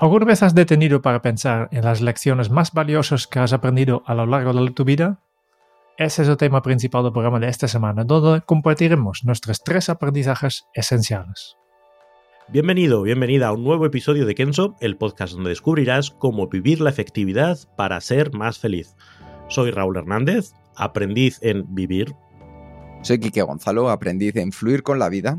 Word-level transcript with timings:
¿Alguna 0.00 0.26
vez 0.26 0.44
has 0.44 0.54
detenido 0.54 1.02
para 1.02 1.22
pensar 1.22 1.68
en 1.72 1.84
las 1.84 2.00
lecciones 2.00 2.50
más 2.50 2.72
valiosas 2.72 3.26
que 3.26 3.40
has 3.40 3.52
aprendido 3.52 4.04
a 4.06 4.14
lo 4.14 4.26
largo 4.26 4.52
de 4.52 4.70
tu 4.70 4.84
vida? 4.84 5.18
Ese 5.96 6.22
es 6.22 6.28
el 6.28 6.36
tema 6.36 6.62
principal 6.62 7.02
del 7.02 7.10
programa 7.10 7.40
de 7.40 7.48
esta 7.48 7.66
semana, 7.66 8.04
donde 8.04 8.40
compartiremos 8.42 9.24
nuestros 9.24 9.60
tres 9.64 9.88
aprendizajes 9.88 10.66
esenciales. 10.72 11.56
Bienvenido, 12.46 13.02
bienvenida 13.02 13.48
a 13.48 13.52
un 13.52 13.64
nuevo 13.64 13.86
episodio 13.86 14.24
de 14.24 14.36
Kenso, 14.36 14.76
el 14.80 14.96
podcast 14.96 15.32
donde 15.32 15.50
descubrirás 15.50 16.12
cómo 16.12 16.46
vivir 16.46 16.80
la 16.80 16.90
efectividad 16.90 17.58
para 17.76 18.00
ser 18.00 18.32
más 18.32 18.60
feliz. 18.60 18.94
Soy 19.48 19.72
Raúl 19.72 19.96
Hernández, 19.96 20.52
aprendiz 20.76 21.40
en 21.42 21.74
vivir. 21.74 22.14
Soy 23.02 23.18
Quique 23.18 23.42
Gonzalo, 23.42 23.90
aprendiz 23.90 24.36
en 24.36 24.52
fluir 24.52 24.84
con 24.84 25.00
la 25.00 25.08
vida. 25.08 25.38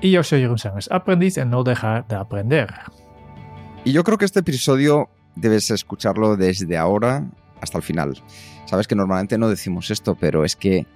Y 0.00 0.10
yo 0.10 0.24
soy 0.24 0.40
Jeroen 0.40 0.58
Sánchez, 0.58 0.90
aprendiz 0.90 1.38
en 1.38 1.50
no 1.50 1.62
dejar 1.62 2.08
de 2.08 2.16
aprender. 2.16 2.74
Y 3.84 3.92
yo 3.92 4.02
creo 4.02 4.16
que 4.16 4.24
este 4.24 4.40
episodio 4.40 5.10
debes 5.36 5.70
escucharlo 5.70 6.36
desde 6.36 6.78
ahora 6.78 7.30
hasta 7.60 7.76
el 7.76 7.84
final. 7.84 8.22
Sabes 8.64 8.88
que 8.88 8.94
normalmente 8.94 9.36
no 9.36 9.48
decimos 9.50 9.90
esto, 9.90 10.14
pero 10.14 10.44
es 10.44 10.56
que 10.56 10.86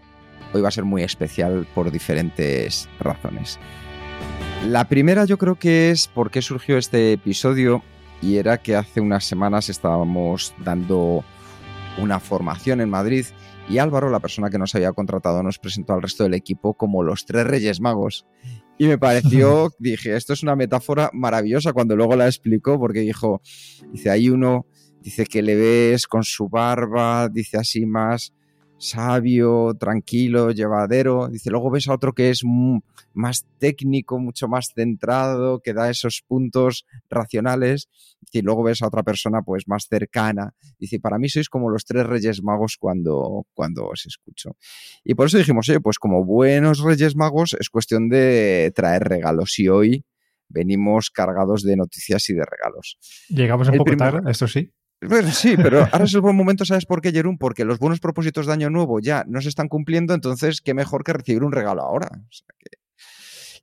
hoy 0.55 0.62
va 0.62 0.69
a 0.69 0.72
ser 0.72 0.84
muy 0.84 1.03
especial 1.03 1.66
por 1.75 1.91
diferentes 1.91 2.89
razones. 2.98 3.59
La 4.66 4.89
primera 4.89 5.27
yo 5.27 5.36
creo 5.36 5.56
que 5.56 5.91
es 5.91 6.09
por 6.09 6.31
qué 6.31 6.41
surgió 6.41 6.78
este 6.78 7.12
episodio 7.12 7.83
y 8.22 8.36
era 8.36 8.56
que 8.56 8.75
hace 8.75 9.03
unas 9.03 9.25
semanas 9.25 9.69
estábamos 9.69 10.55
dando 10.64 11.25
una 11.98 12.20
formación 12.20 12.81
en 12.81 12.89
Madrid 12.89 13.27
y 13.69 13.79
Álvaro, 13.79 14.11
la 14.11 14.21
persona 14.21 14.51
que 14.51 14.59
nos 14.59 14.75
había 14.75 14.93
contratado, 14.93 15.43
nos 15.43 15.59
presentó 15.59 15.93
al 15.93 16.03
resto 16.03 16.25
del 16.25 16.35
equipo 16.35 16.75
como 16.75 17.03
los 17.03 17.27
tres 17.27 17.47
Reyes 17.47 17.81
Magos. 17.81 18.27
Y 18.79 18.87
me 18.87 18.99
pareció, 18.99 19.71
dije, 19.79 20.17
esto 20.17 20.33
es 20.33 20.43
una 20.43 20.57
metáfora 20.57 21.11
maravillosa 21.13 21.73
cuando 21.73 21.95
luego 21.97 22.17
la 22.17 22.27
explicó, 22.27 22.79
porque 22.79 23.01
dijo, 23.01 23.43
dice, 23.93 24.11
hay 24.11 24.31
uno, 24.31 24.67
dice 25.01 25.27
que 25.27 25.43
le 25.43 25.55
ves 25.55 26.07
con 26.07 26.25
su 26.25 26.49
barba, 26.49 27.29
dice 27.29 27.59
así 27.59 27.85
más 27.85 28.33
sabio, 28.79 29.75
tranquilo, 29.79 30.51
llevadero. 30.53 31.29
Dice, 31.29 31.51
luego 31.51 31.71
ves 31.71 31.89
a 31.89 31.95
otro 31.95 32.12
que 32.12 32.31
es 32.31 32.43
más 33.12 33.47
técnico, 33.59 34.19
mucho 34.19 34.48
más 34.48 34.73
centrado, 34.75 35.61
que 35.61 35.75
da 35.75 35.91
esos 35.91 36.23
puntos 36.27 36.87
racionales. 37.11 37.89
Y 38.33 38.43
luego 38.43 38.62
ves 38.62 38.83
a 38.83 38.87
otra 38.87 39.03
persona 39.03 39.43
pues 39.43 39.69
más 39.69 39.87
cercana. 39.89 40.55
Dice, 40.79 41.01
para 41.01 41.19
mí 41.19 41.29
sois 41.29 41.49
como 41.49 41.71
los 41.71 41.84
tres 41.84 42.06
reyes 42.06 42.43
magos 42.43 42.77
cuando, 42.79 43.47
cuando 43.55 43.87
os 43.87 44.06
escucho. 44.06 44.56
Y 45.05 45.15
por 45.15 45.27
eso 45.27 45.39
dijimos, 45.39 45.69
oye, 45.69 45.81
pues 45.81 45.99
como 45.99 46.25
buenos 46.25 46.81
reyes 46.81 47.17
magos 47.17 47.56
es 47.59 47.71
cuestión 47.71 48.09
de 48.09 48.73
traer 48.75 49.03
regalos. 49.05 49.59
Y 49.59 49.69
hoy 49.69 50.05
venimos 50.49 51.11
cargados 51.11 51.62
de 51.62 51.77
noticias 51.77 52.28
y 52.31 52.34
de 52.34 52.45
regalos. 52.45 52.99
Llegamos 53.28 53.69
un 53.69 53.77
poco 53.77 53.97
tarde, 53.97 54.31
esto 54.31 54.49
sí. 54.49 54.72
Bueno, 55.00 55.31
sí, 55.31 55.56
pero 55.56 55.88
ahora 55.92 56.04
es 56.04 56.14
el 56.14 56.20
buen 56.20 56.36
momento, 56.36 56.64
¿sabes 56.64 56.86
por 56.86 57.00
qué, 57.00 57.12
Jerún? 57.12 57.38
Porque 57.38 57.64
los 57.64 57.78
buenos 57.78 58.00
propósitos 58.00 58.47
de 58.47 58.53
Año 58.53 58.70
Nuevo 58.70 59.00
ya 59.00 59.25
no 59.28 59.41
se 59.41 59.48
están 59.48 59.69
cumpliendo, 59.69 60.14
entonces 60.14 60.60
qué 60.60 60.75
mejor 60.75 61.04
que 61.04 61.12
recibir 61.12 61.44
un 61.44 61.53
regalo 61.53 61.82
ahora. 61.82 62.10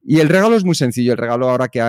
Y 0.01 0.19
el 0.19 0.29
regalo 0.29 0.55
es 0.55 0.63
muy 0.63 0.75
sencillo. 0.75 1.13
El 1.13 1.17
regalo 1.17 1.49
ahora 1.49 1.67
que 1.67 1.79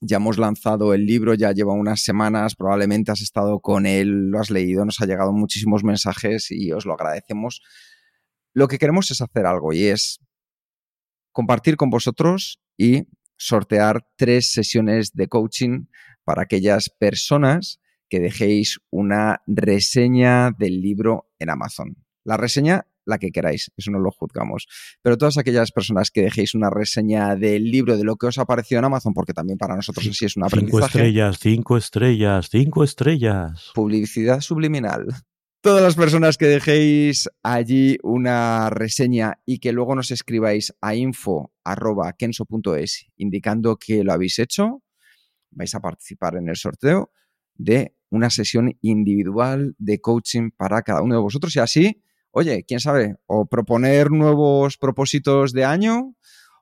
ya 0.00 0.16
hemos 0.16 0.38
lanzado 0.38 0.94
el 0.94 1.04
libro, 1.04 1.34
ya 1.34 1.52
lleva 1.52 1.74
unas 1.74 2.02
semanas, 2.02 2.56
probablemente 2.56 3.12
has 3.12 3.20
estado 3.20 3.60
con 3.60 3.84
él, 3.86 4.30
lo 4.30 4.40
has 4.40 4.50
leído, 4.50 4.84
nos 4.84 5.00
ha 5.00 5.06
llegado 5.06 5.32
muchísimos 5.32 5.84
mensajes 5.84 6.50
y 6.50 6.72
os 6.72 6.86
lo 6.86 6.94
agradecemos. 6.94 7.62
Lo 8.54 8.66
que 8.66 8.78
queremos 8.78 9.10
es 9.10 9.20
hacer 9.20 9.46
algo 9.46 9.72
y 9.72 9.84
es 9.84 10.18
compartir 11.32 11.76
con 11.76 11.90
vosotros 11.90 12.58
y 12.76 13.06
sortear 13.36 14.06
tres 14.16 14.52
sesiones 14.52 15.12
de 15.12 15.28
coaching 15.28 15.86
para 16.24 16.42
aquellas 16.42 16.88
personas 16.88 17.79
que 18.10 18.20
dejéis 18.20 18.78
una 18.90 19.40
reseña 19.46 20.50
del 20.50 20.82
libro 20.82 21.30
en 21.38 21.48
Amazon. 21.48 21.96
La 22.24 22.36
reseña, 22.36 22.86
la 23.06 23.18
que 23.18 23.30
queráis, 23.30 23.70
eso 23.76 23.90
no 23.90 23.98
lo 23.98 24.10
juzgamos. 24.10 24.66
Pero 25.00 25.16
todas 25.16 25.38
aquellas 25.38 25.72
personas 25.72 26.10
que 26.10 26.20
dejéis 26.22 26.54
una 26.54 26.68
reseña 26.68 27.36
del 27.36 27.70
libro, 27.70 27.96
de 27.96 28.04
lo 28.04 28.16
que 28.16 28.26
os 28.26 28.36
ha 28.38 28.44
parecido 28.44 28.80
en 28.80 28.84
Amazon, 28.86 29.14
porque 29.14 29.32
también 29.32 29.56
para 29.56 29.76
nosotros 29.76 30.06
así 30.06 30.26
es 30.26 30.36
una 30.36 30.46
aprendizaje. 30.46 30.80
Cinco 30.80 30.98
estrellas, 30.98 31.38
cinco 31.40 31.76
estrellas, 31.78 32.48
cinco 32.50 32.84
estrellas. 32.84 33.70
Publicidad 33.74 34.40
subliminal. 34.40 35.06
Todas 35.62 35.82
las 35.82 35.94
personas 35.94 36.38
que 36.38 36.46
dejéis 36.46 37.28
allí 37.42 37.98
una 38.02 38.70
reseña 38.70 39.40
y 39.44 39.58
que 39.58 39.72
luego 39.72 39.94
nos 39.94 40.10
escribáis 40.10 40.74
a 40.80 40.94
info.kenso.es 40.94 41.52
indicando 43.18 43.76
que 43.76 44.02
lo 44.02 44.14
habéis 44.14 44.38
hecho, 44.38 44.82
vais 45.50 45.74
a 45.74 45.80
participar 45.80 46.36
en 46.36 46.48
el 46.48 46.56
sorteo 46.56 47.12
de 47.54 47.94
una 48.10 48.30
sesión 48.30 48.76
individual 48.80 49.74
de 49.78 50.00
coaching 50.00 50.50
para 50.56 50.82
cada 50.82 51.02
uno 51.02 51.14
de 51.14 51.20
vosotros 51.20 51.54
y 51.56 51.60
así, 51.60 52.02
oye, 52.32 52.64
quién 52.66 52.80
sabe, 52.80 53.16
o 53.26 53.46
proponer 53.46 54.10
nuevos 54.10 54.76
propósitos 54.76 55.52
de 55.52 55.64
año 55.64 56.14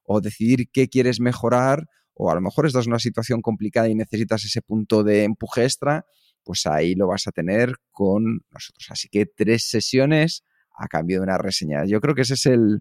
o 0.05 0.21
decidir 0.21 0.71
qué 0.73 0.89
quieres 0.89 1.21
mejorar 1.21 1.87
o 2.15 2.31
a 2.31 2.35
lo 2.35 2.41
mejor 2.41 2.67
estás 2.67 2.87
en 2.87 2.93
una 2.93 2.99
situación 2.99 3.41
complicada 3.43 3.89
y 3.89 3.95
necesitas 3.95 4.45
ese 4.45 4.61
punto 4.61 5.05
de 5.05 5.23
empuje 5.25 5.65
extra, 5.65 6.05
pues 6.43 6.67
ahí 6.67 6.95
lo 6.95 7.07
vas 7.07 7.29
a 7.29 7.31
tener 7.31 7.75
con 7.91 8.41
nosotros. 8.51 8.87
Así 8.91 9.09
que 9.09 9.27
tres 9.27 9.69
sesiones 9.69 10.43
a 10.77 10.89
cambio 10.89 11.19
de 11.19 11.25
una 11.25 11.39
reseña. 11.39 11.85
Yo 11.87 12.01
creo 12.01 12.15
que 12.15 12.23
ese 12.23 12.35
es 12.35 12.47
el, 12.47 12.81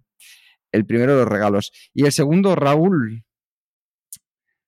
el 0.71 0.85
primero 0.85 1.13
de 1.13 1.19
los 1.19 1.27
regalos. 1.27 1.71
Y 1.93 2.05
el 2.05 2.11
segundo, 2.11 2.55
Raúl, 2.55 3.25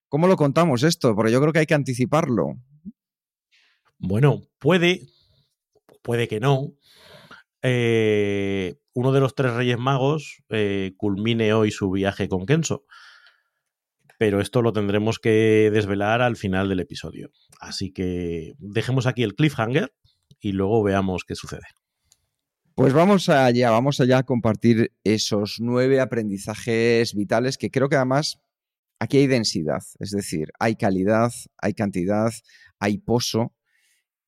¿cómo 0.08 0.28
lo 0.28 0.36
contamos 0.36 0.84
esto? 0.84 1.16
Porque 1.16 1.32
yo 1.32 1.42
creo 1.42 1.54
que 1.54 1.60
hay 1.60 1.66
que 1.66 1.74
anticiparlo. 1.74 2.56
Bueno, 4.00 4.48
puede, 4.60 5.02
puede 6.02 6.28
que 6.28 6.40
no. 6.40 6.74
Eh, 7.62 8.80
uno 8.94 9.12
de 9.12 9.20
los 9.20 9.36
tres 9.36 9.54
Reyes 9.54 9.78
Magos 9.78 10.42
eh, 10.50 10.94
culmine 10.98 11.54
hoy 11.54 11.72
su 11.72 11.92
viaje 11.92 12.30
con 12.30 12.46
Kenso. 12.46 12.86
Pero 14.18 14.42
esto 14.42 14.62
lo 14.62 14.74
tendremos 14.74 15.20
que 15.20 15.70
desvelar 15.72 16.22
al 16.22 16.38
final 16.38 16.70
del 16.70 16.80
episodio. 16.80 17.30
Así 17.60 17.92
que 17.92 18.54
dejemos 18.58 19.06
aquí 19.06 19.24
el 19.24 19.36
cliffhanger 19.36 19.94
y 20.40 20.54
luego 20.54 20.82
veamos 20.82 21.24
qué 21.26 21.36
sucede. 21.36 21.68
Pues 22.76 22.94
vamos 22.94 23.28
allá, 23.28 23.72
vamos 23.72 24.00
allá 24.00 24.20
a 24.20 24.24
compartir 24.24 24.94
esos 25.04 25.58
nueve 25.60 26.00
aprendizajes 26.00 27.14
vitales 27.14 27.58
que 27.58 27.72
creo 27.72 27.90
que 27.90 27.98
además 27.98 28.40
aquí 29.00 29.18
hay 29.18 29.28
densidad, 29.28 29.82
es 30.00 30.12
decir, 30.12 30.48
hay 30.60 30.76
calidad, 30.76 31.32
hay 31.58 31.74
cantidad, 31.74 32.32
hay 32.80 32.98
pozo 33.00 33.54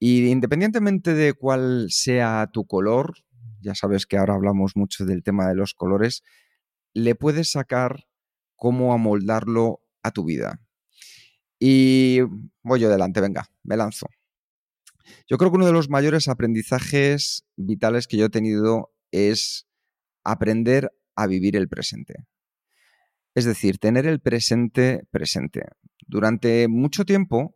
y 0.03 0.31
independientemente 0.31 1.13
de 1.13 1.33
cuál 1.33 1.91
sea 1.91 2.49
tu 2.51 2.65
color, 2.65 3.13
ya 3.61 3.75
sabes 3.75 4.07
que 4.07 4.17
ahora 4.17 4.33
hablamos 4.33 4.75
mucho 4.75 5.05
del 5.05 5.21
tema 5.21 5.47
de 5.47 5.53
los 5.53 5.75
colores, 5.75 6.23
le 6.95 7.13
puedes 7.13 7.51
sacar 7.51 8.07
cómo 8.55 8.93
amoldarlo 8.93 9.83
a 10.01 10.09
tu 10.09 10.25
vida. 10.25 10.59
Y 11.59 12.21
voy 12.63 12.79
yo 12.79 12.87
adelante, 12.87 13.21
venga, 13.21 13.51
me 13.61 13.77
lanzo. 13.77 14.07
Yo 15.27 15.37
creo 15.37 15.51
que 15.51 15.57
uno 15.57 15.67
de 15.67 15.71
los 15.71 15.91
mayores 15.91 16.27
aprendizajes 16.27 17.45
vitales 17.55 18.07
que 18.07 18.17
yo 18.17 18.25
he 18.25 18.29
tenido 18.29 18.91
es 19.11 19.67
aprender 20.23 20.91
a 21.15 21.27
vivir 21.27 21.55
el 21.55 21.69
presente. 21.69 22.25
Es 23.35 23.45
decir, 23.45 23.77
tener 23.77 24.07
el 24.07 24.19
presente 24.19 25.03
presente. 25.11 25.61
Durante 26.07 26.67
mucho 26.67 27.05
tiempo 27.05 27.55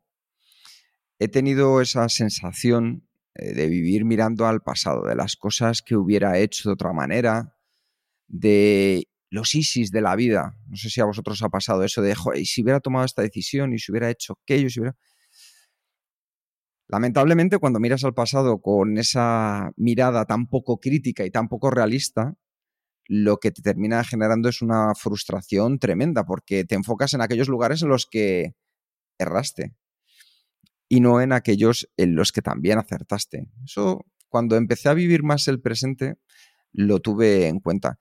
he 1.19 1.27
tenido 1.27 1.81
esa 1.81 2.09
sensación 2.09 3.07
eh, 3.35 3.53
de 3.53 3.67
vivir 3.67 4.05
mirando 4.05 4.45
al 4.47 4.61
pasado, 4.61 5.05
de 5.05 5.15
las 5.15 5.35
cosas 5.35 5.81
que 5.81 5.95
hubiera 5.95 6.37
hecho 6.39 6.69
de 6.69 6.73
otra 6.73 6.93
manera, 6.93 7.57
de 8.27 9.07
los 9.29 9.55
ISIS 9.55 9.91
de 9.91 10.01
la 10.01 10.15
vida. 10.15 10.57
No 10.67 10.77
sé 10.77 10.89
si 10.89 11.01
a 11.01 11.05
vosotros 11.05 11.41
ha 11.43 11.49
pasado 11.49 11.83
eso 11.83 12.01
de, 12.01 12.15
y 12.35 12.45
si 12.45 12.63
hubiera 12.63 12.79
tomado 12.79 13.05
esta 13.05 13.21
decisión, 13.21 13.73
y 13.73 13.79
si 13.79 13.91
hubiera 13.91 14.09
hecho 14.09 14.37
aquello, 14.43 14.69
si 14.69 14.79
hubiera... 14.79 14.97
Lamentablemente, 16.87 17.57
cuando 17.57 17.79
miras 17.79 18.03
al 18.03 18.13
pasado 18.13 18.61
con 18.61 18.97
esa 18.97 19.71
mirada 19.75 20.25
tan 20.25 20.47
poco 20.47 20.79
crítica 20.79 21.25
y 21.25 21.31
tan 21.31 21.47
poco 21.47 21.71
realista, 21.71 22.35
lo 23.07 23.37
que 23.37 23.51
te 23.51 23.61
termina 23.61 24.03
generando 24.03 24.49
es 24.49 24.61
una 24.61 24.93
frustración 24.95 25.79
tremenda 25.79 26.25
porque 26.25 26.63
te 26.63 26.75
enfocas 26.75 27.13
en 27.13 27.21
aquellos 27.21 27.49
lugares 27.49 27.81
en 27.81 27.89
los 27.89 28.05
que 28.05 28.55
erraste 29.17 29.75
y 30.87 30.99
no 30.99 31.21
en 31.21 31.33
aquellos 31.33 31.89
en 31.97 32.15
los 32.15 32.31
que 32.31 32.41
también 32.41 32.77
acertaste. 32.77 33.49
Eso, 33.63 34.05
cuando 34.29 34.55
empecé 34.55 34.89
a 34.89 34.93
vivir 34.93 35.23
más 35.23 35.47
el 35.47 35.61
presente, 35.61 36.15
lo 36.71 36.99
tuve 36.99 37.47
en 37.47 37.59
cuenta. 37.59 37.99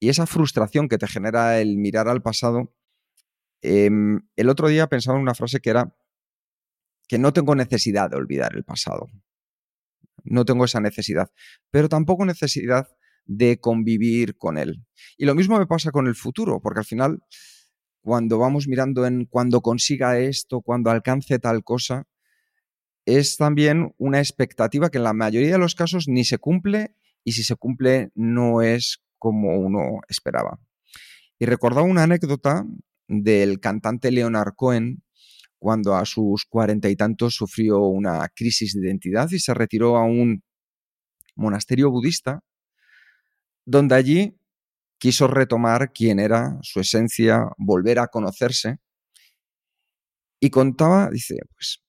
Y 0.00 0.08
esa 0.08 0.26
frustración 0.26 0.88
que 0.88 0.98
te 0.98 1.06
genera 1.06 1.60
el 1.60 1.76
mirar 1.76 2.08
al 2.08 2.22
pasado, 2.22 2.74
em, 3.62 4.20
el 4.36 4.48
otro 4.48 4.68
día 4.68 4.88
pensaba 4.88 5.16
en 5.16 5.22
una 5.22 5.34
frase 5.34 5.60
que 5.60 5.70
era 5.70 5.96
que 7.08 7.18
no 7.18 7.32
tengo 7.32 7.54
necesidad 7.54 8.10
de 8.10 8.16
olvidar 8.16 8.54
el 8.56 8.64
pasado. 8.64 9.08
No 10.24 10.44
tengo 10.44 10.64
esa 10.64 10.80
necesidad, 10.80 11.30
pero 11.70 11.88
tampoco 11.88 12.24
necesidad 12.24 12.88
de 13.26 13.58
convivir 13.60 14.36
con 14.36 14.58
él. 14.58 14.84
Y 15.16 15.26
lo 15.26 15.34
mismo 15.34 15.58
me 15.58 15.66
pasa 15.66 15.90
con 15.90 16.06
el 16.06 16.14
futuro, 16.14 16.60
porque 16.60 16.80
al 16.80 16.86
final, 16.86 17.22
cuando 18.00 18.38
vamos 18.38 18.68
mirando 18.68 19.06
en 19.06 19.26
cuando 19.26 19.60
consiga 19.60 20.18
esto, 20.18 20.60
cuando 20.60 20.90
alcance 20.90 21.38
tal 21.38 21.62
cosa, 21.62 22.06
es 23.06 23.36
también 23.36 23.94
una 23.98 24.18
expectativa 24.18 24.90
que 24.90 24.98
en 24.98 25.04
la 25.04 25.12
mayoría 25.12 25.52
de 25.52 25.58
los 25.58 25.74
casos 25.74 26.08
ni 26.08 26.24
se 26.24 26.38
cumple 26.38 26.94
y 27.22 27.32
si 27.32 27.44
se 27.44 27.56
cumple 27.56 28.10
no 28.14 28.62
es 28.62 29.02
como 29.18 29.58
uno 29.58 30.00
esperaba. 30.08 30.58
Y 31.38 31.46
recordaba 31.46 31.86
una 31.86 32.04
anécdota 32.04 32.64
del 33.08 33.60
cantante 33.60 34.10
Leonard 34.10 34.54
Cohen 34.56 35.02
cuando 35.58 35.94
a 35.96 36.04
sus 36.04 36.44
cuarenta 36.44 36.88
y 36.88 36.96
tantos 36.96 37.34
sufrió 37.34 37.80
una 37.80 38.28
crisis 38.34 38.74
de 38.74 38.86
identidad 38.86 39.30
y 39.30 39.38
se 39.38 39.54
retiró 39.54 39.96
a 39.96 40.04
un 40.04 40.42
monasterio 41.36 41.90
budista, 41.90 42.40
donde 43.64 43.94
allí 43.94 44.38
quiso 44.98 45.26
retomar 45.26 45.92
quién 45.92 46.18
era, 46.18 46.58
su 46.62 46.80
esencia, 46.80 47.48
volver 47.56 47.98
a 47.98 48.08
conocerse. 48.08 48.78
Y 50.38 50.50
contaba, 50.50 51.08
dice, 51.10 51.36
pues 51.54 51.83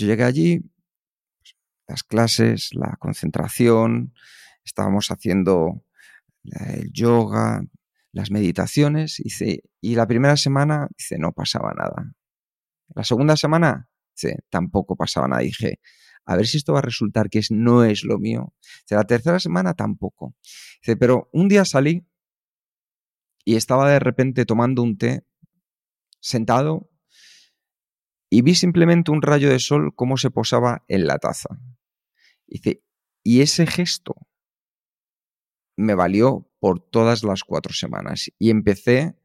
yo 0.00 0.06
llegué 0.06 0.24
allí, 0.24 0.62
las 1.86 2.02
clases, 2.02 2.70
la 2.72 2.96
concentración, 2.98 4.14
estábamos 4.64 5.10
haciendo 5.10 5.84
el 6.44 6.90
yoga, 6.92 7.62
las 8.12 8.30
meditaciones, 8.30 9.20
dice, 9.22 9.62
y 9.80 9.94
la 9.94 10.06
primera 10.06 10.36
semana, 10.36 10.88
dice, 10.96 11.18
no 11.18 11.32
pasaba 11.32 11.72
nada. 11.74 12.14
La 12.94 13.04
segunda 13.04 13.36
semana, 13.36 13.88
tampoco 14.48 14.96
pasaba 14.96 15.28
nada. 15.28 15.42
dije, 15.42 15.80
a 16.24 16.36
ver 16.36 16.46
si 16.46 16.56
esto 16.56 16.72
va 16.72 16.80
a 16.80 16.82
resultar 16.82 17.30
que 17.30 17.38
es, 17.38 17.50
no 17.50 17.84
es 17.84 18.04
lo 18.04 18.18
mío. 18.18 18.54
La 18.88 19.04
tercera 19.04 19.38
semana 19.38 19.74
tampoco. 19.74 20.34
Pero 20.98 21.28
un 21.32 21.48
día 21.48 21.64
salí 21.64 22.06
y 23.44 23.56
estaba 23.56 23.90
de 23.90 23.98
repente 23.98 24.44
tomando 24.44 24.82
un 24.82 24.98
té, 24.98 25.24
sentado, 26.20 26.89
y 28.30 28.42
vi 28.42 28.54
simplemente 28.54 29.10
un 29.10 29.20
rayo 29.20 29.50
de 29.50 29.58
sol 29.58 29.92
cómo 29.94 30.16
se 30.16 30.30
posaba 30.30 30.84
en 30.88 31.06
la 31.06 31.18
taza. 31.18 31.58
Dice, 32.46 32.82
y 33.22 33.42
ese 33.42 33.66
gesto 33.66 34.14
me 35.76 35.94
valió 35.94 36.48
por 36.60 36.80
todas 36.80 37.24
las 37.24 37.42
cuatro 37.42 37.72
semanas 37.74 38.30
y 38.38 38.50
empecé 38.50 39.16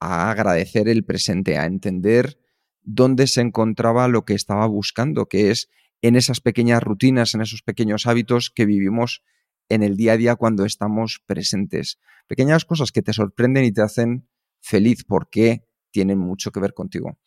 a 0.00 0.30
agradecer 0.30 0.88
el 0.88 1.04
presente, 1.04 1.58
a 1.58 1.66
entender 1.66 2.38
dónde 2.82 3.26
se 3.26 3.42
encontraba 3.42 4.08
lo 4.08 4.24
que 4.24 4.34
estaba 4.34 4.66
buscando, 4.66 5.26
que 5.26 5.50
es 5.50 5.68
en 6.00 6.16
esas 6.16 6.40
pequeñas 6.40 6.82
rutinas, 6.82 7.34
en 7.34 7.42
esos 7.42 7.62
pequeños 7.62 8.06
hábitos 8.06 8.50
que 8.50 8.64
vivimos 8.64 9.22
en 9.68 9.82
el 9.82 9.96
día 9.96 10.12
a 10.12 10.16
día 10.16 10.36
cuando 10.36 10.64
estamos 10.64 11.22
presentes. 11.26 11.98
Pequeñas 12.26 12.64
cosas 12.64 12.90
que 12.90 13.02
te 13.02 13.12
sorprenden 13.12 13.64
y 13.64 13.72
te 13.72 13.82
hacen 13.82 14.28
feliz 14.60 15.04
porque 15.04 15.66
tienen 15.90 16.18
mucho 16.18 16.52
que 16.52 16.60
ver 16.60 16.72
contigo. 16.72 17.18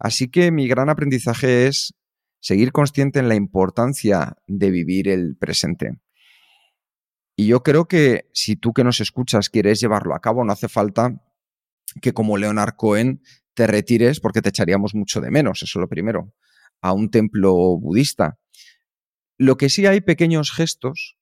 Así 0.00 0.30
que 0.30 0.50
mi 0.50 0.66
gran 0.66 0.88
aprendizaje 0.88 1.66
es 1.66 1.94
seguir 2.40 2.72
consciente 2.72 3.18
en 3.18 3.28
la 3.28 3.34
importancia 3.34 4.38
de 4.46 4.70
vivir 4.70 5.08
el 5.08 5.36
presente. 5.36 6.00
Y 7.36 7.46
yo 7.46 7.62
creo 7.62 7.86
que 7.86 8.30
si 8.32 8.56
tú 8.56 8.72
que 8.72 8.82
nos 8.82 9.00
escuchas 9.00 9.50
quieres 9.50 9.78
llevarlo 9.78 10.14
a 10.14 10.20
cabo, 10.20 10.42
no 10.42 10.52
hace 10.52 10.68
falta 10.68 11.22
que 12.00 12.14
como 12.14 12.38
Leonard 12.38 12.76
Cohen 12.76 13.22
te 13.52 13.66
retires 13.66 14.20
porque 14.20 14.40
te 14.40 14.48
echaríamos 14.48 14.94
mucho 14.94 15.20
de 15.20 15.30
menos, 15.30 15.62
eso 15.62 15.78
es 15.78 15.80
lo 15.80 15.88
primero, 15.88 16.32
a 16.80 16.94
un 16.94 17.10
templo 17.10 17.52
budista. 17.78 18.38
Lo 19.36 19.58
que 19.58 19.68
sí 19.68 19.84
hay 19.84 20.00
pequeños 20.00 20.50
gestos 20.50 21.18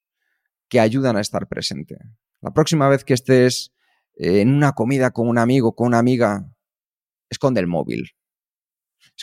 que 0.69 0.79
ayudan 0.79 1.17
a 1.17 1.21
estar 1.21 1.49
presente. 1.49 1.97
La 2.39 2.51
próxima 2.51 2.87
vez 2.87 3.03
que 3.03 3.13
estés 3.13 3.73
en 4.15 4.53
una 4.53 4.71
comida 4.71 5.11
con 5.11 5.27
un 5.27 5.37
amigo, 5.37 5.75
con 5.75 5.87
una 5.87 5.99
amiga, 5.99 6.49
esconde 7.29 7.59
el 7.59 7.67
móvil 7.67 8.13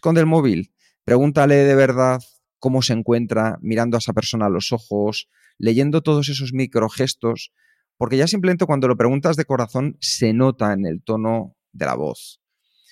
Esconde 0.07 0.21
el 0.21 0.29
móvil, 0.29 0.73
pregúntale 1.03 1.57
de 1.57 1.75
verdad 1.75 2.21
cómo 2.61 2.81
se 2.81 2.93
encuentra, 2.93 3.59
mirando 3.61 3.97
a 3.97 3.99
esa 3.99 4.13
persona 4.13 4.47
a 4.47 4.49
los 4.49 4.73
ojos, 4.73 5.29
leyendo 5.59 6.01
todos 6.01 6.29
esos 6.29 6.53
microgestos, 6.53 7.53
porque 7.97 8.17
ya 8.17 8.29
simplemente 8.29 8.67
cuando 8.67 8.87
lo 8.87 8.97
preguntas 8.97 9.35
de 9.35 9.45
corazón 9.45 9.97
se 9.99 10.33
nota 10.33 10.73
en 10.75 10.87
el 10.87 11.03
tono 11.03 11.57
de 11.73 11.87
la 11.87 11.97
voz. 11.97 12.41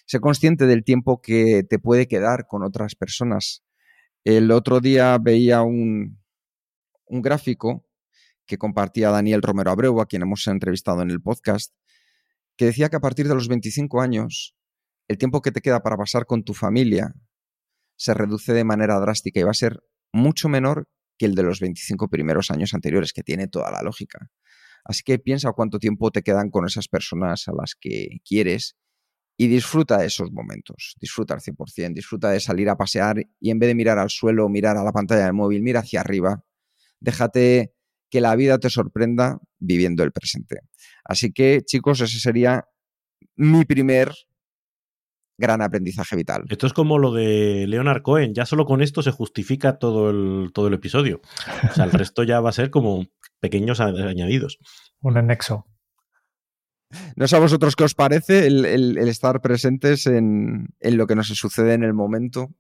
Sé 0.07 0.19
consciente 0.19 0.67
del 0.67 0.83
tiempo 0.83 1.21
que 1.23 1.63
te 1.63 1.79
puede 1.79 2.09
quedar 2.09 2.49
con 2.49 2.65
otras 2.65 2.97
personas. 2.97 3.63
El 4.25 4.51
otro 4.51 4.81
día 4.81 5.17
veía 5.19 5.63
un, 5.63 6.21
un 7.07 7.23
gráfico 7.23 7.87
que 8.45 8.59
compartía 8.59 9.11
Daniel 9.11 9.41
Romero 9.41 9.71
Abreu, 9.71 10.01
a 10.01 10.07
quien 10.07 10.23
hemos 10.23 10.45
entrevistado 10.49 11.03
en 11.03 11.13
el 11.13 11.23
podcast, 11.23 11.73
que 12.57 12.65
decía 12.65 12.89
que 12.89 12.97
a 12.97 13.01
partir 13.01 13.29
de 13.29 13.37
los 13.37 13.47
25 13.47 14.01
años 14.01 14.57
el 15.09 15.19
tiempo 15.19 15.43
que 15.43 15.53
te 15.53 15.61
queda 15.61 15.83
para 15.83 15.97
pasar 15.97 16.27
con 16.27 16.45
tu 16.45 16.55
familia 16.55 17.15
se 17.97 18.15
reduce 18.15 18.53
de 18.53 18.65
manera 18.65 18.99
drástica 18.99 19.41
y 19.41 19.43
va 19.43 19.51
a 19.51 19.55
ser 19.55 19.81
mucho 20.13 20.49
menor 20.49 20.89
que 21.19 21.27
el 21.27 21.35
de 21.35 21.43
los 21.43 21.61
25 21.61 22.09
primeros 22.09 22.51
años 22.51 22.75
anteriores, 22.75 23.13
que 23.13 23.23
tiene 23.23 23.47
toda 23.47 23.71
la 23.71 23.83
lógica. 23.83 24.31
Así 24.85 25.03
que 25.05 25.19
piensa 25.19 25.53
cuánto 25.53 25.79
tiempo 25.79 26.11
te 26.11 26.23
quedan 26.23 26.51
con 26.51 26.67
esas 26.67 26.89
personas 26.89 27.49
a 27.49 27.53
las 27.53 27.75
que 27.79 28.19
quieres 28.25 28.77
y 29.37 29.49
disfruta 29.49 29.99
de 29.99 30.07
esos 30.07 30.31
momentos. 30.33 30.95
Disfruta 31.01 31.35
al 31.35 31.41
100%, 31.41 31.95
disfruta 31.95 32.31
de 32.31 32.41
salir 32.41 32.69
a 32.69 32.77
pasear 32.77 33.17
y 33.41 33.51
en 33.51 33.59
vez 33.59 33.69
de 33.69 33.75
mirar 33.75 33.99
al 33.99 34.11
suelo, 34.11 34.49
mirar 34.49 34.77
a 34.77 34.85
la 34.85 34.93
pantalla 34.93 35.25
del 35.25 35.33
móvil, 35.33 35.63
mira 35.63 35.81
hacia 35.81 36.01
arriba. 36.01 36.45
Déjate 37.01 37.75
que 38.11 38.21
la 38.21 38.37
vida 38.37 38.59
te 38.59 38.71
sorprenda 38.71 39.41
viviendo 39.59 40.05
el 40.05 40.13
presente. 40.13 40.61
Así 41.05 41.33
que, 41.33 41.63
chicos, 41.65 42.01
ese 42.01 42.21
sería 42.21 42.69
mi 43.37 43.65
primer 43.65 44.13
gran 45.37 45.63
aprendizaje 45.63 46.17
vital. 46.17 46.45
Esto 46.49 46.67
es 46.67 46.73
como 46.73 46.99
lo 46.99 47.13
de 47.13 47.67
Leonard 47.67 48.03
Cohen, 48.03 48.35
ya 48.35 48.47
solo 48.47 48.65
con 48.65 48.83
esto 48.83 49.03
se 49.03 49.11
justifica 49.11 49.79
todo 49.79 50.11
el, 50.11 50.53
todo 50.53 50.69
el 50.69 50.75
episodio. 50.75 51.21
O 51.71 51.75
sea, 51.75 51.85
el 51.85 51.93
resto 51.93 52.23
ya 52.23 52.41
va 52.41 52.51
a 52.51 52.53
ser 52.53 52.71
como 52.71 53.07
pequeños 53.41 53.81
añadidos. 53.81 54.59
Un 55.01 55.19
anexo. 55.19 55.67
No 57.17 57.27
sé 57.27 57.37
a 57.37 57.41
vosotros 57.41 57.75
qué 57.75 57.85
os 57.85 57.95
parece 57.95 58.47
el, 58.47 58.97
estar 59.09 59.41
presentes 59.41 60.07
en, 60.07 60.69
lo 60.81 61.07
que 61.07 61.17
nos 61.17 61.27
sucede 61.27 61.75
en 61.75 61.83
el 61.83 61.95
momento. 61.95 62.51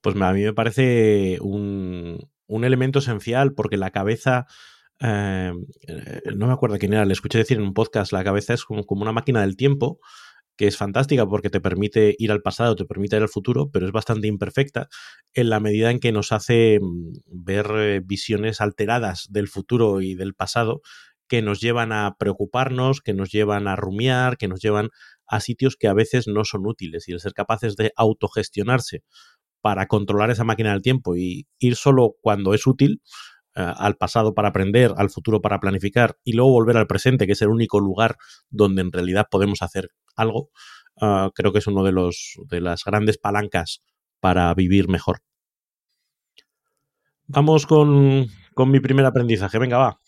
Pues 0.00 0.16
a 0.16 0.32
mí 0.32 0.42
me 0.42 0.54
parece 0.54 1.38
un, 1.40 2.18
elemento 2.48 3.00
esencial 3.00 3.54
porque 3.54 3.76
la 3.76 3.90
cabeza... 3.90 4.46
Eh, 5.02 5.52
no 6.36 6.46
me 6.46 6.52
acuerdo 6.52 6.78
quién 6.78 6.92
era, 6.92 7.06
le 7.06 7.14
escuché 7.14 7.38
decir 7.38 7.56
en 7.56 7.62
un 7.62 7.72
podcast, 7.72 8.12
la 8.12 8.22
cabeza 8.22 8.52
es 8.52 8.66
como, 8.66 8.84
como 8.84 9.00
una 9.00 9.12
máquina 9.12 9.40
del 9.40 9.56
tiempo 9.56 9.98
que 10.60 10.66
es 10.66 10.76
fantástica 10.76 11.26
porque 11.26 11.48
te 11.48 11.58
permite 11.58 12.14
ir 12.18 12.30
al 12.30 12.42
pasado, 12.42 12.76
te 12.76 12.84
permite 12.84 13.16
ir 13.16 13.22
al 13.22 13.30
futuro, 13.30 13.70
pero 13.72 13.86
es 13.86 13.92
bastante 13.92 14.26
imperfecta 14.26 14.88
en 15.32 15.48
la 15.48 15.58
medida 15.58 15.90
en 15.90 16.00
que 16.00 16.12
nos 16.12 16.32
hace 16.32 16.78
mm, 16.82 17.12
ver 17.24 17.66
eh, 17.76 18.02
visiones 18.04 18.60
alteradas 18.60 19.28
del 19.30 19.48
futuro 19.48 20.02
y 20.02 20.14
del 20.14 20.34
pasado 20.34 20.82
que 21.28 21.40
nos 21.40 21.62
llevan 21.62 21.92
a 21.92 22.14
preocuparnos, 22.18 23.00
que 23.00 23.14
nos 23.14 23.30
llevan 23.32 23.68
a 23.68 23.76
rumiar, 23.76 24.36
que 24.36 24.48
nos 24.48 24.60
llevan 24.60 24.90
a 25.26 25.40
sitios 25.40 25.76
que 25.76 25.88
a 25.88 25.94
veces 25.94 26.28
no 26.28 26.44
son 26.44 26.66
útiles. 26.66 27.08
Y 27.08 27.12
el 27.12 27.20
ser 27.20 27.32
capaces 27.32 27.74
de 27.76 27.94
autogestionarse 27.96 29.02
para 29.62 29.86
controlar 29.86 30.30
esa 30.30 30.44
máquina 30.44 30.72
del 30.72 30.82
tiempo 30.82 31.16
y 31.16 31.46
ir 31.58 31.76
solo 31.76 32.16
cuando 32.20 32.52
es 32.52 32.66
útil, 32.66 33.00
al 33.54 33.96
pasado 33.96 34.34
para 34.34 34.48
aprender, 34.48 34.92
al 34.96 35.10
futuro 35.10 35.40
para 35.40 35.60
planificar 35.60 36.16
y 36.24 36.32
luego 36.34 36.52
volver 36.52 36.76
al 36.76 36.86
presente, 36.86 37.26
que 37.26 37.32
es 37.32 37.42
el 37.42 37.48
único 37.48 37.80
lugar 37.80 38.16
donde 38.48 38.82
en 38.82 38.92
realidad 38.92 39.26
podemos 39.30 39.62
hacer 39.62 39.90
algo, 40.16 40.50
ah, 41.00 41.30
creo 41.34 41.52
que 41.52 41.58
es 41.58 41.66
uno 41.66 41.82
de 41.84 41.92
los 41.92 42.34
de 42.48 42.60
las 42.60 42.84
grandes 42.84 43.18
palancas 43.18 43.82
para 44.20 44.52
vivir 44.54 44.88
mejor. 44.88 45.22
Vamos 47.26 47.66
con, 47.66 48.26
con 48.54 48.70
mi 48.70 48.80
primer 48.80 49.06
aprendizaje. 49.06 49.58
Venga, 49.58 49.78
va. 49.78 49.99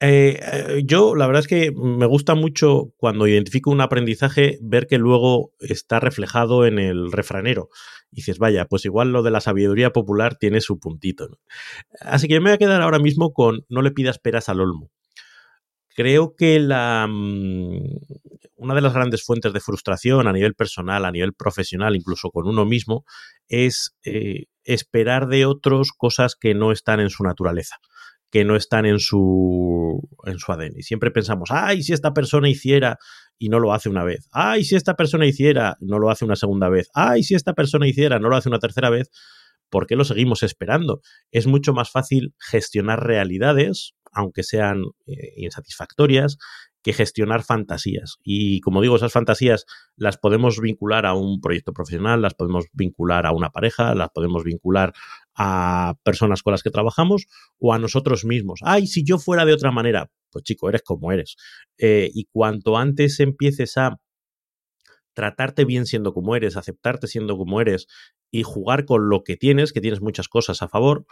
Eh, 0.00 0.38
eh, 0.42 0.82
yo, 0.84 1.14
la 1.14 1.26
verdad 1.26 1.40
es 1.40 1.48
que 1.48 1.72
me 1.72 2.04
gusta 2.04 2.34
mucho 2.34 2.92
cuando 2.98 3.26
identifico 3.26 3.70
un 3.70 3.80
aprendizaje 3.80 4.58
ver 4.60 4.86
que 4.86 4.98
luego 4.98 5.52
está 5.58 6.00
reflejado 6.00 6.66
en 6.66 6.78
el 6.78 7.12
refranero. 7.12 7.70
Y 8.12 8.16
dices, 8.16 8.38
vaya, 8.38 8.66
pues 8.66 8.84
igual 8.84 9.12
lo 9.12 9.22
de 9.22 9.30
la 9.30 9.40
sabiduría 9.40 9.92
popular 9.92 10.36
tiene 10.36 10.60
su 10.60 10.78
puntito. 10.78 11.38
Así 12.00 12.28
que 12.28 12.34
yo 12.34 12.40
me 12.42 12.50
voy 12.50 12.54
a 12.54 12.58
quedar 12.58 12.82
ahora 12.82 12.98
mismo 12.98 13.32
con 13.32 13.64
no 13.68 13.82
le 13.82 13.90
pidas 13.90 14.18
peras 14.18 14.48
al 14.48 14.60
olmo. 14.60 14.90
Creo 15.94 16.34
que 16.36 16.60
la, 16.60 17.06
mm, 17.08 17.80
una 18.56 18.74
de 18.74 18.80
las 18.82 18.92
grandes 18.92 19.24
fuentes 19.24 19.54
de 19.54 19.60
frustración 19.60 20.26
a 20.26 20.32
nivel 20.32 20.54
personal, 20.54 21.06
a 21.06 21.10
nivel 21.10 21.32
profesional, 21.32 21.96
incluso 21.96 22.30
con 22.30 22.46
uno 22.46 22.66
mismo, 22.66 23.06
es 23.48 23.96
eh, 24.04 24.44
esperar 24.64 25.26
de 25.28 25.46
otros 25.46 25.92
cosas 25.96 26.36
que 26.36 26.54
no 26.54 26.70
están 26.70 27.00
en 27.00 27.08
su 27.08 27.24
naturaleza 27.24 27.76
que 28.30 28.44
no 28.44 28.56
están 28.56 28.86
en 28.86 28.98
su, 28.98 30.00
en 30.24 30.38
su 30.38 30.52
ADN. 30.52 30.72
Y 30.76 30.82
siempre 30.82 31.10
pensamos, 31.10 31.50
ay, 31.52 31.82
si 31.82 31.92
esta 31.92 32.12
persona 32.12 32.48
hiciera 32.48 32.98
y 33.38 33.48
no 33.48 33.60
lo 33.60 33.72
hace 33.72 33.88
una 33.88 34.04
vez, 34.04 34.28
ay, 34.32 34.64
si 34.64 34.76
esta 34.76 34.94
persona 34.94 35.26
hiciera, 35.26 35.76
no 35.80 35.98
lo 35.98 36.10
hace 36.10 36.24
una 36.24 36.36
segunda 36.36 36.68
vez, 36.68 36.88
ay, 36.94 37.22
si 37.22 37.34
esta 37.34 37.54
persona 37.54 37.86
hiciera, 37.86 38.18
no 38.18 38.28
lo 38.28 38.36
hace 38.36 38.48
una 38.48 38.58
tercera 38.58 38.90
vez, 38.90 39.10
¿por 39.70 39.86
qué 39.86 39.96
lo 39.96 40.04
seguimos 40.04 40.42
esperando? 40.42 41.00
Es 41.30 41.46
mucho 41.46 41.72
más 41.72 41.90
fácil 41.90 42.34
gestionar 42.38 43.04
realidades, 43.06 43.94
aunque 44.12 44.42
sean 44.42 44.82
eh, 45.06 45.34
insatisfactorias, 45.36 46.38
que 46.86 46.92
gestionar 46.92 47.42
fantasías. 47.42 48.18
Y 48.22 48.60
como 48.60 48.80
digo, 48.80 48.94
esas 48.94 49.12
fantasías 49.12 49.66
las 49.96 50.18
podemos 50.18 50.60
vincular 50.60 51.04
a 51.04 51.14
un 51.14 51.40
proyecto 51.40 51.72
profesional, 51.72 52.22
las 52.22 52.34
podemos 52.34 52.66
vincular 52.72 53.26
a 53.26 53.32
una 53.32 53.50
pareja, 53.50 53.92
las 53.96 54.10
podemos 54.10 54.44
vincular 54.44 54.92
a 55.36 55.94
personas 56.02 56.42
con 56.42 56.52
las 56.52 56.62
que 56.62 56.70
trabajamos 56.70 57.26
o 57.58 57.72
a 57.72 57.78
nosotros 57.78 58.24
mismos. 58.24 58.60
Ay, 58.62 58.86
si 58.86 59.04
yo 59.04 59.18
fuera 59.18 59.44
de 59.44 59.52
otra 59.52 59.70
manera, 59.70 60.10
pues 60.30 60.44
chico, 60.44 60.68
eres 60.68 60.82
como 60.82 61.12
eres. 61.12 61.36
Eh, 61.78 62.10
y 62.12 62.26
cuanto 62.32 62.76
antes 62.76 63.20
empieces 63.20 63.76
a 63.76 63.98
tratarte 65.14 65.64
bien 65.64 65.86
siendo 65.86 66.12
como 66.12 66.36
eres, 66.36 66.56
aceptarte 66.56 67.06
siendo 67.06 67.36
como 67.38 67.60
eres 67.60 67.86
y 68.30 68.42
jugar 68.42 68.84
con 68.84 69.08
lo 69.08 69.24
que 69.24 69.36
tienes, 69.36 69.72
que 69.72 69.80
tienes 69.80 70.02
muchas 70.02 70.28
cosas 70.28 70.60
a 70.62 70.68
favor, 70.68 71.06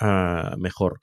ah, 0.00 0.54
mejor 0.58 1.00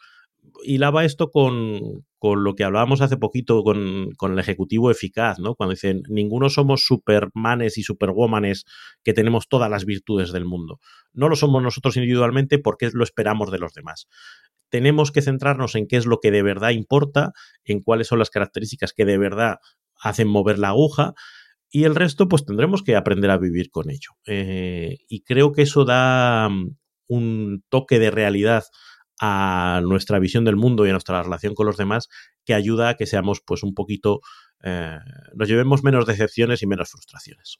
hilaba 0.63 1.05
esto 1.05 1.31
con, 1.31 2.05
con, 2.17 2.43
lo 2.43 2.55
que 2.55 2.63
hablábamos 2.63 3.01
hace 3.01 3.17
poquito 3.17 3.63
con, 3.63 4.11
con, 4.17 4.33
el 4.33 4.39
ejecutivo 4.39 4.91
eficaz, 4.91 5.39
¿no? 5.39 5.55
Cuando 5.55 5.71
dicen, 5.71 6.03
ninguno 6.09 6.49
somos 6.49 6.85
supermanes 6.85 7.77
y 7.77 7.83
superwomanes 7.83 8.65
que 9.03 9.13
tenemos 9.13 9.47
todas 9.47 9.69
las 9.69 9.85
virtudes 9.85 10.31
del 10.31 10.45
mundo. 10.45 10.79
No 11.13 11.29
lo 11.29 11.35
somos 11.35 11.61
nosotros 11.61 11.97
individualmente 11.97 12.59
porque 12.59 12.89
lo 12.93 13.03
esperamos 13.03 13.51
de 13.51 13.59
los 13.59 13.73
demás. 13.73 14.07
Tenemos 14.69 15.11
que 15.11 15.21
centrarnos 15.21 15.75
en 15.75 15.87
qué 15.87 15.97
es 15.97 16.05
lo 16.05 16.19
que 16.19 16.31
de 16.31 16.43
verdad 16.43 16.71
importa, 16.71 17.31
en 17.63 17.81
cuáles 17.81 18.07
son 18.07 18.19
las 18.19 18.29
características 18.29 18.93
que 18.93 19.05
de 19.05 19.17
verdad 19.17 19.57
hacen 19.99 20.27
mover 20.27 20.59
la 20.59 20.69
aguja 20.69 21.13
y 21.69 21.83
el 21.83 21.95
resto 21.95 22.27
pues 22.27 22.45
tendremos 22.45 22.83
que 22.83 22.95
aprender 22.95 23.29
a 23.31 23.37
vivir 23.37 23.69
con 23.69 23.89
ello. 23.89 24.11
Eh, 24.25 24.97
y 25.07 25.23
creo 25.23 25.51
que 25.51 25.63
eso 25.63 25.85
da 25.85 26.47
mm, 26.49 26.75
un 27.07 27.63
toque 27.69 27.99
de 27.99 28.11
realidad 28.11 28.63
a 29.19 29.81
nuestra 29.83 30.19
visión 30.19 30.45
del 30.45 30.55
mundo 30.55 30.85
y 30.85 30.89
a 30.89 30.93
nuestra 30.93 31.23
relación 31.23 31.55
con 31.55 31.65
los 31.65 31.77
demás 31.77 32.09
que 32.45 32.53
ayuda 32.53 32.89
a 32.89 32.93
que 32.95 33.05
seamos 33.05 33.41
pues 33.41 33.63
un 33.63 33.73
poquito, 33.73 34.19
eh, 34.63 34.97
nos 35.33 35.47
llevemos 35.47 35.83
menos 35.83 36.05
decepciones 36.05 36.61
y 36.61 36.67
menos 36.67 36.89
frustraciones. 36.89 37.57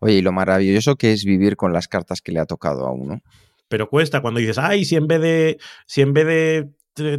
Oye, 0.00 0.14
y 0.14 0.22
lo 0.22 0.32
maravilloso 0.32 0.96
que 0.96 1.12
es 1.12 1.24
vivir 1.24 1.56
con 1.56 1.72
las 1.72 1.86
cartas 1.86 2.22
que 2.22 2.32
le 2.32 2.40
ha 2.40 2.46
tocado 2.46 2.86
a 2.86 2.92
uno. 2.92 3.20
Pero 3.68 3.88
cuesta 3.88 4.20
cuando 4.22 4.40
dices, 4.40 4.58
ay, 4.58 4.84
si 4.84 4.96
en 4.96 5.06
vez 5.06 5.20
de, 5.20 5.58
si 5.86 6.00
en 6.00 6.12
vez 6.12 6.26
de 6.26 6.70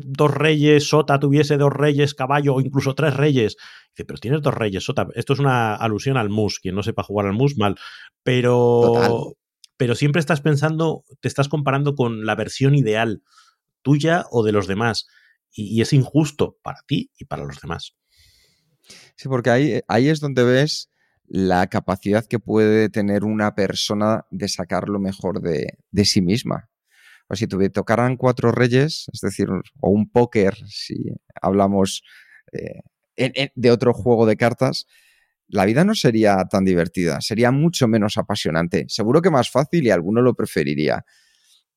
dos 0.03 0.33
reyes, 0.33 0.88
Sota 0.89 1.19
tuviese 1.19 1.57
dos 1.57 1.71
reyes, 1.71 2.13
caballo 2.13 2.55
o 2.55 2.61
incluso 2.61 2.93
tres 2.95 3.15
reyes. 3.15 3.55
Dice, 3.91 4.05
pero 4.05 4.19
tienes 4.19 4.41
dos 4.41 4.53
reyes, 4.53 4.83
Sota. 4.83 5.07
Esto 5.15 5.33
es 5.33 5.39
una 5.39 5.75
alusión 5.75 6.17
al 6.17 6.29
mus. 6.29 6.59
Quien 6.59 6.75
no 6.75 6.83
sepa 6.83 7.03
jugar 7.03 7.27
al 7.27 7.33
mus, 7.33 7.57
mal. 7.57 7.75
Pero, 8.23 9.35
pero 9.81 9.95
siempre 9.95 10.19
estás 10.19 10.41
pensando, 10.41 11.05
te 11.21 11.27
estás 11.27 11.50
comparando 11.50 11.95
con 11.95 12.23
la 12.23 12.35
versión 12.35 12.75
ideal 12.75 13.23
tuya 13.81 14.27
o 14.29 14.43
de 14.43 14.51
los 14.51 14.67
demás. 14.67 15.07
Y, 15.51 15.81
es 15.81 15.91
injusto 15.91 16.59
para 16.61 16.81
ti 16.85 17.09
y 17.17 17.25
para 17.25 17.45
los 17.45 17.59
demás. 17.59 17.95
Sí, 19.15 19.27
porque 19.27 19.50
ahí, 19.50 19.81
ahí 19.88 20.09
es 20.09 20.19
donde 20.19 20.43
ves 20.43 20.91
la 21.25 21.65
capacidad 21.65 22.27
que 22.27 22.38
puede 22.38 22.89
tener 22.89 23.23
una 23.23 23.55
persona 23.55 24.27
de 24.29 24.50
sacar 24.50 24.88
lo 24.88 25.00
mejor 25.00 25.41
de, 25.41 25.75
sí 26.05 26.21
misma. 26.21 26.69
O 27.27 27.35
si 27.35 27.47
te 27.47 27.69
tocaran 27.71 28.17
cuatro 28.17 28.51
reyes, 28.51 29.07
es 29.11 29.21
decir, 29.21 29.47
o 29.79 29.89
un 29.89 30.11
póker, 30.11 30.57
si 30.67 31.05
hablamos 31.41 32.03
eh, 32.51 33.50
de 33.55 33.71
otro 33.71 33.95
juego 33.95 34.27
de 34.27 34.38
cartas, 34.38 34.85
la 35.51 35.65
vida 35.65 35.84
no 35.84 35.96
sería 35.96 36.46
tan 36.50 36.63
divertida, 36.63 37.20
sería 37.20 37.51
mucho 37.51 37.88
menos 37.89 38.17
apasionante. 38.17 38.86
Seguro 38.88 39.22
que 39.22 39.29
más 39.29 39.51
fácil 39.51 39.86
y 39.86 39.89
alguno 39.89 40.22
lo 40.22 40.34
preferiría. 40.34 41.03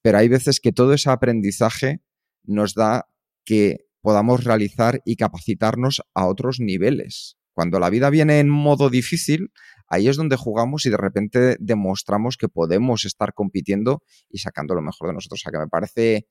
Pero 0.01 0.19
hay 0.19 0.29
veces 0.29 0.61
que 0.61 0.71
todo 0.71 0.95
ese 0.95 1.11
aprendizaje 1.11 2.01
nos 2.45 2.75
da 2.75 3.07
que 3.45 3.87
podamos 4.01 4.45
realizar 4.45 5.01
y 5.05 5.17
capacitarnos 5.17 6.03
a 6.15 6.27
otros 6.27 6.61
niveles. 6.61 7.37
Cuando 7.53 7.81
la 7.81 7.91
vida 7.91 8.11
viene 8.11 8.39
en 8.39 8.49
modo 8.49 8.91
difícil, 8.91 9.51
ahí 9.89 10.09
es 10.09 10.17
donde 10.17 10.37
jugamos 10.37 10.87
y 10.87 10.91
de 10.91 10.97
repente 10.97 11.57
demostramos 11.59 12.37
que 12.37 12.49
podemos 12.49 13.05
estar 13.05 13.35
compitiendo 13.35 14.03
y 14.29 14.39
sacando 14.39 14.75
lo 14.75 14.83
mejor 14.83 15.09
de 15.09 15.15
nosotros. 15.15 15.41
O 15.41 15.43
sea 15.43 15.53
que 15.53 15.59
me 15.59 15.69
parece 15.69 16.27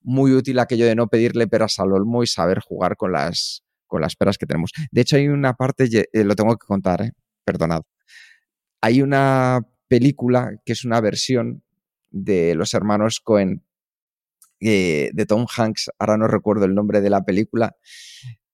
muy 0.00 0.32
útil 0.32 0.58
aquello 0.58 0.86
de 0.86 0.96
no 0.96 1.06
pedirle 1.06 1.46
peras 1.46 1.78
al 1.78 1.92
olmo 1.92 2.24
y 2.24 2.26
saber 2.26 2.58
jugar 2.58 2.96
con 2.96 3.12
las, 3.12 3.62
con 3.90 4.00
las 4.00 4.16
peras 4.16 4.38
que 4.38 4.46
tenemos. 4.46 4.70
De 4.90 5.02
hecho, 5.02 5.16
hay 5.16 5.28
una 5.28 5.54
parte, 5.54 5.84
eh, 5.92 6.24
lo 6.24 6.34
tengo 6.34 6.56
que 6.56 6.66
contar, 6.66 7.02
eh, 7.02 7.12
perdonad. 7.44 7.82
Hay 8.80 9.02
una 9.02 9.60
película 9.88 10.52
que 10.64 10.72
es 10.72 10.84
una 10.84 11.00
versión 11.00 11.62
de 12.10 12.54
los 12.54 12.72
hermanos 12.72 13.20
Cohen, 13.20 13.64
eh, 14.60 15.10
de 15.12 15.26
Tom 15.26 15.46
Hanks, 15.54 15.90
ahora 15.98 16.16
no 16.16 16.28
recuerdo 16.28 16.64
el 16.64 16.74
nombre 16.74 17.00
de 17.00 17.10
la 17.10 17.24
película, 17.24 17.76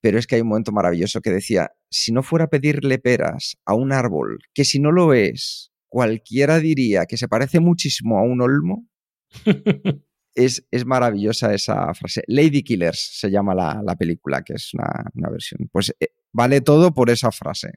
pero 0.01 0.19
es 0.19 0.27
que 0.27 0.37
hay 0.37 0.41
un 0.41 0.49
momento 0.49 0.73
maravilloso 0.73 1.21
que 1.21 1.31
decía, 1.31 1.73
si 1.91 2.13
no 2.13 2.23
fuera 2.23 2.47
a 2.47 2.49
pedirle 2.49 2.99
peras 2.99 3.57
a 3.67 3.75
un 3.75 3.93
árbol, 3.93 4.39
que 4.55 4.65
si 4.65 4.81
no 4.81 4.91
lo 4.91 5.13
es, 5.13 5.73
cualquiera 5.89 6.61
diría 6.61 7.07
que 7.07 7.17
se 7.17 7.29
parece 7.29 7.61
muchísimo 7.61 8.19
a 8.19 8.23
un 8.23 8.41
olmo, 8.41 8.89
es, 10.37 10.87
maravillosa 10.87 11.55
esa 11.55 11.93
frase. 11.95 12.23
Lady 12.29 12.63
Killers 12.63 13.19
se 13.19 13.31
llama 13.31 13.55
la, 13.55 13.97
película, 13.97 14.43
que 14.43 14.55
es 14.55 14.73
una, 14.75 15.31
versión. 15.31 15.69
Pues 15.73 15.95
eh, 15.99 16.09
vale 16.33 16.61
todo 16.61 16.93
por 16.95 17.11
esa 17.11 17.33
frase. 17.33 17.73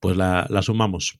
Pues 0.00 0.16
la, 0.16 0.46
sumamos. 0.62 1.18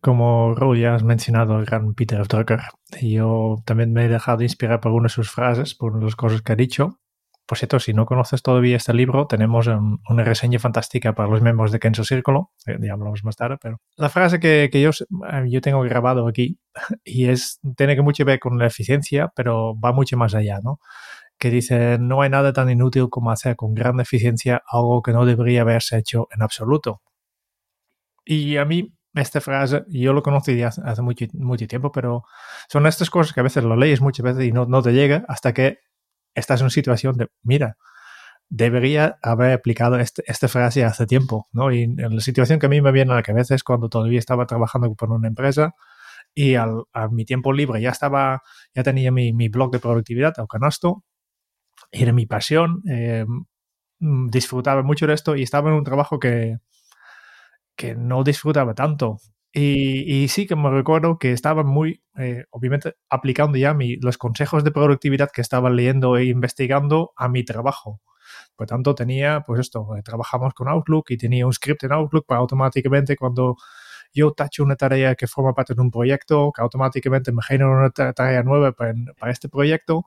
Como 0.00 0.54
Raúl 0.56 0.80
ya 0.80 0.94
has 0.96 1.04
mencionado 1.04 1.58
el 1.60 1.64
gran 1.64 1.94
Peter 1.94 2.26
Drucker, 2.26 2.60
yo 3.00 3.62
también 3.64 3.92
me 3.92 4.04
he 4.04 4.08
dejado 4.08 4.42
inspirar 4.42 4.80
por 4.80 4.92
una 4.92 5.04
de 5.04 5.10
sus 5.10 5.30
frases, 5.30 5.76
por 5.76 6.02
las 6.02 6.16
cosas 6.16 6.42
que 6.42 6.52
ha 6.52 6.56
dicho. 6.56 7.00
Por 7.46 7.58
cierto, 7.58 7.80
si 7.80 7.92
no 7.92 8.06
conoces 8.06 8.42
todavía 8.42 8.76
este 8.76 8.94
libro, 8.94 9.26
tenemos 9.26 9.66
una 9.66 10.24
reseña 10.24 10.58
fantástica 10.58 11.14
para 11.14 11.28
los 11.28 11.42
miembros 11.42 11.72
de 11.72 11.80
Kenzo 11.80 12.04
Círculo, 12.04 12.52
eh, 12.66 12.78
ya 12.80 12.92
hablamos 12.92 13.24
más 13.24 13.36
tarde, 13.36 13.56
pero 13.60 13.80
la 13.96 14.08
frase 14.08 14.38
que, 14.38 14.70
yo, 14.72 14.90
eh, 14.90 15.44
yo 15.48 15.60
tengo 15.60 15.82
grabado 15.82 16.28
aquí 16.28 16.58
y 17.04 17.26
es, 17.26 17.60
tiene 17.76 17.96
que 17.96 18.02
mucho 18.02 18.24
ver 18.24 18.38
con 18.38 18.58
la 18.58 18.66
eficiencia, 18.66 19.32
pero 19.34 19.78
va 19.78 19.92
mucho 19.92 20.16
más 20.16 20.34
allá, 20.34 20.60
¿no? 20.62 20.78
Que 21.38 21.50
dice, 21.50 21.98
no 21.98 22.22
hay 22.22 22.30
nada 22.30 22.52
tan 22.52 22.70
inútil 22.70 23.08
como 23.10 23.32
hacer 23.32 23.56
con 23.56 23.74
gran 23.74 23.98
eficiencia 24.00 24.62
algo 24.66 25.02
que 25.02 25.12
no 25.12 25.26
debería 25.26 25.62
haberse 25.62 25.98
hecho 25.98 26.28
en 26.30 26.42
absoluto. 26.42 27.02
Y 28.24 28.56
a 28.56 28.64
mí 28.64 28.94
esta 29.14 29.40
frase, 29.40 29.84
yo 29.88 30.12
lo 30.12 30.22
conocí 30.22 30.62
hace, 30.62 30.80
hace 30.84 31.02
mucho, 31.02 31.26
mucho, 31.34 31.66
tiempo, 31.66 31.92
pero 31.92 32.24
son 32.68 32.86
estas 32.86 33.10
cosas 33.10 33.34
que 33.34 33.40
a 33.40 33.42
veces 33.42 33.64
lo 33.64 33.76
lees 33.76 34.00
muchas 34.00 34.24
veces 34.24 34.44
y 34.44 34.52
no, 34.52 34.66
no 34.66 34.82
te 34.82 34.92
llega 34.92 35.24
hasta 35.28 35.52
que 35.52 35.78
estás 36.34 36.60
en 36.60 36.64
una 36.66 36.70
situación 36.70 37.16
de, 37.16 37.28
mira, 37.42 37.76
debería 38.48 39.18
haber 39.22 39.52
aplicado 39.52 39.98
este, 39.98 40.22
esta 40.26 40.48
frase 40.48 40.84
hace 40.84 41.06
tiempo, 41.06 41.48
¿no? 41.52 41.72
Y 41.72 41.94
la 41.96 42.20
situación 42.20 42.58
que 42.58 42.66
a 42.66 42.68
mí 42.68 42.82
me 42.82 42.92
viene 42.92 43.12
a 43.12 43.16
la 43.16 43.22
cabeza 43.22 43.54
es 43.54 43.64
cuando 43.64 43.88
todavía 43.88 44.18
estaba 44.18 44.46
trabajando 44.46 44.94
por 44.94 45.10
una 45.10 45.28
empresa 45.28 45.74
y 46.34 46.54
al, 46.56 46.84
a 46.92 47.08
mi 47.08 47.24
tiempo 47.24 47.52
libre 47.52 47.80
ya 47.80 47.90
estaba, 47.90 48.42
ya 48.74 48.82
tenía 48.82 49.10
mi, 49.12 49.32
mi 49.32 49.48
blog 49.48 49.72
de 49.72 49.78
productividad, 49.80 50.34
el 50.38 50.46
canasto, 50.48 51.04
era 51.90 52.12
mi 52.12 52.26
pasión, 52.26 52.82
eh, 52.90 53.24
mm, 54.00 54.28
disfrutaba 54.30 54.82
mucho 54.82 55.06
de 55.06 55.14
esto 55.14 55.36
y 55.36 55.42
estaba 55.42 55.70
en 55.70 55.76
un 55.76 55.84
trabajo 55.84 56.18
que, 56.18 56.58
que 57.76 57.94
no 57.94 58.24
disfrutaba 58.24 58.74
tanto. 58.74 59.18
Y, 59.54 60.28
sí 60.28 60.46
que 60.46 60.56
me 60.56 60.70
recuerdo 60.70 61.18
que 61.18 61.32
estaba 61.32 61.62
muy, 61.62 62.02
eh, 62.16 62.44
obviamente, 62.50 62.96
aplicando 63.10 63.58
ya 63.58 63.74
mi, 63.74 63.96
los 63.96 64.16
consejos 64.16 64.64
de 64.64 64.70
productividad 64.70 65.30
que 65.30 65.42
estaba 65.42 65.68
leyendo 65.70 66.16
e 66.16 66.24
investigando 66.24 67.12
a 67.16 67.28
mi 67.28 67.44
trabajo. 67.44 68.00
Por 68.56 68.66
tanto, 68.66 68.94
tenía, 68.94 69.42
pues 69.46 69.60
esto, 69.60 69.94
eh, 69.96 70.02
trabajamos 70.02 70.54
con 70.54 70.68
Outlook 70.68 71.10
y 71.10 71.18
tenía 71.18 71.46
un 71.46 71.52
script 71.52 71.84
en 71.84 71.92
Outlook 71.92 72.26
para 72.26 72.40
automáticamente 72.40 73.16
cuando 73.16 73.56
yo 74.14 74.32
tacho 74.32 74.62
una 74.64 74.76
tarea 74.76 75.14
que 75.14 75.26
forma 75.26 75.54
parte 75.54 75.74
de 75.74 75.80
un 75.82 75.90
proyecto, 75.90 76.52
que 76.54 76.62
automáticamente 76.62 77.32
me 77.32 77.42
genera 77.42 77.70
una 77.70 77.90
tarea 77.90 78.42
nueva 78.42 78.72
para, 78.72 78.94
para 79.18 79.32
este 79.32 79.48
proyecto. 79.48 80.06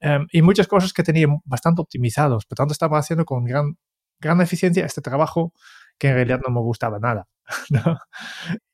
Em, 0.00 0.26
y 0.32 0.42
muchas 0.42 0.68
cosas 0.68 0.92
que 0.92 1.02
tenía 1.02 1.26
bastante 1.44 1.82
optimizados. 1.82 2.46
Por 2.46 2.56
tanto, 2.56 2.72
estaba 2.72 2.98
haciendo 2.98 3.24
con 3.24 3.44
gran, 3.44 3.76
gran 4.20 4.40
eficiencia 4.40 4.86
este 4.86 5.00
trabajo 5.02 5.52
que 5.98 6.08
en 6.08 6.14
realidad 6.14 6.40
no 6.46 6.52
me 6.54 6.60
gustaba 6.60 6.98
nada. 7.00 7.26
¿no? 7.70 7.98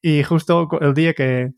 Y 0.03 0.23
justo 0.23 0.69
el 0.81 0.95
día 0.95 1.15
que, 1.15 1.53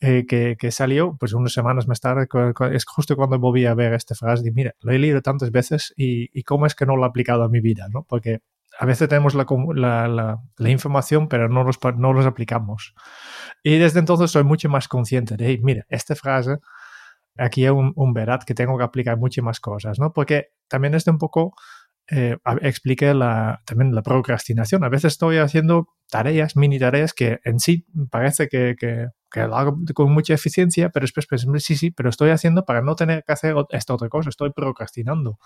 eh, 0.00 0.24
que, 0.26 0.56
que, 0.58 0.70
salió, 0.70 1.16
pues 1.18 1.32
unas 1.32 1.52
semanas 1.52 1.86
más 1.86 2.00
tarde, 2.00 2.26
es 2.72 2.84
justo 2.84 3.16
cuando 3.16 3.38
volví 3.38 3.66
a 3.66 3.74
ver 3.74 3.94
esta 3.94 4.14
frase 4.14 4.42
de, 4.42 4.52
mira, 4.52 4.74
lo 4.80 4.92
he 4.92 4.98
leído 4.98 5.22
tantas 5.22 5.50
veces 5.50 5.92
y, 5.96 6.28
y 6.38 6.42
cómo 6.42 6.66
es 6.66 6.74
que 6.74 6.86
no 6.86 6.96
lo 6.96 7.04
he 7.04 7.08
aplicado 7.08 7.44
a 7.44 7.48
mi 7.48 7.60
vida, 7.60 7.86
¿no? 7.88 8.04
Porque 8.08 8.40
a 8.78 8.86
veces 8.86 9.08
tenemos 9.08 9.34
la, 9.34 9.46
la, 9.74 10.08
la, 10.08 10.42
la 10.56 10.70
información, 10.70 11.28
pero 11.28 11.48
no 11.48 11.62
los, 11.62 11.78
no 11.96 12.12
los 12.12 12.26
aplicamos. 12.26 12.94
Y 13.62 13.78
desde 13.78 14.00
entonces 14.00 14.30
soy 14.30 14.44
mucho 14.44 14.68
más 14.68 14.88
consciente 14.88 15.36
de, 15.36 15.46
hey, 15.46 15.60
mira, 15.62 15.84
esta 15.88 16.14
frase, 16.14 16.58
aquí 17.36 17.64
hay 17.64 17.70
un, 17.70 17.92
un 17.94 18.12
verat 18.12 18.44
que 18.44 18.54
tengo 18.54 18.78
que 18.78 18.84
aplicar 18.84 19.18
muchas 19.18 19.44
más 19.44 19.60
cosas, 19.60 19.98
¿no? 19.98 20.12
Porque 20.12 20.48
también 20.68 20.94
es 20.94 21.06
un 21.06 21.18
poco 21.18 21.54
eh, 22.14 22.36
expliqué 22.60 23.14
la, 23.14 23.62
también 23.64 23.94
la 23.94 24.02
procrastinación. 24.02 24.84
A 24.84 24.90
veces 24.90 25.14
estoy 25.14 25.38
haciendo 25.38 25.88
tareas, 26.10 26.56
mini 26.56 26.78
tareas 26.78 27.14
que 27.14 27.40
en 27.44 27.58
sí 27.58 27.86
parece 28.10 28.48
que, 28.48 28.76
que, 28.78 29.08
que 29.30 29.40
lo 29.46 29.56
hago 29.56 29.78
con 29.94 30.12
mucha 30.12 30.34
eficiencia, 30.34 30.90
pero 30.90 31.04
después 31.04 31.26
pues, 31.26 31.46
sí, 31.64 31.74
sí, 31.74 31.90
pero 31.90 32.10
estoy 32.10 32.28
haciendo 32.28 32.66
para 32.66 32.82
no 32.82 32.96
tener 32.96 33.24
que 33.24 33.32
hacer 33.32 33.56
esta 33.70 33.94
otra 33.94 34.10
cosa, 34.10 34.28
estoy 34.28 34.52
procrastinando. 34.52 35.38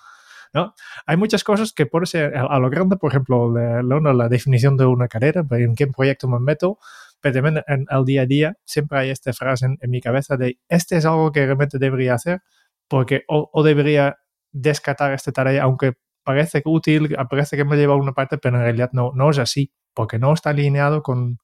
¿no? 0.53 0.75
Hay 1.07 1.17
muchas 1.17 1.45
cosas 1.45 1.73
que 1.73 1.87
por 1.87 2.09
ser 2.09 2.37
a 2.37 2.59
lo 2.59 2.69
grande, 2.69 2.97
por 2.97 3.13
ejemplo, 3.13 3.53
la, 3.53 3.83
la, 3.83 4.13
la 4.13 4.29
definición 4.29 4.77
de 4.77 4.87
una 4.87 5.07
carrera, 5.07 5.45
en 5.53 5.77
qué 5.77 5.87
proyecto 5.87 6.27
me 6.27 6.41
meto, 6.41 6.79
pero 7.21 7.35
también 7.35 7.63
en 7.69 7.87
el 7.89 8.05
día 8.05 8.23
a 8.23 8.27
día 8.27 8.57
siempre 8.65 8.99
hay 8.99 9.11
esta 9.11 9.33
frase 9.33 9.67
en, 9.67 9.79
en 9.81 9.91
mi 9.91 10.01
cabeza 10.01 10.37
de, 10.37 10.59
este 10.69 10.97
es 10.97 11.07
algo 11.07 11.31
que 11.31 11.47
realmente 11.47 11.79
debería 11.79 12.15
hacer, 12.15 12.43
porque 12.89 13.23
o, 13.29 13.51
o 13.53 13.63
debería 13.63 14.17
descartar 14.51 15.13
esta 15.13 15.31
tarea, 15.31 15.63
aunque 15.63 15.95
parece 16.27 16.61
útil, 16.65 17.17
parece 17.31 17.57
que 17.57 17.65
me 17.65 17.77
lleva 17.77 17.95
a 17.95 17.97
una 17.97 18.13
parte, 18.13 18.37
pero 18.37 18.57
en 18.57 18.65
realidad 18.65 18.91
no, 18.93 19.13
no 19.15 19.31
es 19.31 19.39
así, 19.39 19.73
porque 19.95 20.19
no 20.19 20.35
está 20.35 20.51
alineado 20.51 21.03
con, 21.03 21.39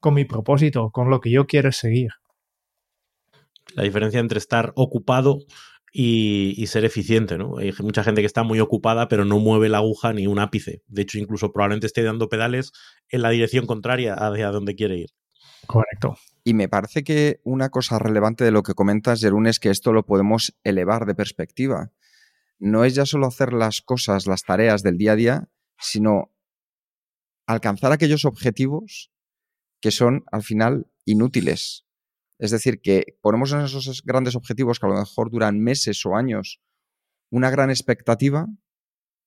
con 0.00 0.14
mi 0.14 0.24
propósito, 0.24 0.90
con 0.90 1.08
lo 1.08 1.20
que 1.20 1.30
yo 1.30 1.46
quiero 1.46 1.70
seguir. 1.72 2.10
La 3.74 3.84
diferencia 3.84 4.20
entre 4.20 4.38
estar 4.38 4.72
ocupado 4.74 5.38
y, 5.92 6.54
y, 6.56 6.66
ser 6.66 6.84
eficiente, 6.84 7.38
¿no? 7.38 7.58
Hay 7.58 7.72
mucha 7.80 8.02
gente 8.02 8.20
que 8.20 8.26
está 8.26 8.42
muy 8.42 8.58
ocupada 8.58 9.06
pero 9.08 9.24
no 9.24 9.38
mueve 9.38 9.68
la 9.68 9.78
aguja 9.78 10.12
ni 10.12 10.26
un 10.26 10.40
ápice. 10.40 10.82
De 10.88 11.02
hecho, 11.02 11.18
incluso 11.18 11.52
probablemente 11.52 11.86
esté 11.86 12.02
dando 12.02 12.28
pedales 12.28 12.72
en 13.08 13.22
la 13.22 13.30
dirección 13.30 13.66
contraria 13.66 14.14
hacia 14.14 14.50
donde 14.50 14.74
quiere 14.74 14.98
ir. 14.98 15.10
Correcto. 15.66 16.16
Y 16.42 16.54
me 16.54 16.68
parece 16.68 17.04
que 17.04 17.40
una 17.44 17.70
cosa 17.70 17.98
relevante 17.98 18.44
de 18.44 18.50
lo 18.50 18.62
que 18.62 18.74
comentas, 18.74 19.20
Jerún, 19.20 19.46
es 19.46 19.60
que 19.60 19.70
esto 19.70 19.92
lo 19.92 20.04
podemos 20.04 20.54
elevar 20.64 21.06
de 21.06 21.14
perspectiva. 21.14 21.92
No 22.58 22.84
es 22.84 22.94
ya 22.94 23.06
solo 23.06 23.26
hacer 23.26 23.52
las 23.52 23.82
cosas, 23.82 24.26
las 24.26 24.42
tareas 24.42 24.82
del 24.82 24.96
día 24.96 25.12
a 25.12 25.16
día, 25.16 25.48
sino 25.78 26.32
alcanzar 27.46 27.92
aquellos 27.92 28.24
objetivos 28.24 29.10
que 29.80 29.90
son 29.90 30.24
al 30.32 30.42
final 30.42 30.86
inútiles. 31.04 31.86
Es 32.38 32.50
decir, 32.50 32.80
que 32.80 33.18
ponemos 33.20 33.52
en 33.52 33.60
esos 33.60 34.02
grandes 34.04 34.34
objetivos 34.34 34.80
que 34.80 34.86
a 34.86 34.88
lo 34.88 34.96
mejor 34.96 35.30
duran 35.30 35.60
meses 35.60 36.04
o 36.06 36.16
años 36.16 36.60
una 37.30 37.50
gran 37.50 37.70
expectativa 37.70 38.46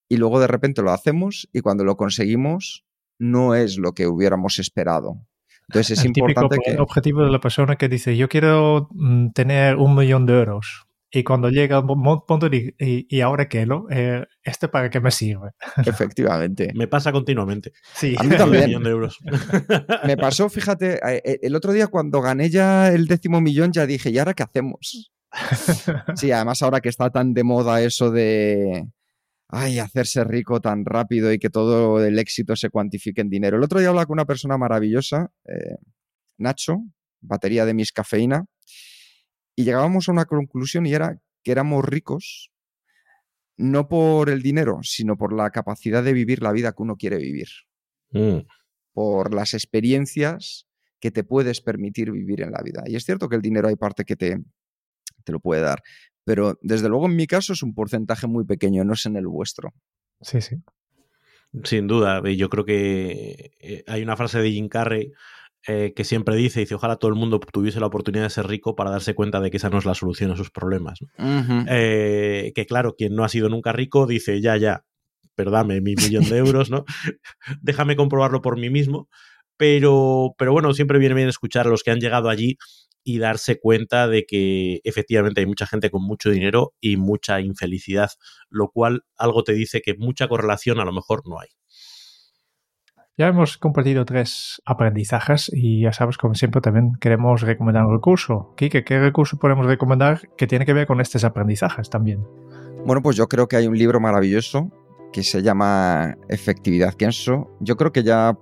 y 0.09 0.17
luego 0.17 0.39
de 0.39 0.47
repente 0.47 0.81
lo 0.81 0.91
hacemos 0.91 1.49
y 1.53 1.61
cuando 1.61 1.83
lo 1.83 1.97
conseguimos 1.97 2.85
no 3.19 3.55
es 3.55 3.77
lo 3.77 3.93
que 3.93 4.07
hubiéramos 4.07 4.59
esperado. 4.59 5.25
Entonces 5.67 5.99
es 5.99 6.05
el 6.05 6.07
importante 6.07 6.55
típico 6.55 6.75
que... 6.75 6.81
objetivo 6.81 7.23
de 7.23 7.31
la 7.31 7.39
persona 7.39 7.75
que 7.75 7.89
dice 7.89 8.15
yo 8.15 8.29
quiero 8.29 8.89
mm, 8.91 9.31
tener 9.31 9.75
un 9.75 9.95
millón 9.95 10.25
de 10.25 10.39
euros 10.39 10.87
y 11.09 11.23
cuando 11.23 11.49
llega 11.49 11.79
un 11.79 12.25
punto 12.25 12.47
y, 12.47 12.75
y, 12.77 13.07
y 13.09 13.21
ahora 13.21 13.47
qué, 13.47 13.65
¿no? 13.65 13.85
Eh, 13.89 14.25
¿Este 14.43 14.67
para 14.67 14.89
qué 14.89 14.99
me 14.99 15.11
sirve? 15.11 15.51
Efectivamente. 15.85 16.71
Me 16.75 16.87
pasa 16.87 17.11
continuamente. 17.11 17.71
Sí. 17.93 18.15
A 18.17 18.23
mí 18.23 18.35
también. 18.35 18.63
Un 18.63 18.67
millón 18.69 18.83
de 18.83 18.89
euros. 18.89 19.19
me 20.05 20.17
pasó, 20.17 20.49
fíjate, 20.49 20.99
eh, 21.03 21.39
el 21.41 21.55
otro 21.55 21.71
día 21.71 21.87
cuando 21.87 22.21
gané 22.21 22.49
ya 22.49 22.89
el 22.89 23.07
décimo 23.07 23.39
millón 23.39 23.71
ya 23.71 23.85
dije, 23.85 24.09
¿y 24.09 24.17
ahora 24.17 24.33
qué 24.33 24.43
hacemos? 24.43 25.11
Sí, 26.15 26.31
además 26.31 26.61
ahora 26.63 26.79
que 26.79 26.89
está 26.89 27.09
tan 27.09 27.33
de 27.33 27.43
moda 27.43 27.81
eso 27.81 28.11
de... 28.11 28.87
Ay, 29.49 29.79
hacerse 29.79 30.23
rico 30.25 30.59
tan 30.59 30.83
rápido 30.83 31.31
y 31.31 31.39
que 31.39 31.49
todo 31.49 32.03
el 32.03 32.19
éxito 32.19 32.55
se 32.55 32.69
cuantifique 32.69 33.21
en 33.21 33.29
dinero. 33.29 33.57
El 33.57 33.63
otro 33.63 33.79
día 33.79 33.89
hablaba 33.89 34.05
con 34.05 34.15
una 34.15 34.25
persona 34.25 34.57
maravillosa, 34.57 35.31
eh, 35.45 35.77
Nacho, 36.37 36.79
batería 37.21 37.65
de 37.65 37.73
mis 37.73 37.93
cafeína, 37.93 38.45
y 39.57 39.63
llegábamos 39.63 40.07
a 40.07 40.11
una 40.11 40.25
conclusión 40.25 40.85
y 40.85 40.93
era 40.93 41.19
que 41.43 41.51
éramos 41.51 41.83
ricos 41.83 42.51
no 43.57 43.89
por 43.89 44.29
el 44.29 44.43
dinero, 44.43 44.79
sino 44.83 45.17
por 45.17 45.33
la 45.33 45.49
capacidad 45.49 46.03
de 46.03 46.13
vivir 46.13 46.43
la 46.43 46.51
vida 46.51 46.73
que 46.73 46.83
uno 46.83 46.95
quiere 46.95 47.17
vivir. 47.17 47.47
Mm. 48.11 48.45
Por 48.93 49.33
las 49.33 49.55
experiencias 49.55 50.67
que 50.99 51.09
te 51.09 51.23
puedes 51.23 51.61
permitir 51.61 52.11
vivir 52.11 52.41
en 52.41 52.51
la 52.51 52.61
vida. 52.63 52.83
Y 52.85 52.95
es 52.95 53.03
cierto 53.03 53.27
que 53.29 53.35
el 53.35 53.41
dinero 53.41 53.67
hay 53.67 53.75
parte 53.75 54.05
que 54.05 54.15
te, 54.15 54.37
te 55.23 55.31
lo 55.31 55.39
puede 55.39 55.61
dar, 55.61 55.81
pero 56.23 56.59
desde 56.61 56.87
luego 56.87 57.07
en 57.07 57.15
mi 57.15 57.25
caso 57.25 57.53
es 57.53 57.63
un 57.63 57.73
porcentaje 57.73 58.27
muy 58.27 58.45
pequeño, 58.45 58.83
no 58.83 58.93
es 58.93 59.07
en 59.07 59.17
el 59.17 59.25
vuestro. 59.25 59.73
Sí, 60.21 60.39
sí. 60.39 60.57
Sin 61.63 61.87
duda, 61.87 62.21
yo 62.29 62.49
creo 62.49 62.63
que 62.63 63.53
eh, 63.59 63.83
hay 63.87 64.03
una 64.03 64.17
frase 64.17 64.39
de 64.39 64.51
Jim 64.51 64.69
Carrey 64.69 65.11
eh, 65.65 65.93
que 65.95 66.03
siempre 66.03 66.35
dice, 66.35 66.59
dice, 66.61 66.75
ojalá 66.75 66.97
todo 66.97 67.09
el 67.09 67.15
mundo 67.17 67.39
tuviese 67.39 67.79
la 67.79 67.87
oportunidad 67.87 68.23
de 68.23 68.29
ser 68.29 68.47
rico 68.47 68.75
para 68.75 68.91
darse 68.91 69.15
cuenta 69.15 69.39
de 69.41 69.51
que 69.51 69.57
esa 69.57 69.69
no 69.69 69.77
es 69.77 69.85
la 69.85 69.95
solución 69.95 70.31
a 70.31 70.37
sus 70.37 70.51
problemas. 70.51 70.99
¿no? 71.01 71.07
Uh 71.25 71.41
-huh. 71.41 71.65
eh, 71.69 72.51
que 72.55 72.65
claro, 72.65 72.95
quien 72.95 73.15
no 73.15 73.23
ha 73.23 73.29
sido 73.29 73.49
nunca 73.49 73.71
rico 73.73 74.07
dice, 74.07 74.39
ya, 74.41 74.55
ya, 74.57 74.83
pero 75.35 75.51
dame 75.51 75.81
mi 75.81 75.95
millón 75.95 76.27
de 76.29 76.37
euros, 76.37 76.69
¿no? 76.69 76.85
Déjame 77.61 77.95
comprobarlo 77.95 78.41
por 78.41 78.57
mí 78.57 78.69
mismo. 78.69 79.07
Pero, 79.57 80.35
pero 80.37 80.51
bueno, 80.51 80.73
siempre 80.73 80.99
viene 80.99 81.15
bien 81.15 81.29
escuchar 81.29 81.65
a 81.65 81.69
los 81.69 81.83
que 81.83 81.89
han 81.91 81.99
llegado 81.99 82.29
allí 82.29 82.57
y 83.03 83.19
darse 83.19 83.59
cuenta 83.59 84.07
de 84.07 84.25
que 84.25 84.81
efectivamente 84.83 85.39
hay 85.39 85.47
mucha 85.47 85.65
gente 85.65 85.89
con 85.89 86.03
mucho 86.03 86.29
dinero 86.29 86.73
y 86.81 86.97
mucha 86.97 87.39
infelicidad, 87.39 88.09
lo 88.49 88.69
cual 88.69 89.03
algo 89.15 89.43
te 89.43 89.53
dice 89.53 89.81
que 89.81 89.95
mucha 89.95 90.27
correlación 90.27 90.79
a 90.79 90.85
lo 90.85 90.91
mejor 90.93 91.21
no 91.25 91.39
hay. 91.39 91.47
Ya 93.19 93.29
hemos 93.29 93.57
compartido 93.57 94.05
tres 94.05 94.61
aprendizajes 94.63 95.49
y 95.51 95.81
ya 95.81 95.91
sabes, 95.91 96.17
como 96.17 96.35
siempre, 96.35 96.61
también 96.61 96.93
queremos 97.01 97.41
recomendar 97.41 97.83
un 97.83 97.95
recurso. 97.95 98.53
Kike, 98.55 98.83
¿qué 98.83 98.99
recurso 98.99 99.39
podemos 99.39 99.65
recomendar 99.65 100.29
que 100.37 100.45
tiene 100.45 100.67
que 100.67 100.73
ver 100.73 100.85
con 100.85 101.01
estos 101.01 101.23
aprendizajes 101.23 101.89
también? 101.89 102.23
Bueno, 102.85 103.01
pues 103.01 103.15
yo 103.15 103.27
creo 103.27 103.47
que 103.47 103.55
hay 103.55 103.65
un 103.65 103.75
libro 103.75 103.99
maravilloso 103.99 104.69
que 105.11 105.23
se 105.23 105.41
llama 105.41 106.15
Efectividad 106.29 106.93
Kenso. 106.93 107.49
Yo 107.59 107.75
creo 107.75 107.91
que 107.91 108.03
ya 108.03 108.37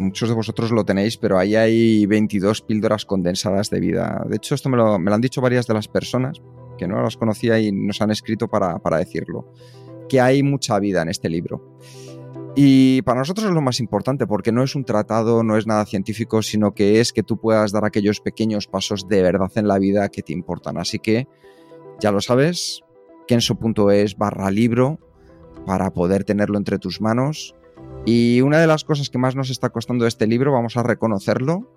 muchos 0.00 0.28
de 0.28 0.34
vosotros 0.34 0.72
lo 0.72 0.84
tenéis, 0.84 1.16
pero 1.16 1.38
ahí 1.38 1.54
hay 1.54 2.04
22 2.06 2.62
píldoras 2.62 3.04
condensadas 3.04 3.70
de 3.70 3.78
vida. 3.78 4.24
De 4.28 4.34
hecho, 4.34 4.56
esto 4.56 4.68
me 4.68 4.78
lo, 4.78 4.98
me 4.98 5.14
han 5.14 5.20
dicho 5.20 5.40
varias 5.40 5.68
de 5.68 5.74
las 5.74 5.86
personas 5.86 6.42
que 6.76 6.88
no 6.88 7.00
las 7.00 7.16
conocía 7.16 7.60
y 7.60 7.70
nos 7.70 8.02
han 8.02 8.10
escrito 8.10 8.48
para, 8.48 8.80
para 8.80 8.98
decirlo, 8.98 9.52
que 10.08 10.20
hay 10.20 10.42
mucha 10.42 10.76
vida 10.80 11.02
en 11.02 11.08
este 11.08 11.28
libro. 11.28 11.78
Y 12.54 13.00
para 13.02 13.20
nosotros 13.20 13.46
es 13.46 13.52
lo 13.52 13.62
más 13.62 13.80
importante 13.80 14.26
porque 14.26 14.52
no 14.52 14.62
es 14.62 14.74
un 14.74 14.84
tratado, 14.84 15.42
no 15.42 15.56
es 15.56 15.66
nada 15.66 15.86
científico, 15.86 16.42
sino 16.42 16.74
que 16.74 17.00
es 17.00 17.12
que 17.14 17.22
tú 17.22 17.38
puedas 17.38 17.72
dar 17.72 17.86
aquellos 17.86 18.20
pequeños 18.20 18.66
pasos 18.66 19.08
de 19.08 19.22
verdad 19.22 19.50
en 19.54 19.68
la 19.68 19.78
vida 19.78 20.10
que 20.10 20.22
te 20.22 20.34
importan. 20.34 20.76
Así 20.76 20.98
que 20.98 21.26
ya 21.98 22.12
lo 22.12 22.20
sabes, 22.20 22.82
kenso.es 23.26 24.18
barra 24.18 24.50
libro 24.50 24.98
para 25.64 25.92
poder 25.94 26.24
tenerlo 26.24 26.58
entre 26.58 26.78
tus 26.78 27.00
manos. 27.00 27.54
Y 28.04 28.42
una 28.42 28.58
de 28.58 28.66
las 28.66 28.84
cosas 28.84 29.08
que 29.08 29.18
más 29.18 29.34
nos 29.34 29.48
está 29.48 29.70
costando 29.70 30.06
este 30.06 30.26
libro, 30.26 30.52
vamos 30.52 30.76
a 30.76 30.82
reconocerlo, 30.82 31.70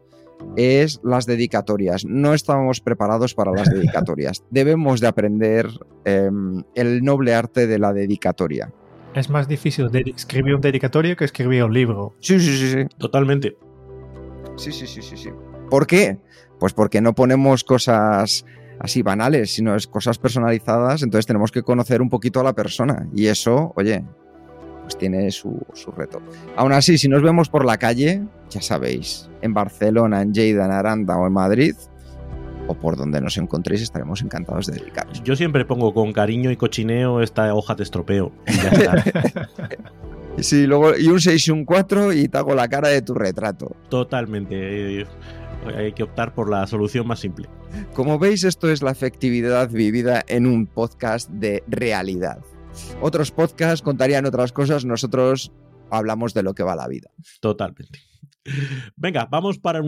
es 0.58 1.00
las 1.04 1.26
dedicatorias. 1.26 2.04
No 2.04 2.34
estábamos 2.34 2.82
preparados 2.82 3.34
para 3.34 3.54
las 3.54 3.70
dedicatorias. 3.74 4.44
Debemos 4.50 5.00
de 5.00 5.08
aprender 5.08 5.70
eh, 6.04 6.30
el 6.74 7.02
noble 7.02 7.34
arte 7.34 7.66
de 7.66 7.80
la 7.80 7.94
dedicatoria 7.94 8.74
es 9.19 9.30
más 9.30 9.47
difícil 9.47 9.89
de 9.89 10.04
escribir 10.15 10.56
un 10.56 10.62
dedicatorio 10.62 11.15
que 11.15 11.25
escribir 11.25 11.63
un 11.63 11.73
libro. 11.73 12.13
Sí, 12.19 12.39
sí, 12.39 12.58
sí, 12.58 12.71
sí. 12.71 12.86
Totalmente. 12.97 13.58
Sí, 14.58 14.71
sí, 14.71 14.88
sí, 14.88 15.01
sí, 15.01 15.17
sí. 15.17 15.30
¿Por 15.69 15.88
qué? 15.88 16.19
Pues 16.60 16.73
porque 16.73 17.01
no 17.01 17.13
ponemos 17.13 17.63
cosas 17.63 18.45
así 18.80 19.01
banales, 19.01 19.54
sino 19.54 19.75
es 19.75 19.88
cosas 19.88 20.17
personalizadas, 20.17 21.01
entonces 21.01 21.25
tenemos 21.25 21.51
que 21.51 21.63
conocer 21.63 22.01
un 22.01 22.10
poquito 22.10 22.39
a 22.39 22.43
la 22.43 22.54
persona. 22.54 23.08
Y 23.13 23.28
eso, 23.28 23.73
oye, 23.75 24.04
pues 24.84 24.97
tiene 24.97 25.32
su, 25.32 25.60
su 25.73 25.91
reto. 25.91 26.21
Aún 26.56 26.73
así, 26.73 26.97
si 26.97 27.08
nos 27.08 27.21
vemos 27.21 27.49
por 27.49 27.65
la 27.65 27.78
calle, 27.78 28.23
ya 28.49 28.62
sabéis, 28.62 29.30
en 29.41 29.54
Barcelona, 29.54 30.21
en 30.21 30.34
Lleida, 30.34 30.65
en 30.65 30.71
Aranda 30.71 31.17
o 31.17 31.28
en 31.28 31.34
Madrid, 31.34 31.75
o 32.67 32.73
por 32.73 32.97
donde 32.97 33.21
nos 33.21 33.38
encontréis, 33.38 33.82
estaremos 33.82 34.21
encantados 34.21 34.67
de 34.67 34.80
dedicaros. 34.80 35.21
Yo 35.23 35.36
siempre 35.36 35.65
pongo 35.65 35.93
con 35.93 36.13
cariño 36.13 36.51
y 36.51 36.58
cochineo 36.58 37.21
esta 37.21 37.54
hoja 37.54 37.75
te 37.75 37.84
estropeo. 37.84 38.32
Y 38.47 38.56
ya 38.56 38.69
está. 38.69 39.49
sí, 40.39 40.65
luego, 40.65 40.97
y 40.97 41.08
un 41.08 41.19
6 41.19 41.47
y 41.47 41.51
un 41.51 41.65
4 41.65 42.13
y 42.13 42.28
te 42.28 42.38
hago 42.38 42.56
la 42.56 42.67
cara 42.67 42.89
de 42.89 43.01
tu 43.01 43.13
retrato. 43.13 43.75
Totalmente. 43.89 45.06
hay 45.75 45.93
que 45.93 46.04
optar 46.04 46.34
por 46.34 46.49
la 46.49 46.65
solución 46.67 47.08
más 47.08 47.19
simple. 47.19 47.47
Como 47.93 48.19
veis, 48.19 48.43
esto 48.43 48.69
es 48.69 48.82
la 48.82 48.91
efectividad 48.91 49.69
vivida 49.69 50.23
en 50.28 50.45
un 50.45 50.65
podcast 50.65 51.30
de 51.30 51.63
realidad. 51.67 52.39
Otros 53.01 53.32
podcasts 53.32 53.82
contarían 53.82 54.25
otras 54.25 54.51
cosas, 54.51 54.86
nosotros 54.86 55.51
hablamos 55.89 56.34
de 56.34 56.43
lo 56.43 56.54
que 56.54 56.63
va 56.63 56.75
la 56.75 56.88
vida. 56.88 57.10
Totalmente. 57.39 57.99
Venga, 58.96 59.28
vamos 59.30 59.58
para 59.60 59.82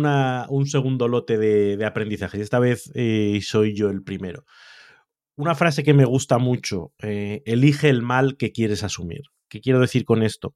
un 0.50 0.65
segundo 0.67 1.08
lote 1.08 1.38
de, 1.38 1.86
aprendizaje. 1.86 2.41
Esta 2.41 2.60
vez 2.60 2.91
eh, 2.96 3.39
soy 3.41 3.76
yo 3.76 3.89
el 3.89 4.04
primero. 4.04 4.46
Una 5.36 5.54
frase 5.54 5.84
que 5.84 5.93
me 5.93 6.06
gusta 6.06 6.39
mucho, 6.39 6.93
eh, 7.02 7.43
elige 7.46 7.89
el 7.89 8.02
mal 8.02 8.38
que 8.38 8.52
quieres 8.52 8.84
asumir. 8.84 9.22
¿Qué 9.50 9.62
quiero 9.62 9.80
decir 9.80 10.04
con 10.04 10.24
esto? 10.24 10.56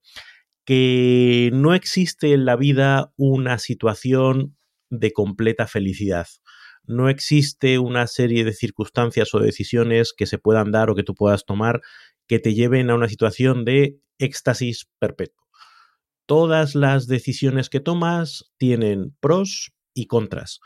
Que 0.65 1.51
no 1.53 1.75
existe 1.75 2.33
en 2.33 2.45
la 2.45 2.55
vida 2.55 3.13
una 3.15 3.59
situación 3.59 4.57
de 4.89 5.13
completa 5.13 5.67
felicidad. 5.67 6.27
No 6.83 7.09
existe 7.09 7.77
una 7.77 8.07
serie 8.07 8.43
de 8.43 8.53
circunstancias 8.53 9.33
o 9.35 9.39
decisiones 9.39 10.13
que 10.17 10.25
se 10.25 10.39
puedan 10.39 10.71
dar 10.71 10.89
o 10.89 10.95
que 10.95 11.03
tú 11.03 11.13
puedas 11.13 11.45
tomar 11.45 11.81
que 12.27 12.39
te 12.39 12.53
lleven 12.53 12.89
a 12.89 12.95
una 12.95 13.07
situación 13.07 13.65
de 13.65 13.99
éxtasis 14.17 14.89
perpetuo. 14.99 15.40
Todas 16.31 16.75
las 16.75 17.07
decisiones 17.07 17.69
que 17.69 17.81
tomas 17.81 18.53
tienen 18.57 19.13
pros 19.19 19.73
y 19.93 20.05
contras. 20.05 20.61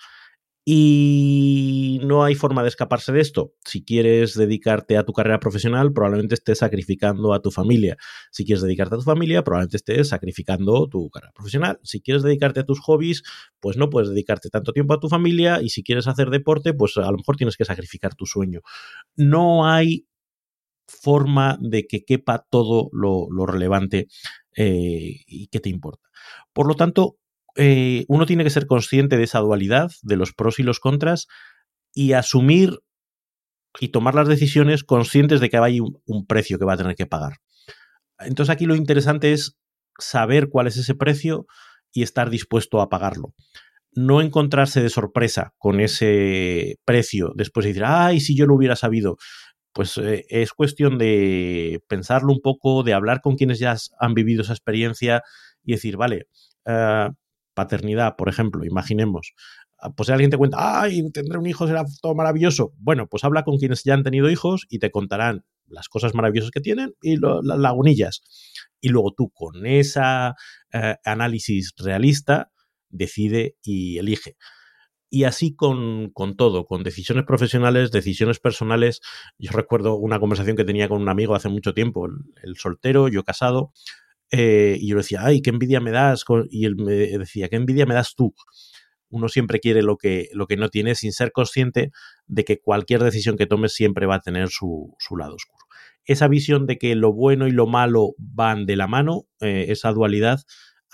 Y 0.63 1.99
no 2.03 2.23
hay 2.23 2.35
forma 2.35 2.61
de 2.61 2.67
escaparse 2.67 3.11
de 3.11 3.19
esto. 3.19 3.55
Si 3.65 3.83
quieres 3.83 4.35
dedicarte 4.35 4.95
a 4.95 5.03
tu 5.05 5.11
carrera 5.11 5.39
profesional, 5.39 5.91
probablemente 5.91 6.35
estés 6.35 6.59
sacrificando 6.59 7.33
a 7.33 7.41
tu 7.41 7.49
familia. 7.49 7.97
Si 8.29 8.45
quieres 8.45 8.61
dedicarte 8.61 8.93
a 8.93 8.99
tu 8.99 9.05
familia, 9.05 9.43
probablemente 9.43 9.77
estés 9.77 10.09
sacrificando 10.09 10.87
tu 10.87 11.09
carrera 11.09 11.33
profesional. 11.33 11.79
Si 11.81 11.99
quieres 11.99 12.21
dedicarte 12.21 12.59
a 12.59 12.65
tus 12.65 12.79
hobbies, 12.81 13.23
pues 13.59 13.75
no 13.75 13.89
puedes 13.89 14.09
dedicarte 14.09 14.51
tanto 14.51 14.71
tiempo 14.71 14.93
a 14.93 14.99
tu 14.99 15.09
familia. 15.09 15.63
Y 15.63 15.69
si 15.69 15.81
quieres 15.81 16.05
hacer 16.05 16.29
deporte, 16.29 16.75
pues 16.75 16.95
a 16.97 17.09
lo 17.09 17.17
mejor 17.17 17.37
tienes 17.37 17.57
que 17.57 17.65
sacrificar 17.65 18.13
tu 18.13 18.27
sueño. 18.27 18.61
No 19.15 19.67
hay 19.67 20.05
forma 20.87 21.57
de 21.61 21.87
que 21.87 22.05
quepa 22.05 22.45
todo 22.49 22.89
lo, 22.91 23.27
relevante 23.45 24.07
eh, 24.55 25.21
y 25.27 25.47
que 25.47 25.59
te 25.59 25.69
importa. 25.69 26.09
Por 26.53 26.67
lo 26.67 26.75
tanto, 26.75 27.17
eh, 27.55 28.05
uno 28.07 28.25
tiene 28.25 28.43
que 28.43 28.49
ser 28.49 28.67
consciente 28.67 29.17
de 29.17 29.23
esa 29.23 29.39
dualidad, 29.39 29.91
de 30.01 30.17
los 30.17 30.33
pros 30.33 30.59
y 30.59 30.63
los 30.63 30.79
contras, 30.79 31.27
y 31.93 32.13
asumir 32.13 32.79
y 33.79 33.89
tomar 33.89 34.15
las 34.15 34.27
decisiones 34.27 34.83
conscientes 34.83 35.39
de 35.39 35.49
que 35.49 35.57
hay 35.57 35.79
un, 35.79 36.25
precio 36.27 36.57
que 36.59 36.65
va 36.65 36.73
a 36.73 36.77
tener 36.77 36.95
que 36.95 37.05
pagar. 37.05 37.37
Entonces 38.19 38.53
aquí 38.53 38.65
lo 38.65 38.75
interesante 38.75 39.33
es 39.33 39.57
saber 39.99 40.49
cuál 40.49 40.67
es 40.67 40.77
ese 40.77 40.95
precio 40.95 41.45
y 41.91 42.03
estar 42.03 42.29
dispuesto 42.29 42.81
a 42.81 42.89
pagarlo. 42.89 43.33
No 43.91 44.21
encontrarse 44.21 44.81
de 44.81 44.89
sorpresa 44.89 45.53
con 45.57 45.79
ese 45.79 46.77
precio 46.85 47.31
después 47.35 47.63
de 47.63 47.69
decir, 47.69 47.85
ay, 47.85 48.19
si 48.19 48.35
yo 48.35 48.45
lo 48.45 48.55
hubiera 48.55 48.75
sabido. 48.75 49.17
Pues 49.75 49.97
eh, 49.97 50.25
es 50.29 50.53
cuestión 50.53 50.97
de 50.97 51.83
pensarlo 51.89 52.31
un 52.31 52.39
poco, 52.39 52.81
de 52.81 52.93
hablar 52.93 53.19
con 53.19 53.35
quienes 53.35 53.59
ya 53.59 53.75
han 53.99 54.13
vivido 54.13 54.41
esa 54.41 54.53
experiencia 54.53 55.21
y 55.65 55.73
decir, 55.73 55.97
vale, 55.97 56.29
uh, 56.65 57.11
paternidad, 57.53 58.15
por 58.15 58.29
ejemplo, 58.29 58.63
imaginemos, 58.63 59.33
ah, 59.79 59.91
pues 59.93 60.09
alguien 60.09 60.31
te 60.31 60.37
cuenta, 60.37 60.81
ay, 60.81 61.11
tendré 61.11 61.37
un 61.37 61.45
hijo, 61.45 61.67
será 61.67 61.83
todo 62.01 62.15
maravilloso. 62.15 62.71
Bueno, 62.77 63.07
pues 63.07 63.25
habla 63.25 63.43
con 63.43 63.57
quienes 63.57 63.83
ya 63.83 63.95
han 63.95 64.03
tenido 64.03 64.29
hijos 64.29 64.65
y 64.69 64.79
te 64.79 64.91
contarán 64.91 65.43
las 65.67 65.89
cosas 65.89 66.15
maravillosas 66.15 66.51
que 66.51 66.61
tienen 66.61 66.93
y 67.01 67.17
las 67.17 67.59
lagunillas. 67.59 68.21
Y 68.79 68.89
luego 68.89 69.11
tú 69.11 69.29
con 69.33 69.65
ese 69.65 69.99
eh, 70.71 70.95
análisis 71.03 71.73
realista 71.77 72.49
decide 72.89 73.57
y 73.61 73.97
elige. 73.97 74.37
Y 75.15 75.23
así 75.23 75.55
con, 75.55 76.09
con, 76.09 76.35
todo, 76.35 76.65
con 76.65 76.83
decisiones 76.83 77.23
profesionales, 77.23 77.89
decisiones 77.89 78.41
personales. 78.41 78.99
Yo 79.37 79.49
recuerdo 79.53 79.95
una 79.95 80.19
conversación 80.19 80.57
que 80.57 80.65
tenía 80.65 80.89
con 80.89 81.01
un 81.01 81.07
amigo 81.07 81.35
hace 81.35 81.47
mucho 81.47 81.73
tiempo, 81.73 82.05
el 82.43 82.57
soltero, 82.57 83.07
yo 83.07 83.23
casado, 83.23 83.71
eh, 84.29 84.75
y 84.77 84.89
yo 84.89 84.97
decía, 84.97 85.21
ay, 85.23 85.41
qué 85.41 85.51
envidia 85.51 85.79
me 85.79 85.91
das. 85.91 86.25
Y 86.49 86.65
él 86.65 86.75
me 86.75 86.91
decía, 86.91 87.47
qué 87.47 87.55
envidia 87.55 87.85
me 87.85 87.93
das 87.93 88.13
tú. 88.13 88.35
Uno 89.07 89.29
siempre 89.29 89.61
quiere 89.61 89.83
lo 89.83 89.95
que, 89.95 90.27
lo 90.33 90.47
que 90.47 90.57
no 90.57 90.67
tiene 90.67 90.95
sin 90.95 91.13
ser 91.13 91.31
consciente 91.31 91.91
de 92.27 92.43
que 92.43 92.59
cualquier 92.59 93.01
decisión 93.01 93.37
que 93.37 93.47
tomes 93.47 93.71
siempre 93.71 94.07
va 94.07 94.15
a 94.15 94.21
tener 94.21 94.49
su, 94.49 94.97
lado 95.17 95.35
oscuro. 95.35 95.65
Esa 96.03 96.27
visión 96.27 96.65
de 96.65 96.77
que 96.77 96.93
lo 96.93 97.13
bueno 97.13 97.47
y 97.47 97.51
lo 97.51 97.67
malo 97.67 98.15
van 98.17 98.65
de 98.65 98.75
la 98.75 98.87
mano, 98.87 99.29
eh, 99.39 99.67
esa 99.69 99.93
dualidad, 99.93 100.41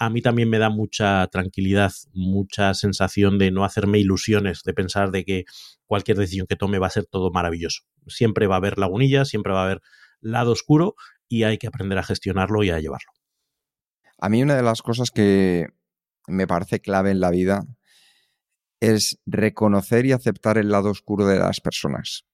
a 0.01 0.09
mí 0.09 0.23
también 0.23 0.49
me 0.49 0.57
da 0.57 0.71
mucha 0.71 1.27
tranquilidad, 1.27 1.91
mucha 2.11 2.73
sensación 2.73 3.37
de 3.37 3.51
no 3.51 3.63
hacerme 3.63 3.99
ilusiones, 3.99 4.63
de 4.63 4.73
pensar 4.73 5.11
de 5.11 5.23
que 5.23 5.45
cualquier 5.85 6.17
decisión 6.17 6.47
que 6.47 6.55
tome 6.55 6.79
va 6.79 6.87
a 6.87 6.89
ser 6.89 7.05
todo 7.05 7.29
maravilloso. 7.29 7.83
Siempre 8.07 8.47
va 8.47 8.55
a 8.55 8.57
haber 8.57 8.79
lagunillas, 8.79 9.29
siempre 9.29 9.53
va 9.53 9.61
a 9.61 9.65
haber 9.65 9.81
lado 10.19 10.53
oscuro 10.53 10.95
y 11.27 11.43
hay 11.43 11.59
que 11.59 11.67
aprender 11.67 11.99
a 11.99 12.03
gestionarlo 12.03 12.63
y 12.63 12.71
a 12.71 12.79
llevarlo. 12.79 13.11
A 14.17 14.27
mí 14.27 14.41
una 14.41 14.55
de 14.55 14.63
las 14.63 14.81
cosas 14.81 15.11
que 15.11 15.67
me 16.25 16.47
parece 16.47 16.81
clave 16.81 17.11
en 17.11 17.19
la 17.19 17.29
vida 17.29 17.67
es 18.79 19.19
reconocer 19.27 20.07
y 20.07 20.13
aceptar 20.13 20.57
el 20.57 20.71
lado 20.71 20.89
oscuro 20.89 21.27
de 21.27 21.37
las 21.37 21.61
personas. 21.61 22.25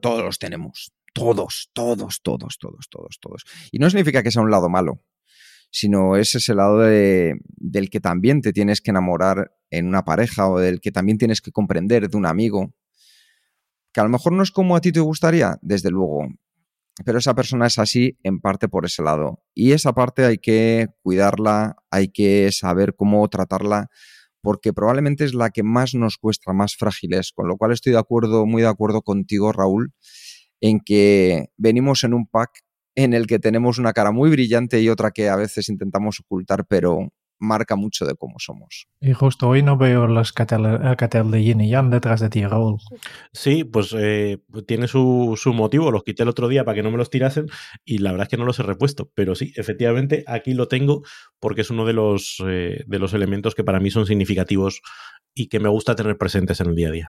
todos 0.00 0.24
los 0.24 0.38
tenemos, 0.38 0.94
todos, 1.12 1.68
todos, 1.74 2.22
todos, 2.22 2.58
todos, 2.58 2.88
todos, 2.88 3.18
todos. 3.20 3.44
Y 3.72 3.78
no 3.78 3.90
significa 3.90 4.22
que 4.22 4.30
sea 4.30 4.40
un 4.40 4.50
lado 4.50 4.70
malo, 4.70 5.02
sino 5.70 6.16
es 6.16 6.34
ese 6.34 6.54
lado 6.54 6.78
del 6.78 7.90
que 7.90 8.00
también 8.00 8.40
te 8.40 8.52
tienes 8.52 8.80
que 8.80 8.90
enamorar 8.90 9.52
en 9.70 9.86
una 9.86 10.04
pareja 10.04 10.48
o 10.48 10.58
del 10.58 10.80
que 10.80 10.92
también 10.92 11.18
tienes 11.18 11.40
que 11.40 11.52
comprender 11.52 12.08
de 12.08 12.16
un 12.16 12.26
amigo, 12.26 12.74
que 13.92 14.00
a 14.00 14.04
lo 14.04 14.10
mejor 14.10 14.32
no 14.32 14.42
es 14.42 14.50
como 14.50 14.76
a 14.76 14.80
ti 14.80 14.92
te 14.92 15.00
gustaría, 15.00 15.58
desde 15.62 15.90
luego, 15.90 16.26
pero 17.04 17.18
esa 17.18 17.34
persona 17.34 17.66
es 17.66 17.78
así 17.78 18.18
en 18.22 18.40
parte 18.40 18.68
por 18.68 18.84
ese 18.84 19.02
lado. 19.02 19.42
Y 19.54 19.72
esa 19.72 19.92
parte 19.92 20.24
hay 20.24 20.38
que 20.38 20.88
cuidarla, 21.02 21.76
hay 21.90 22.08
que 22.08 22.50
saber 22.52 22.94
cómo 22.94 23.26
tratarla, 23.28 23.88
porque 24.42 24.72
probablemente 24.72 25.24
es 25.24 25.34
la 25.34 25.50
que 25.50 25.62
más 25.62 25.94
nos 25.94 26.18
cuesta, 26.18 26.52
más 26.52 26.76
frágil 26.76 27.14
es. 27.14 27.32
Con 27.32 27.48
lo 27.48 27.56
cual 27.56 27.72
estoy 27.72 27.92
de 27.92 27.98
acuerdo, 27.98 28.46
muy 28.46 28.62
de 28.62 28.68
acuerdo 28.68 29.02
contigo, 29.02 29.52
Raúl, 29.52 29.92
en 30.60 30.80
que 30.80 31.48
venimos 31.56 32.04
en 32.04 32.14
un 32.14 32.26
pack 32.26 32.50
en 32.94 33.14
el 33.14 33.26
que 33.26 33.38
tenemos 33.38 33.78
una 33.78 33.92
cara 33.92 34.12
muy 34.12 34.30
brillante 34.30 34.80
y 34.80 34.88
otra 34.88 35.10
que 35.10 35.28
a 35.28 35.36
veces 35.36 35.68
intentamos 35.68 36.20
ocultar, 36.20 36.64
pero 36.66 37.08
marca 37.40 37.74
mucho 37.74 38.04
de 38.04 38.14
cómo 38.14 38.34
somos. 38.38 38.86
Y 39.00 39.12
justo 39.14 39.48
hoy 39.48 39.62
no 39.62 39.76
veo 39.76 40.06
los 40.06 40.32
catel 40.32 41.30
de 41.30 41.42
Yin 41.42 41.60
y 41.62 41.70
Yang 41.70 41.90
detrás 41.90 42.20
de 42.20 42.28
ti, 42.28 42.46
Raúl. 42.46 42.78
Sí, 43.32 43.64
pues 43.64 43.94
eh, 43.98 44.38
tiene 44.66 44.86
su, 44.86 45.36
motivo. 45.54 45.90
Los 45.90 46.04
quité 46.04 46.22
el 46.22 46.28
otro 46.28 46.48
día 46.48 46.64
para 46.64 46.76
que 46.76 46.82
no 46.82 46.90
me 46.90 46.98
los 46.98 47.10
tirasen 47.10 47.46
y 47.84 47.98
la 47.98 48.12
verdad 48.12 48.26
es 48.26 48.28
que 48.28 48.36
no 48.36 48.44
los 48.44 48.60
he 48.60 48.62
repuesto. 48.62 49.10
Pero 49.14 49.34
sí, 49.34 49.52
efectivamente, 49.56 50.22
aquí 50.26 50.54
lo 50.54 50.68
tengo 50.68 51.02
porque 51.40 51.62
es 51.62 51.70
uno 51.70 51.86
de 51.86 51.94
los, 51.94 52.42
eh, 52.46 52.84
de 52.86 52.98
los 52.98 53.14
elementos 53.14 53.54
que 53.54 53.64
para 53.64 53.80
mí 53.80 53.90
son 53.90 54.06
significativos 54.06 54.82
y 55.34 55.48
que 55.48 55.60
me 55.60 55.68
gusta 55.68 55.96
tener 55.96 56.18
presentes 56.18 56.60
en 56.60 56.68
el 56.68 56.74
día 56.74 56.88
a 56.88 56.92
día. 56.92 57.08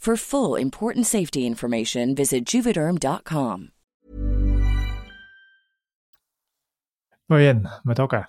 For 0.00 0.16
full 0.16 0.56
important 0.58 1.04
safety 1.04 1.46
information, 1.46 2.14
visit 2.14 2.46
juvederm.com. 2.46 3.68
Muy 7.28 7.38
bien, 7.38 7.64
me 7.84 7.94
toca. 7.94 8.26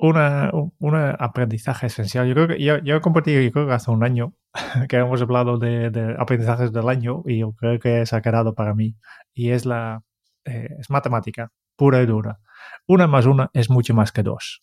Una, 0.00 0.50
un, 0.52 0.94
aprendizaje 0.96 1.86
esencial. 1.86 2.26
Yo 2.26 2.34
creo 2.34 2.48
que 2.48 2.60
yo, 2.60 2.78
yo 2.78 3.00
compartí, 3.00 3.32
yo 3.32 3.52
creo 3.52 3.68
que 3.68 3.72
hace 3.72 3.92
un 3.92 4.02
año 4.02 4.34
que 4.88 4.96
hemos 4.96 5.22
hablado 5.22 5.58
de, 5.58 5.90
de 5.90 6.16
aprendizajes 6.18 6.72
del 6.72 6.88
año 6.88 7.22
y 7.24 7.38
yo 7.38 7.52
creo 7.52 7.78
que 7.78 8.04
se 8.04 8.16
ha 8.16 8.20
quedado 8.20 8.56
para 8.56 8.74
mí. 8.74 8.96
Y 9.32 9.50
es 9.50 9.66
la 9.66 10.02
eh, 10.44 10.70
es 10.80 10.90
matemática, 10.90 11.52
pura 11.76 12.02
y 12.02 12.06
dura. 12.06 12.40
Una 12.88 13.06
más 13.06 13.26
una 13.26 13.48
es 13.52 13.70
mucho 13.70 13.94
más 13.94 14.10
que 14.10 14.24
dos. 14.24 14.60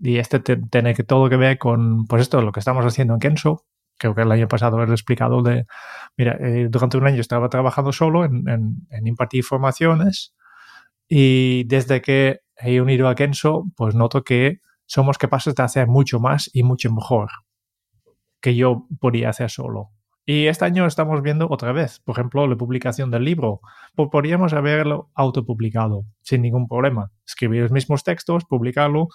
Y 0.00 0.18
este 0.18 0.40
te, 0.40 0.56
tiene 0.56 0.94
que 0.94 1.04
todo 1.04 1.28
que 1.28 1.36
ver 1.36 1.56
con, 1.56 2.06
pues 2.06 2.22
esto, 2.22 2.42
lo 2.42 2.50
que 2.50 2.58
estamos 2.58 2.84
haciendo 2.84 3.14
en 3.14 3.20
Kenso. 3.20 3.64
Creo 3.98 4.14
que 4.14 4.22
el 4.22 4.32
año 4.32 4.48
pasado 4.48 4.82
he 4.82 4.90
explicado 4.90 5.42
de, 5.42 5.66
mira, 6.16 6.36
eh, 6.40 6.68
durante 6.70 6.96
un 6.96 7.06
año 7.06 7.20
estaba 7.20 7.48
trabajando 7.48 7.92
solo 7.92 8.24
en, 8.24 8.48
en, 8.48 8.86
en 8.90 9.06
impartir 9.06 9.44
formaciones 9.44 10.34
y 11.08 11.64
desde 11.64 12.00
que 12.00 12.40
he 12.56 12.80
unido 12.80 13.08
a 13.08 13.14
Kenso, 13.14 13.66
pues 13.76 13.94
noto 13.94 14.22
que 14.22 14.60
somos 14.86 15.18
capaces 15.18 15.54
de 15.54 15.62
hacer 15.62 15.86
mucho 15.86 16.20
más 16.20 16.50
y 16.52 16.62
mucho 16.62 16.92
mejor 16.92 17.28
que 18.40 18.54
yo 18.54 18.86
podía 19.00 19.30
hacer 19.30 19.50
solo. 19.50 19.90
Y 20.24 20.46
este 20.46 20.66
año 20.66 20.84
estamos 20.84 21.22
viendo 21.22 21.48
otra 21.48 21.72
vez, 21.72 22.00
por 22.00 22.14
ejemplo, 22.14 22.46
la 22.46 22.56
publicación 22.56 23.10
del 23.10 23.24
libro. 23.24 23.60
Pues 23.94 24.10
podríamos 24.12 24.52
haberlo 24.52 25.10
autopublicado 25.14 26.04
sin 26.20 26.42
ningún 26.42 26.68
problema. 26.68 27.10
Escribir 27.26 27.62
los 27.62 27.72
mismos 27.72 28.04
textos, 28.04 28.44
publicarlo, 28.44 29.08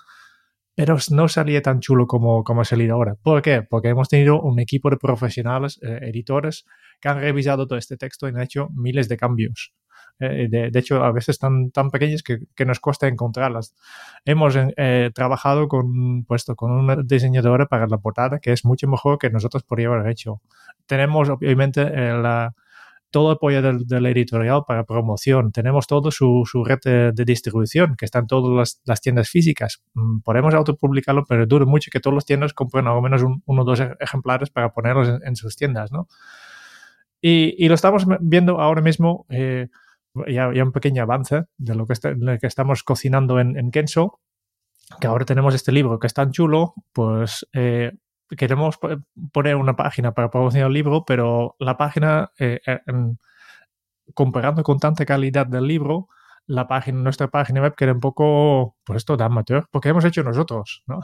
pero 0.75 0.97
no 1.12 1.27
salía 1.27 1.62
tan 1.62 1.79
chulo 1.79 2.07
como, 2.07 2.43
como 2.43 2.62
ha 2.62 2.65
salido 2.65 2.95
ahora. 2.95 3.15
¿Por 3.21 3.41
qué? 3.41 3.62
Porque 3.62 3.89
hemos 3.89 4.09
tenido 4.09 4.41
un 4.41 4.59
equipo 4.59 4.89
de 4.89 4.97
profesionales, 4.97 5.79
eh, 5.83 5.99
editores, 6.03 6.65
que 6.99 7.09
han 7.09 7.19
revisado 7.19 7.67
todo 7.67 7.77
este 7.77 7.97
texto 7.97 8.27
y 8.27 8.31
han 8.31 8.41
hecho 8.41 8.69
miles 8.73 9.07
de 9.09 9.17
cambios. 9.17 9.73
Eh, 10.19 10.47
de, 10.49 10.69
de, 10.69 10.79
hecho, 10.79 11.03
a 11.03 11.12
veces 11.12 11.39
tan, 11.39 11.71
tan 11.71 11.89
pequeñas 11.89 12.23
que, 12.23 12.39
que 12.55 12.65
nos 12.65 12.79
cuesta 12.79 13.07
encontrarlas. 13.07 13.73
Hemos 14.25 14.55
eh, 14.55 15.12
trabajado 15.13 15.67
con, 15.67 16.23
puesto, 16.25 16.55
con 16.55 16.71
una 16.71 16.95
diseñadora 17.03 17.65
para 17.65 17.88
la 17.88 17.97
portada 17.97 18.39
que 18.39 18.51
es 18.51 18.63
mucho 18.63 18.88
mejor 18.88 19.17
que 19.17 19.29
nosotros 19.29 19.63
podríamos 19.63 19.99
haber 19.99 20.12
hecho. 20.12 20.41
Tenemos, 20.86 21.29
obviamente, 21.29 21.81
eh, 21.81 22.13
la, 22.13 22.53
todo 23.13 23.30
el 23.30 23.36
apoyo 23.36 23.62
del, 23.62 23.86
del, 23.86 24.06
editorial 24.08 24.63
para 24.67 24.84
promoción. 24.86 25.52
Tenemos 25.52 25.86
todo 25.86 26.10
su, 26.10 26.43
su 26.45 26.65
red 26.65 26.80
de, 26.84 27.12
de, 27.13 27.26
distribución, 27.26 27.95
que 27.95 28.06
están 28.06 28.26
todas 28.26 28.52
las, 28.58 28.82
las, 28.86 29.02
tiendas 29.02 29.30
físicas. 29.30 29.84
Mm, 29.93 30.21
podemos 30.21 30.54
autopublicarlo, 30.56 31.23
pero 31.30 31.45
dura 31.45 31.65
mucho 31.65 31.91
que 31.91 31.99
todas 31.99 32.15
las 32.15 32.26
tiendas 32.26 32.54
compren 32.54 32.88
al 32.88 33.02
menos 33.04 33.21
un, 33.21 33.43
uno 33.45 33.62
o 33.62 33.65
dos 33.65 33.82
ejemplares 33.99 34.49
para 34.49 34.73
ponerlos 34.73 35.08
en, 35.08 35.19
en 35.26 35.36
sus 35.36 35.56
tiendas, 35.56 35.91
¿no? 35.91 36.08
Y, 37.21 37.56
y, 37.63 37.69
lo 37.69 37.76
estamos 37.76 38.06
viendo 38.19 38.60
ahora 38.60 38.82
mismo. 38.82 39.26
Eh, 39.30 39.67
ya, 40.28 40.52
ya, 40.54 40.63
un 40.63 40.71
pequeño 40.71 41.04
avance 41.04 41.43
de 41.58 41.76
lo 41.76 41.86
que, 41.88 41.93
está, 41.93 42.12
lo 42.12 42.38
que 42.38 42.47
estamos 42.47 42.84
cocinando 42.84 43.39
en, 43.39 43.58
en, 43.58 43.71
Kenso, 43.71 44.19
que 44.99 45.08
ahora 45.08 45.26
tenemos 45.26 45.54
este 45.56 45.71
libro 45.71 45.99
que 45.99 46.08
es 46.08 46.13
tan 46.13 46.32
chulo, 46.32 46.73
pues 46.91 47.47
eh, 47.54 47.93
queremos 48.38 48.80
poner 49.32 49.56
una 49.56 49.76
página 49.76 50.13
para 50.13 50.30
promocionar 50.30 50.67
el 50.67 50.74
libro, 50.74 51.06
pero 51.06 51.56
la 51.60 51.78
página, 51.78 52.32
eh, 52.39 52.60
en, 52.65 53.19
comparando 54.13 54.63
con 54.63 54.80
tanta 54.80 55.06
calidad 55.06 55.48
del 55.48 55.67
libro, 55.67 56.08
la 56.46 56.67
página, 56.67 57.00
nuestra 57.00 57.30
página 57.30 57.62
web 57.62 57.74
queda 57.76 57.93
un 57.93 58.00
poco, 58.00 58.76
pues 58.84 58.98
esto 58.98 59.15
de 59.15 59.24
amateur, 59.24 59.65
porque 59.72 59.89
hemos 59.89 60.04
hecho 60.04 60.24
nosotros, 60.24 60.84
¿no? 60.88 61.00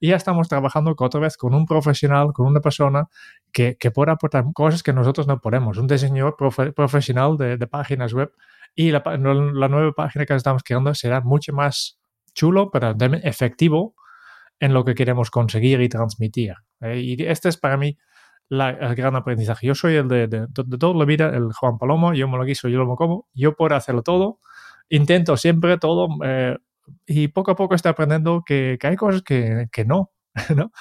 Y 0.00 0.08
ya 0.08 0.16
estamos 0.16 0.48
trabajando 0.48 0.94
otra 0.98 1.20
vez 1.20 1.36
con 1.36 1.54
un 1.54 1.64
profesional, 1.66 2.32
con 2.32 2.46
una 2.46 2.60
persona 2.60 3.08
que, 3.52 3.76
que 3.78 3.90
pueda 3.90 4.12
aportar 4.12 4.44
cosas 4.52 4.82
que 4.82 4.92
nosotros 4.92 5.26
no 5.26 5.40
podemos, 5.40 5.78
un 5.78 5.86
diseñador 5.86 6.36
profe, 6.36 6.72
profesional 6.72 7.38
de, 7.38 7.56
de, 7.56 7.66
páginas 7.66 8.12
web 8.12 8.32
y 8.74 8.90
la, 8.90 9.02
la, 9.04 9.68
nueva 9.68 9.92
página 9.92 10.26
que 10.26 10.34
estamos 10.34 10.62
creando 10.62 10.94
será 10.94 11.20
mucho 11.22 11.52
más 11.52 11.98
chulo, 12.34 12.70
pero 12.70 12.94
efectivo 13.22 13.94
en 14.60 14.74
lo 14.74 14.84
que 14.84 14.94
queremos 14.94 15.30
conseguir 15.30 15.80
y 15.80 15.88
transmitir. 15.88 16.54
¿Eh? 16.82 17.00
Y 17.00 17.22
este 17.24 17.48
es 17.48 17.56
para 17.56 17.76
mí 17.76 17.96
la, 18.48 18.70
el 18.70 18.94
gran 18.94 19.16
aprendizaje. 19.16 19.66
Yo 19.66 19.74
soy 19.74 19.96
el 19.96 20.08
de, 20.08 20.26
de, 20.28 20.46
de, 20.48 20.78
toda 20.78 20.94
la 20.94 21.04
vida, 21.04 21.28
el 21.34 21.52
Juan 21.52 21.78
Palomo, 21.78 22.14
yo 22.14 22.28
me 22.28 22.36
lo 22.36 22.44
guiso, 22.44 22.68
yo 22.68 22.84
lo 22.84 22.96
como, 22.96 23.28
yo 23.34 23.56
puedo 23.56 23.74
hacerlo 23.74 24.02
todo, 24.02 24.40
intento 24.88 25.36
siempre 25.36 25.78
todo 25.78 26.08
eh, 26.24 26.58
y 27.06 27.28
poco 27.28 27.52
a 27.52 27.56
poco 27.56 27.74
estoy 27.74 27.90
aprendiendo 27.90 28.42
que, 28.44 28.76
que 28.80 28.86
hay 28.86 28.96
cosas 28.96 29.22
que, 29.22 29.68
que 29.72 29.84
no, 29.84 30.10
¿no? 30.56 30.72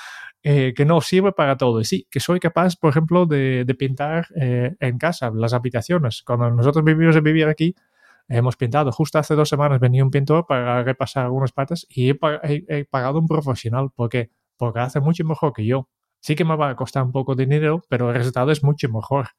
Eh, 0.44 0.74
que 0.76 0.86
no 0.86 1.02
sirve 1.02 1.34
para 1.34 1.56
todo. 1.56 1.82
Y 1.82 1.86
sí, 1.86 2.08
que 2.10 2.20
soy 2.20 2.40
capaz, 2.40 2.76
por 2.76 2.90
ejemplo, 2.90 3.28
de, 3.28 3.64
de 3.64 3.76
pintar 3.76 4.28
eh, 4.36 4.76
en 4.80 4.98
casa 4.98 5.32
las 5.34 5.54
habitaciones. 5.54 6.24
Cuando 6.26 6.50
nosotros 6.50 6.84
vivimos 6.84 7.16
en 7.16 7.24
vivir 7.24 7.48
aquí, 7.48 7.76
hemos 8.28 8.58
pintado. 8.58 8.92
Justo 8.92 9.20
hace 9.20 9.36
dos 9.36 9.50
semanas 9.50 9.80
venía 9.80 10.04
un 10.04 10.10
pintor 10.12 10.48
para 10.48 10.84
repasar 10.84 11.26
algunas 11.26 11.52
partes 11.52 11.86
y 11.90 12.10
he, 12.10 12.20
he, 12.44 12.66
he 12.68 12.86
pagado 12.86 13.20
un 13.20 13.28
profesional. 13.28 13.92
¿Por 13.96 14.10
qué? 14.10 14.32
Porque 14.58 14.80
hace 14.80 15.00
mucho 15.00 15.24
mejor 15.26 15.54
que 15.54 15.66
yo. 15.66 15.90
Sí 16.22 16.36
que 16.36 16.46
me 16.46 16.56
va 16.56 16.70
a 16.70 16.76
costar 16.76 17.04
un 17.04 17.12
poco 17.12 17.36
de 17.36 17.46
dinero, 17.46 17.82
pero 17.90 18.10
el 18.10 18.16
resultado 18.16 18.52
es 18.52 18.64
mucho 18.64 18.88
mejor. 18.90 19.30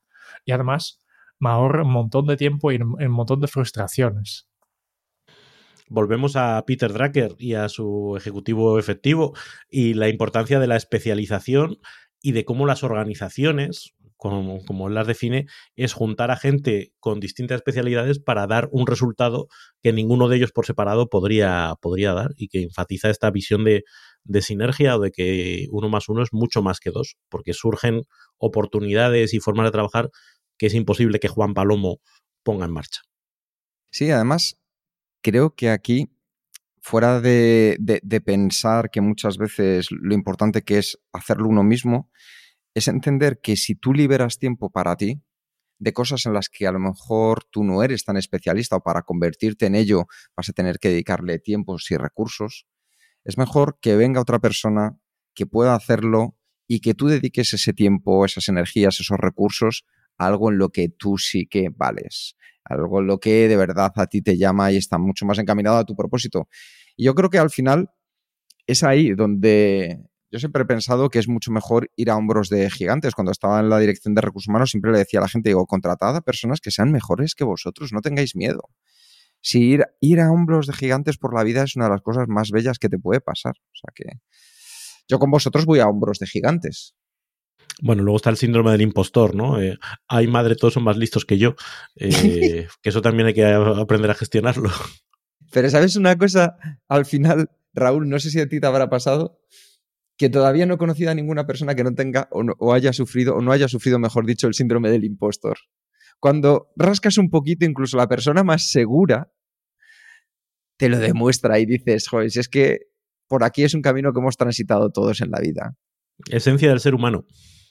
Y 0.45 0.53
además 0.53 1.01
me 1.39 1.49
ahorra 1.49 1.83
un 1.83 1.93
montón 1.93 2.27
de 2.27 2.37
tiempo 2.37 2.71
y 2.73 2.77
un 2.77 3.11
montón 3.11 3.41
de 3.41 3.49
frustraciones 3.49 4.49
volvemos 5.93 6.37
a 6.37 6.65
Peter 6.67 6.93
Drucker 6.93 7.35
y 7.39 7.55
a 7.55 7.69
su 7.69 8.15
ejecutivo 8.17 8.79
efectivo 8.79 9.35
y 9.69 9.93
la 9.95 10.09
importancia 10.09 10.59
de 10.59 10.67
la 10.67 10.77
especialización 10.77 11.79
y 12.23 12.33
de 12.33 12.45
cómo 12.45 12.67
las 12.67 12.83
organizaciones, 12.83 13.95
como, 14.23 14.65
como, 14.65 14.89
las 14.89 15.09
define, 15.09 15.47
es 15.75 15.95
juntar 15.95 16.31
a 16.31 16.37
gente 16.37 16.93
con 17.01 17.19
distintas 17.19 17.57
especialidades 17.57 18.21
para 18.21 18.47
dar 18.47 18.69
un 18.71 18.87
resultado 18.87 19.49
que 19.83 19.93
ninguno 19.93 20.29
de 20.29 20.37
ellos 20.37 20.53
por 20.53 20.65
separado 20.65 21.09
podría, 21.09 21.75
podría 21.81 22.13
dar 22.13 22.31
y 22.37 22.47
que 22.47 22.63
enfatiza 22.63 23.11
esta 23.11 23.33
visión 23.33 23.65
de, 23.65 23.83
de 24.23 24.41
sinergia 24.41 24.97
o 24.97 25.01
de 25.01 25.11
que 25.11 25.67
uno 25.73 25.89
más 25.89 26.09
uno 26.09 26.23
es 26.23 26.33
mucho 26.33 26.63
más 26.63 26.79
que 26.79 26.93
dos, 26.93 27.17
porque 27.29 27.53
surgen 27.53 28.03
oportunidades 28.39 29.35
y 29.35 29.41
formas 29.41 29.67
de 29.67 29.73
trabajar 29.73 30.09
que 30.57 30.67
es 30.67 30.75
imposible 30.75 31.19
que 31.19 31.27
Juan 31.27 31.53
Palomo 31.53 31.99
ponga 32.45 32.67
en 32.67 32.73
marcha. 32.73 33.01
Sí, 33.91 34.13
además, 34.13 34.57
creo 35.21 35.57
que 35.57 35.69
aquí, 35.71 36.13
fuera 36.81 37.21
de, 37.21 37.77
de, 37.81 37.99
de, 38.05 38.21
pensar 38.21 38.89
que 38.91 39.01
muchas 39.01 39.37
veces 39.37 39.89
lo 39.91 40.15
importante 40.15 40.63
que 40.63 40.79
es 40.79 41.01
hacerlo 41.13 41.49
uno 41.49 41.65
mismo, 41.65 42.09
es 42.75 42.89
entender 42.89 43.41
que 43.43 43.57
si 43.57 43.75
tú 43.75 43.93
liberas 43.93 44.39
tiempo 44.39 44.71
para 44.71 44.97
ti, 44.97 45.23
de 45.79 45.93
cosas 45.93 46.27
en 46.27 46.33
las 46.33 46.49
que 46.49 46.67
a 46.67 46.73
lo 46.73 46.79
mejor 46.79 47.45
tú 47.51 47.65
no 47.65 47.83
eres 47.83 48.05
tan 48.05 48.17
especialista 48.17 48.77
o 48.77 48.83
para 48.83 49.03
convertirte 49.03 49.67
en 49.67 49.75
ello 49.75 50.07
vas 50.37 50.49
a 50.49 50.53
tener 50.53 50.79
que 50.79 50.91
dedicarle 50.91 51.41
tiempos 51.41 51.91
y 51.91 51.97
recursos, 51.97 52.67
es 53.25 53.37
mejor 53.37 53.79
que 53.81 53.97
venga 53.97 54.21
otra 54.21 54.39
persona 54.39 54.97
que 55.35 55.47
pueda 55.47 55.75
hacerlo 55.75 56.37
y 56.69 56.81
que 56.81 56.95
tú 56.95 57.09
dediques 57.09 57.53
ese 57.53 57.73
tiempo, 57.73 58.25
esas 58.25 58.49
energías, 58.49 59.01
esos 59.01 59.19
recursos 59.19 59.85
a 60.19 60.27
algo 60.27 60.51
en 60.51 60.59
lo 60.59 60.69
que 60.69 60.89
tú 60.89 61.19
sí 61.19 61.47
que 61.47 61.69
vales 61.75 62.37
algo 62.65 63.01
en 63.01 63.07
lo 63.07 63.19
que 63.19 63.49
de 63.49 63.57
verdad 63.57 63.93
a 63.95 64.07
ti 64.07 64.23
te 64.23 64.37
llama 64.37 64.73
y 64.73 64.77
está 64.77 64.99
mucho 64.99 65.27
más 65.27 65.39
encaminado 65.39 65.77
a 65.77 65.85
tu 65.85 65.95
propósito. 65.95 66.49
Y 66.97 67.05
yo 67.05 67.15
creo 67.15 67.31
que 67.31 67.39
al 67.39 67.51
final 67.51 67.91
es 68.67 68.83
ahí 68.83 69.11
donde 69.15 70.01
yo 70.33 70.39
siempre 70.39 70.63
he 70.63 70.67
pensado 70.67 71.11
que 71.11 71.19
es 71.19 71.29
mucho 71.29 71.53
mejor 71.53 71.91
ir 71.95 72.11
a 72.11 72.17
hombros 72.17 72.49
de 72.49 72.71
gigantes. 72.71 73.15
Cuando 73.15 73.33
estaba 73.33 73.61
en 73.61 73.69
la 73.69 73.79
dirección 73.79 74.15
de 74.15 74.23
recursos 74.23 74.49
humanos 74.49 74.71
siempre 74.71 74.91
le 74.91 74.99
decía 74.99 75.21
a 75.21 75.23
la 75.23 75.29
gente, 75.29 75.51
digo, 75.51 75.67
contratad 75.67 76.17
a 76.17 76.23
personas 76.23 76.61
que 76.61 76.71
sean 76.71 76.91
mejores 76.91 77.35
que 77.35 77.45
vosotros, 77.45 77.93
no 77.93 78.01
tengáis 78.01 78.35
miedo. 78.35 78.71
Si 79.43 79.61
ir, 79.61 79.85
ir 80.01 80.21
a 80.21 80.33
hombros 80.33 80.67
de 80.67 80.73
gigantes 80.73 81.19
por 81.19 81.35
la 81.35 81.45
vida 81.45 81.65
es 81.65 81.77
una 81.77 81.85
de 81.85 81.91
las 81.91 82.01
cosas 82.01 82.29
más 82.29 82.51
bellas 82.51 82.79
que 82.79 82.89
te 82.89 82.99
puede 82.99 83.21
pasar. 83.21 83.57
O 83.59 83.75
sea 83.75 83.93
que 83.95 84.21
yo 85.07 85.19
con 85.19 85.31
vosotros 85.31 85.67
voy 85.67 85.81
a 85.81 85.87
hombros 85.87 86.19
de 86.19 86.27
gigantes. 86.27 86.95
Bueno, 87.83 88.03
luego 88.03 88.17
está 88.17 88.31
el 88.31 88.39
síndrome 88.39 88.71
del 88.73 88.83
impostor, 88.83 89.35
¿no? 89.35 89.61
Eh, 89.61 89.79
ay, 90.09 90.29
madre, 90.29 90.57
todos 90.57 90.75
son 90.75 90.85
más 90.85 90.97
listos 90.97 91.27
que 91.27 91.37
yo. 91.37 91.57
Eh, 91.97 92.69
que 92.83 92.89
eso 92.89 93.03
también 93.03 93.27
hay 93.27 93.35
que 93.35 93.45
aprender 93.45 94.11
a 94.11 94.15
gestionarlo. 94.15 94.71
Pero 95.51 95.69
sabes 95.69 95.97
una 95.97 96.17
cosa, 96.17 96.57
al 96.89 97.05
final, 97.05 97.51
Raúl, 97.75 98.09
no 98.09 98.19
sé 98.19 98.31
si 98.31 98.41
a 98.41 98.49
ti 98.49 98.61
te 98.61 98.67
habrá 98.67 98.89
pasado, 98.89 99.43
que 100.17 100.29
todavía 100.29 100.67
no 100.67 100.75
he 100.75 100.79
conocido 100.79 101.11
a 101.11 101.15
ninguna 101.15 101.47
persona 101.47 101.75
que 101.75 101.85
no 101.85 101.95
tenga 101.95 102.29
o, 102.31 102.43
no, 102.43 102.55
o 102.59 102.73
haya 102.73 102.93
sufrido, 102.93 103.37
o 103.37 103.41
no 103.41 103.53
haya 103.53 103.69
sufrido, 103.69 103.99
mejor 103.99 104.27
dicho, 104.27 104.47
el 104.47 104.55
síndrome 104.55 104.91
del 104.91 105.05
impostor. 105.05 105.59
cuando 106.21 106.71
rascas 106.77 107.19
un 107.19 107.31
poquito, 107.31 107.65
incluso 107.65 107.97
la 107.97 108.07
persona 108.07 108.45
más 108.45 108.71
segura 108.71 109.33
te 110.77 110.89
lo 110.89 110.99
demuestra 110.99 111.59
y 111.59 111.67
dices, 111.67 112.09
joder, 112.09 112.31
si 112.31 112.41
es 112.41 112.49
que 112.49 112.93
por 113.29 113.45
aquí 113.45 113.65
es 113.65 113.75
un 113.75 113.83
camino 113.83 114.13
que 114.13 114.21
hemos 114.21 114.37
transitado 114.37 114.91
todos 114.91 115.21
en 115.21 115.31
la 115.31 115.41
vida. 115.41 115.77
Esencia 116.29 116.69
del 116.69 116.81
ser 116.81 116.95
humano. 116.95 117.25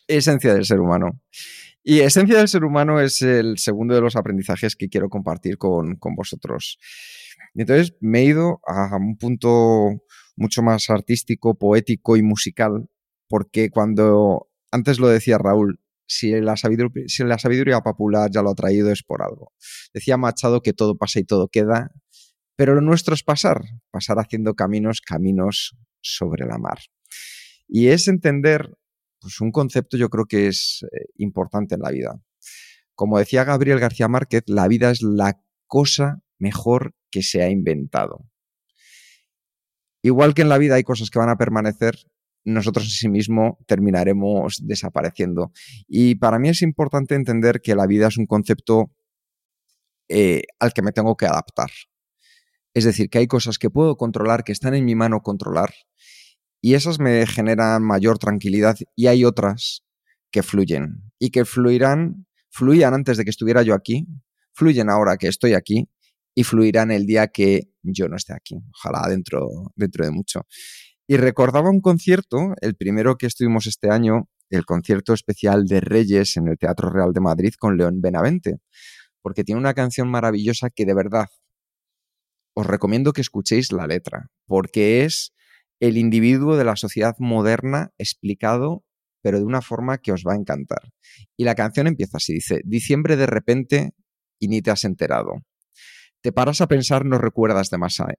Esencia 0.08 0.54
del 0.54 0.66
ser 0.66 0.80
humano. 0.80 1.22
Y 1.84 2.00
esencia 2.00 2.38
del 2.38 2.48
ser 2.48 2.64
humano 2.64 3.00
es 3.00 3.22
el 3.22 3.58
segundo 3.58 3.96
de 3.96 4.02
los 4.02 4.16
aprendizajes 4.16 4.76
que 4.76 4.88
quiero 4.88 5.10
compartir 5.10 5.58
con, 5.58 5.96
con 5.98 6.16
vosotros. 6.16 6.78
Entonces 7.54 7.96
me 8.02 8.20
he 8.20 8.26
ido 8.26 8.60
a 8.68 8.96
un 8.98 9.18
punto 9.18 10.04
mucho 10.36 10.62
más 10.62 10.89
artístico, 10.89 11.56
poético 11.56 12.17
y 12.17 12.24
musical, 12.24 12.89
porque 13.28 13.70
cuando 13.70 14.50
antes 14.72 15.00
lo 15.00 15.08
decía 15.08 15.38
Raúl, 15.38 15.80
si 16.08 16.32
la, 16.41 16.58
sabiduría, 16.58 17.80
popular 17.82 18.30
ya 18.32 18.41
lo 18.41 18.50
ha 18.50 18.56
traído 18.56 18.91
es 18.91 19.02
por 19.02 19.22
algo. 19.24 19.54
Decía 19.94 20.17
Machado 20.17 20.62
que 20.62 20.74
todo 20.74 20.98
pasa 20.98 21.20
y 21.20 21.24
todo 21.24 21.48
queda, 21.48 21.91
pero 22.58 22.76
lo 22.76 22.82
nuestro 22.82 23.13
es 23.13 23.24
pasar, 23.24 23.62
pasar 23.91 24.17
haciendo 24.20 24.54
caminos, 24.54 25.00
caminos 25.00 25.78
sobre 26.02 26.46
la 26.46 26.58
mar. 26.58 26.80
Y 27.67 27.88
es 27.88 28.10
entender 28.10 28.78
pues, 29.22 29.39
un 29.39 29.52
concepto 29.52 29.96
yo 29.96 30.10
creo 30.10 30.26
que 30.26 30.48
es 30.48 30.86
eh, 30.91 31.06
importante 31.15 31.76
en 31.76 31.82
la 31.82 31.91
vida. 31.91 32.22
Como 32.94 33.17
decía 33.17 33.46
Gabriel 33.46 33.80
García 33.80 34.10
Márquez, 34.10 34.44
la 34.48 34.67
vida 34.67 34.91
es 34.91 35.02
la 35.02 35.41
cosa 35.65 36.22
mejor 36.38 36.94
que 37.10 37.24
se 37.24 37.41
ha 37.41 37.50
inventado. 37.50 38.30
Igual 40.02 40.34
que 40.34 40.42
en 40.42 40.50
la 40.50 40.58
vida 40.58 40.76
hay 40.76 40.84
cosas 40.84 41.10
que 41.10 41.20
van 41.20 41.30
a 41.30 41.38
permanecer, 41.38 41.96
nosotros 42.44 42.86
en 42.86 42.92
sí 42.92 43.10
mismo 43.10 43.60
terminaremos 43.68 44.58
desapareciendo. 44.64 45.52
Y 45.88 46.16
para 46.16 46.40
mí 46.40 46.50
es 46.50 46.62
importante 46.62 47.16
entender 47.16 47.62
que 47.62 47.76
la 47.76 47.86
vida 47.86 48.08
es 48.08 48.18
un 48.18 48.26
concepto 48.26 48.92
eh, 50.10 50.44
al 50.60 50.74
que 50.74 50.82
me 50.82 50.92
tengo 50.92 51.16
que 51.16 51.26
adaptar. 51.26 51.70
Es 52.74 52.86
decir, 52.86 53.10
que 53.10 53.20
hay 53.20 53.28
cosas 53.28 53.58
que 53.58 53.70
puedo 53.70 53.96
controlar, 53.98 54.44
que 54.44 54.52
están 54.52 54.74
en 54.74 54.86
mi 54.86 54.96
mano 54.96 55.22
controlar, 55.22 55.74
y 56.62 56.76
esas 56.76 57.00
me 57.00 57.26
generan 57.28 57.84
mayor 57.84 58.18
tranquilidad, 58.18 58.78
y 58.96 59.08
hay 59.08 59.26
otras 59.26 59.84
que 60.32 60.44
fluyen, 60.44 61.12
y 61.20 61.32
que 61.32 61.46
fluirán, 61.46 62.28
fluían 62.50 62.94
antes 62.94 63.18
de 63.18 63.24
que 63.24 63.30
estuviera 63.30 63.62
yo 63.62 63.74
aquí, 63.74 64.08
fluyen 64.54 64.90
ahora 64.90 65.18
que 65.18 65.28
estoy 65.28 65.54
aquí, 65.54 65.90
y 66.36 66.44
fluirán 66.44 66.91
el 66.91 67.06
día 67.06 67.28
que 67.28 67.70
yo 67.84 68.08
no 68.08 68.15
esté 68.15 68.34
aquí, 68.34 68.56
ojalá 68.74 69.08
dentro, 69.10 69.72
dentro 69.76 70.06
de 70.06 70.12
mucho. 70.12 70.41
Y 71.08 71.17
recordaba 71.17 71.70
un 71.70 71.82
concierto, 71.82 72.54
el 72.62 72.76
primero 72.76 73.17
que 73.17 73.26
estuvimos 73.26 73.67
este 73.67 73.89
año, 73.89 74.30
el 74.50 74.65
concierto 74.65 75.13
especial 75.13 75.65
de 75.65 75.82
Reyes 75.82 76.38
en 76.38 76.48
el 76.48 76.58
Teatro 76.58 76.89
Real 76.89 77.13
de 77.13 77.22
Madrid 77.22 77.54
con 77.58 77.78
León 77.78 78.02
Benavente, 78.02 78.58
porque 79.22 79.44
tiene 79.44 79.60
una 79.60 79.74
canción 79.74 80.10
maravillosa 80.10 80.70
que 80.70 80.86
de 80.86 80.94
verdad 80.94 81.28
os 82.54 82.65
recomiendo 82.65 83.13
que 83.13 83.22
escuchéis 83.22 83.72
la 83.72 83.88
letra, 83.88 84.30
porque 84.46 85.06
es 85.06 85.34
el 85.80 85.98
individuo 85.98 86.58
de 86.58 86.65
la 86.65 86.76
sociedad 86.76 87.15
moderna 87.20 87.91
explicado, 87.98 88.84
pero 89.22 89.39
de 89.39 89.46
una 89.46 89.62
forma 89.62 89.98
que 89.98 90.12
os 90.12 90.24
va 90.28 90.34
a 90.34 90.38
encantar. 90.38 90.91
Y 91.38 91.44
la 91.44 91.56
canción 91.56 91.88
empieza 91.88 92.17
así, 92.17 92.34
dice, 92.34 92.62
diciembre 92.65 93.15
de 93.15 93.26
repente 93.26 93.91
y 94.39 94.48
ni 94.48 94.62
te 94.62 94.72
has 94.72 94.84
enterado. 94.84 95.34
Te 96.22 96.32
paras 96.32 96.62
a 96.62 96.68
pensar, 96.68 97.06
no 97.06 97.18
recuerdas 97.18 97.70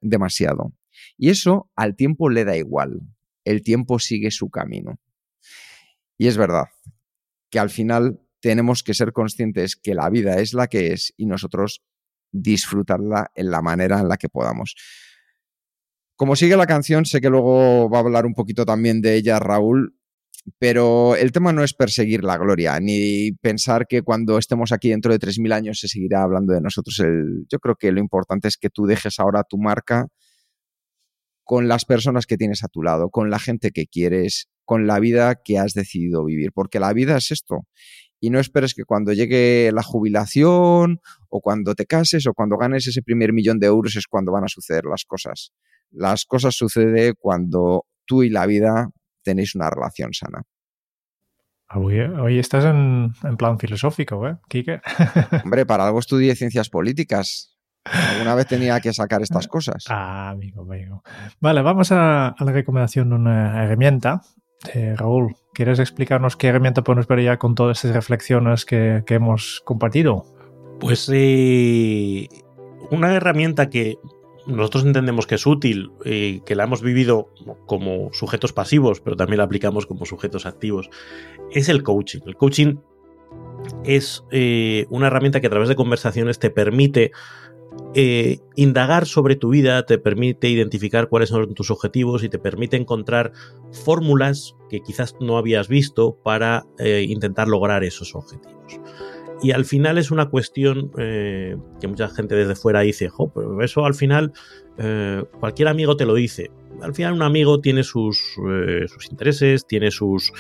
demasiado. 0.00 0.72
Y 1.16 1.30
eso 1.30 1.70
al 1.76 1.94
tiempo 1.94 2.28
le 2.28 2.44
da 2.44 2.56
igual. 2.56 3.00
El 3.44 3.62
tiempo 3.62 3.98
sigue 3.98 4.30
su 4.30 4.50
camino. 4.50 4.98
Y 6.18 6.26
es 6.26 6.36
verdad 6.36 6.66
que 7.50 7.58
al 7.58 7.70
final 7.70 8.20
tenemos 8.40 8.82
que 8.82 8.94
ser 8.94 9.12
conscientes 9.12 9.76
que 9.76 9.94
la 9.94 10.10
vida 10.10 10.40
es 10.40 10.52
la 10.52 10.66
que 10.66 10.92
es 10.92 11.14
y 11.16 11.26
nosotros 11.26 11.82
disfrutarla 12.32 13.30
en 13.34 13.50
la 13.50 13.62
manera 13.62 14.00
en 14.00 14.08
la 14.08 14.16
que 14.16 14.28
podamos. 14.28 14.74
Como 16.16 16.34
sigue 16.34 16.56
la 16.56 16.66
canción, 16.66 17.04
sé 17.04 17.20
que 17.20 17.30
luego 17.30 17.88
va 17.88 17.98
a 17.98 18.00
hablar 18.00 18.26
un 18.26 18.34
poquito 18.34 18.64
también 18.64 19.00
de 19.00 19.14
ella 19.14 19.38
Raúl, 19.38 19.96
pero 20.58 21.16
el 21.16 21.32
tema 21.32 21.52
no 21.52 21.62
es 21.62 21.74
perseguir 21.74 22.24
la 22.24 22.36
gloria, 22.36 22.78
ni 22.80 23.32
pensar 23.32 23.86
que 23.86 24.02
cuando 24.02 24.38
estemos 24.38 24.72
aquí 24.72 24.90
dentro 24.90 25.12
de 25.12 25.18
3.000 25.20 25.52
años 25.52 25.78
se 25.80 25.88
seguirá 25.88 26.22
hablando 26.22 26.52
de 26.52 26.60
nosotros. 26.60 26.96
yo 27.48 27.58
creo 27.60 27.76
que 27.76 27.92
lo 27.92 28.00
importante 28.00 28.48
es 28.48 28.56
que 28.56 28.70
tú 28.70 28.86
dejes 28.86 29.20
ahora 29.20 29.44
tu 29.44 29.58
marca 29.58 30.08
con 31.44 31.68
las 31.68 31.84
personas 31.84 32.26
que 32.26 32.36
tienes 32.36 32.64
a 32.64 32.68
tu 32.68 32.82
lado, 32.82 33.10
con 33.10 33.30
la 33.30 33.38
gente 33.38 33.70
que 33.70 33.86
quieres, 33.86 34.48
con 34.64 34.86
la 34.86 35.00
vida 35.00 35.36
que 35.44 35.58
has 35.58 35.74
decidido 35.74 36.24
vivir, 36.24 36.52
porque 36.52 36.80
la 36.80 36.92
vida 36.92 37.16
es 37.16 37.30
esto. 37.30 37.66
Y 38.20 38.30
no 38.30 38.38
esperes 38.38 38.74
que 38.74 38.84
cuando 38.84 39.12
llegue 39.12 39.70
la 39.72 39.82
jubilación 39.82 41.00
o 41.28 41.40
cuando 41.40 41.74
te 41.74 41.86
cases 41.86 42.26
o 42.26 42.34
cuando 42.34 42.56
ganes 42.56 42.86
ese 42.86 43.02
primer 43.02 43.32
millón 43.32 43.58
de 43.58 43.66
euros 43.66 43.96
es 43.96 44.06
cuando 44.06 44.32
van 44.32 44.44
a 44.44 44.48
suceder 44.48 44.84
las 44.84 45.04
cosas. 45.04 45.52
Las 45.90 46.24
cosas 46.24 46.54
suceden 46.54 47.14
cuando 47.18 47.84
tú 48.06 48.22
y 48.22 48.30
la 48.30 48.46
vida 48.46 48.90
tenéis 49.22 49.54
una 49.54 49.70
relación 49.70 50.12
sana. 50.12 50.42
Hoy, 51.74 52.38
estás 52.38 52.64
en, 52.66 53.14
plan 53.38 53.58
filosófico, 53.58 54.26
¿eh, 54.28 54.36
Quique? 54.48 54.80
Hombre, 55.44 55.64
para 55.64 55.86
algo 55.86 56.00
estudié 56.00 56.36
ciencias 56.36 56.68
políticas. 56.68 57.56
Alguna 57.84 58.34
vez 58.34 58.46
tenía 58.46 58.78
que 58.80 58.92
sacar 58.92 59.22
estas 59.22 59.48
cosas. 59.48 59.84
Ah, 59.88 60.30
amigo, 60.30 60.62
amigo. 60.62 61.02
Vale, 61.40 61.62
vamos 61.62 61.90
a, 61.90 62.34
la 62.38 62.52
recomendación 62.52 63.08
de 63.08 63.14
una 63.16 63.64
herramienta. 63.64 64.20
Eh, 64.72 64.94
Raúl, 64.96 65.34
¿quieres 65.52 65.78
explicarnos 65.80 66.36
qué 66.36 66.48
herramienta 66.48 66.84
podemos 66.84 67.08
ver 67.08 67.22
ya 67.22 67.38
con 67.38 67.54
todas 67.54 67.78
estas 67.78 67.96
reflexiones 67.96 68.64
que, 68.64 69.02
hemos 69.08 69.62
compartido? 69.64 70.26
Pues 70.78 71.10
eh, 71.12 72.28
una 72.90 73.14
herramienta 73.14 73.68
que 73.68 73.96
nosotros 74.46 74.84
entendemos 74.84 75.26
que 75.26 75.36
es 75.36 75.46
útil, 75.46 75.92
y 76.04 76.40
que 76.40 76.54
la 76.54 76.64
hemos 76.64 76.82
vivido 76.82 77.28
como 77.66 78.12
sujetos 78.12 78.52
pasivos, 78.52 79.00
pero 79.00 79.16
también 79.16 79.38
la 79.38 79.44
aplicamos 79.44 79.86
como 79.86 80.06
sujetos 80.06 80.46
activos, 80.46 80.90
es 81.50 81.68
el 81.68 81.82
coaching. 81.82 82.20
El 82.26 82.36
coaching 82.36 82.76
es 83.84 84.24
eh, 84.30 84.86
una 84.90 85.08
herramienta 85.08 85.40
que 85.40 85.46
a 85.46 85.50
través 85.50 85.68
de 85.68 85.76
conversaciones 85.76 86.38
te 86.38 86.50
permite 86.50 87.12
eh, 87.94 88.40
indagar 88.56 89.06
sobre 89.06 89.36
tu 89.36 89.50
vida, 89.50 89.84
te 89.84 89.98
permite 89.98 90.48
identificar 90.48 91.08
cuáles 91.08 91.28
son 91.28 91.54
tus 91.54 91.70
objetivos 91.70 92.22
y 92.22 92.28
te 92.28 92.38
permite 92.38 92.76
encontrar 92.76 93.32
fórmulas 93.70 94.56
que 94.68 94.80
quizás 94.80 95.16
no 95.20 95.36
habías 95.36 95.68
visto 95.68 96.16
para 96.22 96.66
eh, 96.78 97.04
intentar 97.08 97.48
lograr 97.48 97.84
esos 97.84 98.14
objetivos. 98.14 98.80
Y 99.42 99.50
al 99.50 99.64
final 99.64 99.98
es 99.98 100.10
una 100.10 100.30
cuestión 100.30 100.92
eh, 100.98 101.56
que 101.80 101.88
mucha 101.88 102.08
gente 102.08 102.36
desde 102.36 102.54
fuera 102.54 102.80
dice, 102.80 103.10
pero 103.34 103.60
eso 103.62 103.84
al 103.84 103.94
final 103.94 104.32
eh, 104.78 105.24
cualquier 105.40 105.68
amigo 105.68 105.96
te 105.96 106.06
lo 106.06 106.14
dice. 106.14 106.50
Al 106.80 106.94
final 106.94 107.14
un 107.14 107.22
amigo 107.22 107.60
tiene 107.60 107.82
sus, 107.82 108.36
eh, 108.48 108.86
sus 108.86 109.10
intereses, 109.10 109.66
tiene 109.66 109.90
sus... 109.90 110.32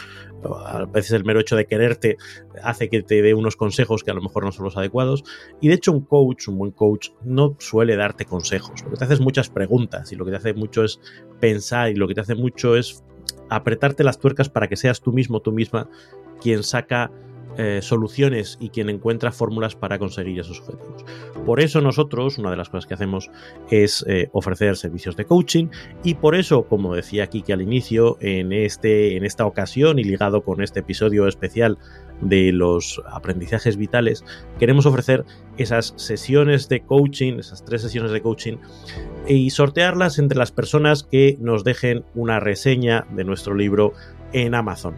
A 0.44 0.86
veces 0.86 1.12
el 1.12 1.24
mero 1.24 1.40
hecho 1.40 1.56
de 1.56 1.66
quererte 1.66 2.16
hace 2.62 2.88
que 2.88 3.02
te 3.02 3.22
dé 3.22 3.34
unos 3.34 3.54
consejos 3.54 4.02
que 4.02 4.10
a 4.10 4.14
lo 4.14 4.22
mejor 4.22 4.44
no 4.44 4.52
son 4.52 4.64
los 4.64 4.76
adecuados. 4.76 5.24
Y 5.60 5.68
de 5.68 5.74
hecho 5.74 5.92
un 5.92 6.04
coach, 6.04 6.48
un 6.48 6.58
buen 6.58 6.72
coach, 6.72 7.10
no 7.24 7.56
suele 7.58 7.96
darte 7.96 8.24
consejos. 8.24 8.82
Lo 8.84 8.90
que 8.90 8.96
te 8.96 9.04
hace 9.04 9.14
es 9.14 9.20
muchas 9.20 9.50
preguntas 9.50 10.12
y 10.12 10.16
lo 10.16 10.24
que 10.24 10.30
te 10.30 10.36
hace 10.36 10.54
mucho 10.54 10.84
es 10.84 11.00
pensar 11.40 11.90
y 11.90 11.94
lo 11.94 12.08
que 12.08 12.14
te 12.14 12.20
hace 12.20 12.34
mucho 12.34 12.76
es 12.76 13.04
apretarte 13.50 14.04
las 14.04 14.18
tuercas 14.18 14.48
para 14.48 14.68
que 14.68 14.76
seas 14.76 15.00
tú 15.00 15.12
mismo, 15.12 15.40
tú 15.40 15.52
misma, 15.52 15.88
quien 16.40 16.62
saca 16.62 17.10
eh, 17.58 17.80
soluciones 17.82 18.56
y 18.60 18.70
quien 18.70 18.88
encuentra 18.88 19.32
fórmulas 19.32 19.74
para 19.74 19.98
conseguir 19.98 20.40
esos 20.40 20.60
objetivos. 20.60 21.04
Por 21.44 21.60
eso 21.60 21.80
nosotros, 21.80 22.38
una 22.38 22.50
de 22.50 22.56
las 22.56 22.68
cosas 22.68 22.86
que 22.86 22.94
hacemos 22.94 23.30
es 23.70 24.04
eh, 24.08 24.28
ofrecer 24.32 24.76
servicios 24.76 25.16
de 25.16 25.24
coaching 25.24 25.68
y 26.02 26.14
por 26.14 26.34
eso, 26.34 26.64
como 26.64 26.94
decía 26.94 27.26
Kiki 27.26 27.52
al 27.52 27.62
inicio, 27.62 28.16
en, 28.20 28.52
este, 28.52 29.16
en 29.16 29.24
esta 29.24 29.44
ocasión 29.44 29.98
y 29.98 30.04
ligado 30.04 30.42
con 30.42 30.62
este 30.62 30.80
episodio 30.80 31.28
especial 31.28 31.78
de 32.20 32.52
los 32.52 33.02
aprendizajes 33.10 33.76
vitales, 33.76 34.24
queremos 34.58 34.86
ofrecer 34.86 35.24
esas 35.56 35.92
sesiones 35.96 36.68
de 36.68 36.80
coaching, 36.80 37.38
esas 37.38 37.64
tres 37.64 37.82
sesiones 37.82 38.12
de 38.12 38.22
coaching, 38.22 38.56
y 39.28 39.50
sortearlas 39.50 40.18
entre 40.18 40.38
las 40.38 40.52
personas 40.52 41.02
que 41.02 41.36
nos 41.40 41.64
dejen 41.64 42.04
una 42.14 42.40
reseña 42.40 43.06
de 43.10 43.24
nuestro 43.24 43.54
libro 43.54 43.92
en 44.32 44.54
Amazon. 44.54 44.94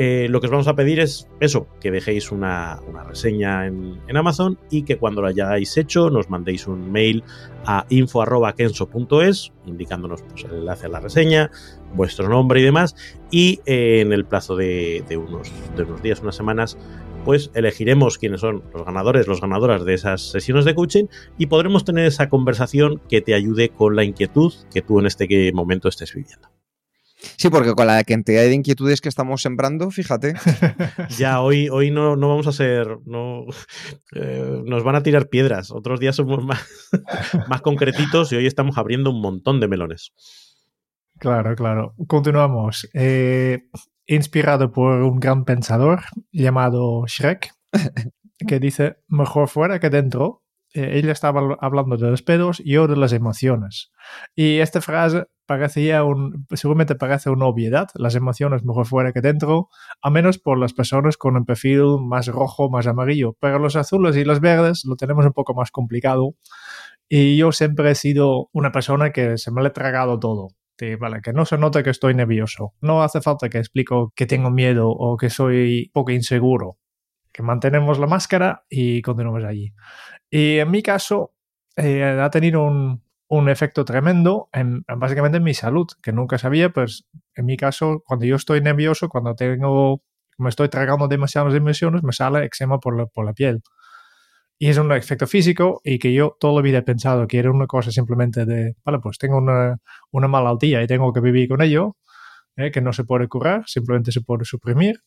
Eh, 0.00 0.28
lo 0.30 0.40
que 0.40 0.46
os 0.46 0.52
vamos 0.52 0.68
a 0.68 0.76
pedir 0.76 1.00
es 1.00 1.28
eso, 1.40 1.66
que 1.80 1.90
dejéis 1.90 2.30
una, 2.30 2.78
reseña 3.04 3.66
en, 3.66 3.98
Amazon 4.16 4.56
y 4.70 4.84
que 4.84 4.96
cuando 4.96 5.22
lo 5.22 5.26
hayáis 5.26 5.76
hecho 5.76 6.08
nos 6.08 6.30
mandéis 6.30 6.68
un 6.68 6.92
mail 6.92 7.24
a 7.66 7.84
info.kenso.es 7.88 9.52
indicándonos 9.66 10.22
pues, 10.22 10.44
el 10.44 10.58
enlace 10.58 10.86
a 10.86 10.90
la 10.90 11.00
reseña, 11.00 11.50
vuestro 11.94 12.28
nombre 12.28 12.60
y 12.60 12.62
demás. 12.62 12.94
Y 13.32 13.58
eh, 13.66 13.98
en 14.00 14.12
el 14.12 14.24
plazo 14.24 14.54
de, 14.54 15.02
unos, 15.16 15.50
de 15.76 15.82
unos 15.82 16.00
días, 16.00 16.20
unas 16.20 16.36
semanas, 16.36 16.78
pues 17.24 17.50
elegiremos 17.54 18.18
quiénes 18.18 18.40
son 18.40 18.62
los 18.72 18.84
ganadores, 18.84 19.26
los 19.26 19.40
ganadoras 19.40 19.84
de 19.84 19.94
esas 19.94 20.30
sesiones 20.30 20.64
de 20.64 20.76
coaching 20.76 21.06
y 21.38 21.46
podremos 21.46 21.84
tener 21.84 22.04
esa 22.04 22.28
conversación 22.28 23.00
que 23.08 23.20
te 23.20 23.34
ayude 23.34 23.70
con 23.70 23.96
la 23.96 24.04
inquietud 24.04 24.54
que 24.72 24.80
tú 24.80 25.00
en 25.00 25.06
este 25.06 25.26
momento 25.52 25.88
estés 25.88 26.14
viviendo. 26.14 26.48
Sí, 27.20 27.50
porque 27.50 27.74
con 27.74 27.86
la 27.86 28.02
cantidad 28.04 28.42
de 28.42 28.54
inquietudes 28.54 29.00
que 29.00 29.08
estamos 29.08 29.42
sembrando, 29.42 29.90
fíjate. 29.90 30.34
ya, 31.18 31.40
hoy, 31.40 31.68
hoy 31.68 31.90
no, 31.90 32.16
no 32.16 32.28
vamos 32.28 32.46
a 32.46 32.52
ser. 32.52 32.98
No, 33.06 33.44
eh, 34.14 34.62
nos 34.64 34.84
van 34.84 34.94
a 34.94 35.02
tirar 35.02 35.28
piedras. 35.28 35.70
Otros 35.72 35.98
días 35.98 36.16
somos 36.16 36.44
más, 36.44 36.64
más 37.48 37.60
concretitos 37.60 38.32
y 38.32 38.36
hoy 38.36 38.46
estamos 38.46 38.78
abriendo 38.78 39.10
un 39.10 39.20
montón 39.20 39.58
de 39.58 39.68
melones. 39.68 40.12
Claro, 41.18 41.56
claro. 41.56 41.94
Continuamos. 42.06 42.88
Eh, 42.94 43.68
inspirado 44.06 44.70
por 44.70 45.02
un 45.02 45.18
gran 45.18 45.44
pensador 45.44 46.02
llamado 46.30 47.04
Shrek, 47.06 47.50
que 48.46 48.60
dice: 48.60 48.98
Mejor 49.08 49.48
fuera 49.48 49.80
que 49.80 49.90
dentro. 49.90 50.44
Eh, 50.74 50.98
ella 50.98 51.12
estaba 51.12 51.56
hablando 51.60 51.96
de 51.96 52.10
los 52.10 52.22
pedos 52.22 52.60
y 52.60 52.72
yo 52.72 52.86
de 52.86 52.96
las 52.96 53.12
emociones. 53.12 53.90
Y 54.34 54.58
esta 54.58 54.80
frase 54.80 55.24
parecía 55.46 56.04
un, 56.04 56.46
seguramente 56.54 56.94
parece 56.94 57.30
una 57.30 57.46
obviedad, 57.46 57.88
las 57.94 58.14
emociones 58.14 58.64
mejor 58.64 58.86
fuera 58.86 59.12
que 59.12 59.22
dentro, 59.22 59.70
a 60.02 60.10
menos 60.10 60.38
por 60.38 60.58
las 60.58 60.74
personas 60.74 61.16
con 61.16 61.36
un 61.36 61.46
perfil 61.46 61.98
más 62.00 62.26
rojo, 62.26 62.68
más 62.68 62.86
amarillo, 62.86 63.34
pero 63.40 63.58
los 63.58 63.76
azules 63.76 64.14
y 64.16 64.24
los 64.24 64.40
verdes 64.40 64.84
lo 64.84 64.96
tenemos 64.96 65.24
un 65.24 65.32
poco 65.32 65.54
más 65.54 65.70
complicado 65.70 66.34
y 67.08 67.38
yo 67.38 67.52
siempre 67.52 67.90
he 67.90 67.94
sido 67.94 68.50
una 68.52 68.70
persona 68.70 69.10
que 69.10 69.38
se 69.38 69.50
me 69.50 69.62
le 69.62 69.68
he 69.68 69.72
tragado 69.72 70.18
todo. 70.18 70.48
vale, 71.00 71.22
que 71.22 71.32
no 71.32 71.46
se 71.46 71.56
note 71.56 71.82
que 71.82 71.90
estoy 71.90 72.14
nervioso. 72.14 72.74
No 72.82 73.02
hace 73.02 73.22
falta 73.22 73.48
que 73.48 73.58
explico 73.58 74.12
que 74.14 74.26
tengo 74.26 74.50
miedo 74.50 74.90
o 74.90 75.16
que 75.16 75.30
soy 75.30 75.90
poco 75.94 76.12
inseguro. 76.12 76.76
Que 77.38 77.44
mantenemos 77.44 78.00
la 78.00 78.08
máscara 78.08 78.64
y 78.68 79.00
continuamos 79.00 79.44
allí. 79.44 79.72
Y 80.28 80.58
en 80.58 80.68
mi 80.72 80.82
caso, 80.82 81.34
eh, 81.76 82.02
ha 82.02 82.28
tenido 82.30 82.64
un, 82.64 83.04
un 83.28 83.48
efecto 83.48 83.84
tremendo 83.84 84.48
en, 84.52 84.82
básicamente 84.96 85.36
en 85.36 85.44
mi 85.44 85.54
salud, 85.54 85.86
que 86.02 86.10
nunca 86.12 86.36
sabía, 86.36 86.70
pues 86.70 87.06
en 87.36 87.46
mi 87.46 87.56
caso, 87.56 88.02
cuando 88.04 88.26
yo 88.26 88.34
estoy 88.34 88.60
nervioso, 88.60 89.08
cuando 89.08 89.36
tengo, 89.36 90.02
me 90.36 90.48
estoy 90.48 90.68
tragando 90.68 91.06
demasiadas 91.06 91.54
emociones, 91.54 92.02
me 92.02 92.12
sale 92.12 92.44
eczema 92.44 92.80
por 92.80 92.96
la, 92.96 93.06
por 93.06 93.24
la 93.24 93.34
piel. 93.34 93.62
Y 94.58 94.70
es 94.70 94.78
un 94.78 94.90
efecto 94.90 95.28
físico 95.28 95.80
y 95.84 96.00
que 96.00 96.12
yo 96.12 96.36
toda 96.40 96.54
la 96.54 96.62
vida 96.62 96.78
he 96.78 96.82
pensado 96.82 97.28
que 97.28 97.38
era 97.38 97.52
una 97.52 97.68
cosa 97.68 97.92
simplemente 97.92 98.46
de, 98.46 98.74
vale, 98.84 98.98
pues 98.98 99.16
tengo 99.16 99.38
una, 99.38 99.76
una 100.10 100.26
malaltía 100.26 100.82
y 100.82 100.88
tengo 100.88 101.12
que 101.12 101.20
vivir 101.20 101.48
con 101.48 101.62
ello, 101.62 101.96
¿eh? 102.56 102.72
que 102.72 102.80
no 102.80 102.92
se 102.92 103.04
puede 103.04 103.28
curar, 103.28 103.62
simplemente 103.68 104.10
se 104.10 104.22
puede 104.22 104.44
suprimir, 104.44 105.00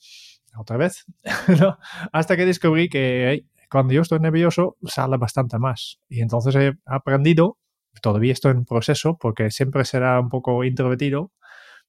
otra 0.57 0.77
vez, 0.77 1.05
hasta 2.11 2.37
que 2.37 2.45
descubrí 2.45 2.89
que 2.89 3.45
cuando 3.69 3.93
yo 3.93 4.01
estoy 4.01 4.19
nervioso 4.19 4.77
sale 4.83 5.17
bastante 5.17 5.57
más. 5.59 5.99
Y 6.09 6.21
entonces 6.21 6.55
he 6.55 6.73
aprendido 6.85 7.57
Todavía 7.99 8.31
estoy 8.31 8.51
en 8.51 8.65
proceso 8.65 9.17
porque 9.19 9.51
siempre 9.51 9.83
será 9.85 10.19
un 10.19 10.29
poco 10.29 10.63
introvertido, 10.63 11.31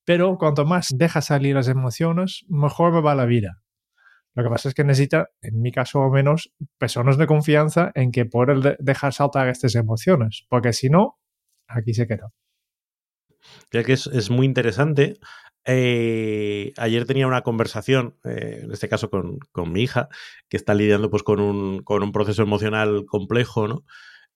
pero 0.04 0.36
cuanto 0.36 0.64
más 0.64 0.88
deja 0.92 1.20
salir 1.20 1.54
las 1.54 1.68
emociones, 1.68 2.44
mejor 2.48 2.92
me 2.92 3.00
va 3.00 3.14
la 3.14 3.24
vida. 3.24 3.62
Lo 4.34 4.42
que 4.42 4.50
pasa 4.50 4.68
es 4.68 4.74
que 4.74 4.82
necesita, 4.82 5.28
en 5.42 5.60
mi 5.60 5.70
caso 5.70 6.02
al 6.02 6.10
menos, 6.10 6.52
personas 6.78 7.18
de 7.18 7.26
confianza 7.26 7.92
en 7.94 8.10
que 8.10 8.24
poder 8.24 8.76
dejar 8.78 9.12
saltar 9.12 9.48
estas 9.48 9.74
emociones, 9.74 10.46
porque 10.48 10.72
si 10.72 10.88
no, 10.88 11.18
aquí 11.68 11.94
se 11.94 12.06
queda. 12.06 12.30
Ya 13.70 13.84
que 13.84 13.92
es, 13.92 14.30
muy 14.30 14.46
interesante. 14.46 15.18
Eh, 15.64 16.72
ayer 16.76 17.06
tenía 17.06 17.26
una 17.26 17.42
conversación, 17.42 18.16
eh, 18.24 18.60
en 18.64 18.72
este 18.72 18.88
caso 18.88 19.10
con, 19.10 19.38
mi 19.72 19.82
hija, 19.82 20.08
que 20.48 20.56
está 20.56 20.74
lidiando 20.74 21.10
pues, 21.10 21.22
con, 21.22 21.40
un, 21.40 21.82
con 21.82 22.02
un 22.02 22.12
proceso 22.12 22.42
emocional 22.42 23.04
complejo, 23.06 23.68
¿no? 23.68 23.84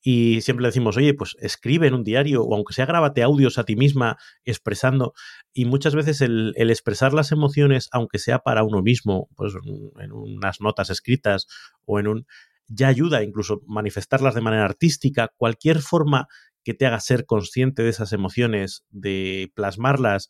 y 0.09 0.41
siempre 0.43 0.63
le 0.63 0.69
decimos, 0.69 0.97
oye, 0.97 1.15
pues 1.15 1.37
escribe 1.41 1.89
en 1.89 1.95
un 1.95 2.05
diario 2.05 2.45
o 2.45 2.55
aunque 2.55 2.73
sea 2.73 2.87
grábate 2.87 3.25
audios 3.25 3.59
a 3.59 3.65
ti 3.65 3.75
misma 3.75 4.19
expresando. 4.45 5.15
Y 5.53 5.65
muchas 5.65 5.97
veces 5.97 6.21
el, 6.21 6.55
expresar 6.57 7.13
las 7.13 7.33
emociones, 7.33 7.89
aunque 7.91 8.21
sea 8.21 8.39
para 8.39 8.63
uno 8.63 8.83
mismo, 8.83 9.29
pues 9.35 9.55
en 9.99 10.13
unas 10.13 10.61
notas 10.61 10.91
escritas 10.91 11.49
o 11.87 11.99
en 11.99 12.07
un... 12.07 12.27
ya 12.69 12.87
ayuda 12.87 13.25
incluso 13.25 13.63
manifestarlas 13.67 14.37
de 14.37 14.43
manera 14.43 14.65
artística, 14.65 15.33
cualquier 15.37 15.81
forma 15.81 16.29
que 16.63 16.73
te 16.73 16.87
haga 16.87 17.01
ser 17.01 17.27
consciente 17.27 17.83
de 17.83 17.89
esas 17.89 18.13
emociones, 18.13 18.85
de 18.91 19.51
plasmarlas, 19.57 20.29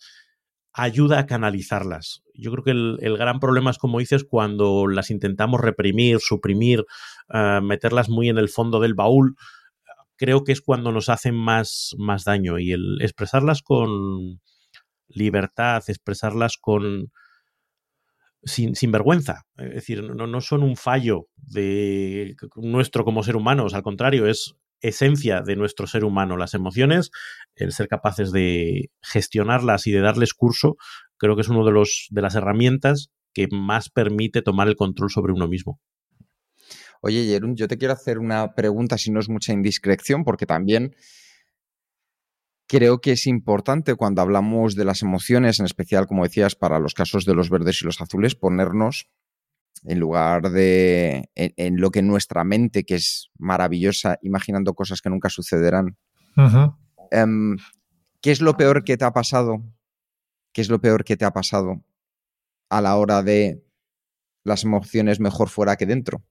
ayuda 0.76 1.18
a 1.18 1.26
canalizarlas. 1.26 2.22
Yo 2.34 2.52
creo 2.52 2.62
que 2.62 2.70
el, 2.70 3.16
gran 3.16 3.40
problema 3.40 3.70
es, 3.70 3.78
como 3.78 3.98
dices, 3.98 4.24
cuando 4.24 4.86
las 4.86 5.10
intentamos 5.10 5.60
reprimir, 5.60 6.18
suprimir, 6.20 6.84
eh, 7.32 7.60
meterlas 7.62 8.10
muy 8.10 8.28
en 8.28 8.36
el 8.36 8.50
fondo 8.50 8.78
del 8.78 8.92
baúl, 8.92 9.36
creo 10.16 10.44
que 10.44 10.52
es 10.52 10.60
cuando 10.60 10.92
nos 10.92 11.08
hacen 11.08 11.34
más, 11.34 11.94
más 11.98 12.24
daño 12.24 12.58
y 12.58 12.72
el 12.72 12.98
expresarlas 13.00 13.62
con 13.62 14.42
libertad, 15.08 15.82
expresarlas 15.88 16.58
con 16.58 17.10
sin, 18.42 18.92
vergüenza. 18.92 19.46
Es 19.56 19.74
decir, 19.74 20.02
no, 20.02 20.26
no, 20.26 20.40
son 20.42 20.62
un 20.62 20.76
fallo 20.76 21.28
de 21.36 22.36
nuestro 22.56 23.04
como 23.04 23.22
ser 23.22 23.36
humanos, 23.36 23.72
al 23.72 23.82
contrario, 23.82 24.26
es 24.26 24.56
esencia 24.80 25.40
de 25.42 25.56
nuestro 25.56 25.86
ser 25.86 26.04
humano. 26.04 26.36
Las 26.36 26.54
emociones, 26.54 27.10
el 27.54 27.72
ser 27.72 27.88
capaces 27.88 28.32
de 28.32 28.90
gestionarlas 29.02 29.86
y 29.86 29.92
de 29.92 30.00
darles 30.00 30.34
curso, 30.34 30.76
creo 31.16 31.34
que 31.34 31.42
es 31.42 31.48
una 31.48 31.64
de, 31.64 31.72
los, 31.72 32.08
de 32.10 32.22
las 32.22 32.34
herramientas 32.34 33.10
que 33.32 33.48
más 33.50 33.90
permite 33.90 34.42
tomar 34.42 34.68
el 34.68 34.76
control 34.76 35.10
sobre 35.10 35.32
uno 35.32 35.48
mismo. 35.48 35.80
Oye, 37.02 37.26
Jerún, 37.26 37.56
yo 37.56 37.68
te 37.68 37.76
quiero 37.76 37.94
hacer 37.94 38.18
una 38.18 38.54
pregunta, 38.54 38.98
si 38.98 39.10
no 39.10 39.20
es 39.20 39.28
mucha 39.28 39.52
indiscreción, 39.52 40.24
porque 40.24 40.46
también 40.46 40.96
creo 42.66 43.00
que 43.00 43.12
es 43.12 43.26
importante 43.26 43.94
cuando 43.94 44.22
hablamos 44.22 44.74
de 44.74 44.84
las 44.84 45.02
emociones, 45.02 45.60
en 45.60 45.66
especial, 45.66 46.06
como 46.06 46.24
decías, 46.24 46.54
para 46.56 46.78
los 46.78 46.94
casos 46.94 47.24
de 47.24 47.34
los 47.34 47.50
verdes 47.50 47.80
y 47.82 47.84
los 47.84 48.00
azules, 48.00 48.34
ponernos 48.34 49.08
en 49.84 49.98
lugar 50.00 50.50
de 50.50 51.30
en, 51.34 51.80
lo 51.80 51.90
que 51.90 52.02
nuestra 52.02 52.44
mente, 52.44 52.84
que 52.84 52.96
es 52.96 53.30
maravillosa, 53.38 54.18
imaginando 54.22 54.74
cosas 54.74 55.00
que 55.00 55.10
nunca 55.10 55.28
sucederán. 55.28 55.96
Em, 57.10 57.56
¿Qué 58.20 58.30
es 58.30 58.40
lo 58.40 58.56
peor 58.56 58.84
que 58.84 58.96
te 58.96 59.04
ha 59.04 59.12
pasado? 59.12 59.62
¿Qué 60.52 60.60
es 60.60 60.70
lo 60.70 60.80
peor 60.80 61.04
que 61.04 61.16
te 61.16 61.24
ha 61.24 61.32
pasado 61.32 61.82
a 62.68 62.80
la 62.80 62.96
hora 62.96 63.22
de 63.22 63.62
las 64.44 64.64
emociones 64.64 65.20
mejor 65.20 65.48
fuera 65.48 65.76
que 65.76 65.86
dentro? 65.86 66.22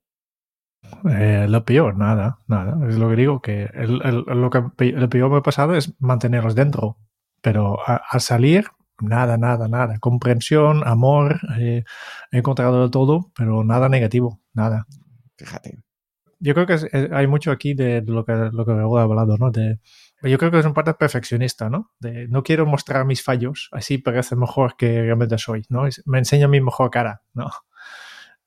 Eh, 1.09 1.47
lo 1.49 1.65
peor, 1.65 1.97
nada, 1.97 2.39
nada. 2.47 2.87
Es 2.87 2.97
lo 2.97 3.09
que 3.09 3.15
digo, 3.15 3.41
que 3.41 3.69
lo 3.73 4.49
que 4.49 4.91
lo 4.91 5.09
peor 5.09 5.31
me 5.31 5.37
ha 5.37 5.43
pasado 5.43 5.75
es 5.75 5.93
mantenerlos 5.99 6.55
dentro. 6.55 6.97
Pero 7.41 7.77
a, 7.85 8.19
salir, 8.19 8.65
nada, 9.01 9.37
nada, 9.37 9.67
nada. 9.67 9.99
Comprensión, 9.99 10.87
amor, 10.87 11.39
eh, 11.59 11.83
he 12.31 12.37
encontrado 12.37 12.83
de 12.83 12.89
todo, 12.89 13.31
pero 13.35 13.63
nada 13.63 13.89
negativo, 13.89 14.41
nada. 14.53 14.87
Fíjate. 15.37 15.79
Yo 16.39 16.53
creo 16.53 16.67
que 16.67 17.09
hay 17.13 17.27
mucho 17.27 17.51
aquí 17.51 17.73
de 17.73 18.01
lo 18.01 18.25
que, 18.25 18.33
lo 18.33 18.65
que 18.65 18.71
he 18.71 18.75
hablado, 18.75 19.37
¿no? 19.37 19.51
De, 19.51 19.79
yo 20.21 20.37
creo 20.37 20.51
que 20.51 20.59
es 20.59 20.65
un 20.65 20.73
parte 20.73 20.93
perfeccionista, 20.93 21.69
¿no? 21.69 21.91
De 21.99 22.27
no 22.27 22.43
quiero 22.43 22.65
mostrar 22.65 23.05
mis 23.05 23.23
fallos, 23.23 23.69
así 23.71 23.97
parece 23.97 24.35
mejor 24.35 24.75
que 24.75 25.01
realmente 25.01 25.37
soy, 25.37 25.63
¿no? 25.69 25.87
Me 26.05 26.19
enseña 26.19 26.47
mi 26.47 26.61
mejor 26.61 26.89
cara, 26.89 27.21
¿no? 27.33 27.49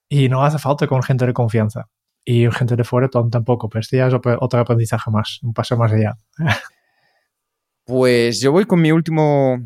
Y 0.09 0.29
no 0.29 0.45
hace 0.45 0.59
falta 0.59 0.87
con 0.87 1.03
gente 1.03 1.27
de 1.27 1.33
confianza 1.33 1.89
y 2.25 2.51
gente 2.51 2.77
de 2.77 2.85
fuera 2.85 3.09
tampoco, 3.09 3.69
pero 3.69 3.81
este 3.81 3.97
ya 3.97 4.09
es 4.09 4.15
otro 4.15 4.61
aprendizaje 4.61 5.11
más, 5.11 5.41
un 5.43 5.55
paso 5.55 5.77
más 5.77 5.93
allá. 5.93 6.17
Pues 7.89 8.43
yo 8.43 8.53
voy 8.53 8.67
con 8.67 8.83
mi 8.83 8.93
último 8.93 9.65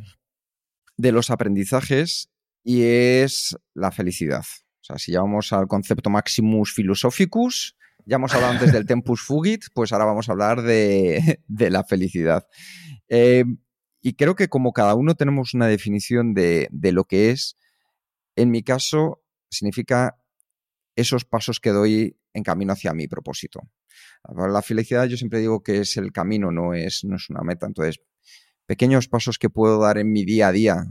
de 1.03 1.11
los 1.11 1.31
aprendizajes 1.31 2.31
y 2.63 2.85
es 2.85 3.57
la 3.75 3.91
felicidad. 3.91 4.45
O 4.81 4.85
sea, 4.85 4.99
si 4.99 5.11
ya 5.11 5.21
vamos 5.21 5.53
al 5.53 5.67
concepto 5.67 6.11
maximus 6.11 6.73
philosophicus, 6.73 7.77
ya 8.07 8.17
hemos 8.17 8.33
hablado 8.35 8.53
antes 8.53 8.73
del 8.73 8.87
tempus 8.87 9.21
fugit, 9.27 9.65
pues 9.75 9.93
ahora 9.93 10.05
vamos 10.05 10.29
a 10.29 10.33
hablar 10.33 10.63
de, 10.63 11.41
la 11.49 11.83
felicidad. 11.83 12.47
Eh, 13.09 13.45
y 14.01 14.15
creo 14.15 14.37
que 14.37 14.49
como 14.49 14.73
cada 14.73 14.95
uno 14.95 15.17
tenemos 15.17 15.55
una 15.55 15.67
definición 15.67 16.35
de, 16.35 16.69
de 16.71 16.93
lo 16.93 17.05
que 17.05 17.31
es, 17.31 17.57
en 18.37 18.53
mi 18.53 18.63
caso 18.63 19.25
significa 19.51 20.17
esos 20.95 21.25
pasos 21.25 21.59
que 21.59 21.71
doy 21.71 22.17
en 22.33 22.45
camino 22.45 22.73
hacia 22.73 22.95
mi 22.95 23.09
propósito. 23.09 23.61
La 24.29 24.63
felicidad 24.63 25.07
yo 25.07 25.17
siempre 25.17 25.41
digo 25.41 25.65
que 25.65 25.81
es 25.81 25.97
el 25.97 26.13
camino, 26.13 26.53
no 26.53 26.75
es, 26.75 27.03
no 27.03 27.17
es 27.17 27.29
una 27.29 27.43
meta. 27.43 27.67
Entonces, 27.67 28.01
pequeños 28.73 29.07
pasos 29.07 29.37
que 29.39 29.51
puedo 29.51 29.83
dar 29.83 29.99
en 29.99 30.11
mi 30.11 30.25
día 30.25 30.49
a 30.49 30.53
día, 30.53 30.87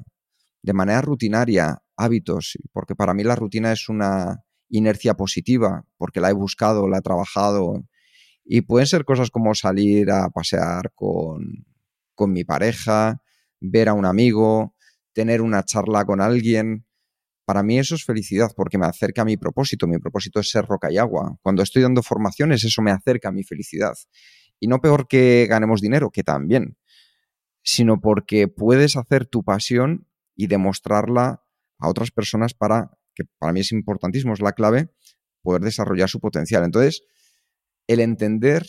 de 0.62 0.74
manera 0.74 1.02
rutinaria, 1.02 1.82
hábitos, 1.98 2.60
porque 2.74 2.94
para 2.94 3.16
mí 3.16 3.24
la 3.24 3.36
rutina 3.36 3.72
es 3.72 3.90
una 3.90 4.44
inercia 4.70 5.16
positiva, 5.16 5.84
porque 5.98 6.22
la 6.22 6.30
he 6.30 6.34
buscado, 6.34 6.88
la 6.88 7.00
he 7.00 7.02
trabajado, 7.02 7.84
y 8.46 8.62
pueden 8.62 8.86
ser 8.86 9.04
cosas 9.04 9.32
como 9.32 9.56
salir 9.56 10.12
a 10.12 10.30
pasear 10.30 10.92
con, 10.94 11.66
con 12.14 12.32
mi 12.32 12.44
pareja, 12.44 13.24
ver 13.60 13.90
a 13.90 13.96
un 13.96 14.06
amigo, 14.06 14.76
tener 15.12 15.42
una 15.42 15.64
charla 15.64 16.06
con 16.06 16.22
alguien, 16.22 16.86
para 17.46 17.64
mí 17.64 17.80
eso 17.80 17.96
es 17.96 18.06
felicidad 18.06 18.52
porque 18.56 18.78
me 18.78 18.86
acerca 18.86 19.24
a 19.24 19.26
mi 19.26 19.38
propósito. 19.38 19.88
Mi 19.88 19.98
propósito 19.98 20.40
es 20.40 20.52
ser 20.52 20.66
roca 20.66 20.92
y 20.92 21.00
agua. 21.00 21.36
Cuando 21.42 21.64
estoy 21.64 21.82
dando 21.82 22.04
formaciones, 22.04 22.64
eso 22.64 22.84
me 22.84 22.92
acerca 22.92 23.30
a 23.30 23.32
mi 23.32 23.44
felicidad. 23.44 23.96
Y 24.60 24.68
no 24.68 24.80
peor 24.80 25.08
que 25.08 25.48
ganemos 25.50 25.82
dinero, 25.82 26.12
que 26.12 26.24
también, 26.24 26.78
sino 27.64 28.02
porque 28.02 28.48
puedes 28.48 28.98
hacer 28.98 29.26
tu 29.26 29.44
pasión 29.44 30.08
y 30.36 30.48
demostrarla 30.48 31.44
a 31.78 31.90
otras 31.90 32.12
personas 32.12 32.54
para, 32.54 32.98
que 33.14 33.26
para 33.38 33.54
mí 33.54 33.60
es 33.60 33.72
importantísimo, 33.72 34.34
es 34.34 34.42
la 34.42 34.54
clave, 34.54 34.90
poder 35.42 35.62
desarrollar 35.62 36.10
su 36.10 36.20
potencial. 36.20 36.64
Entonces, 36.64 37.04
el 37.88 38.00
entender 38.00 38.66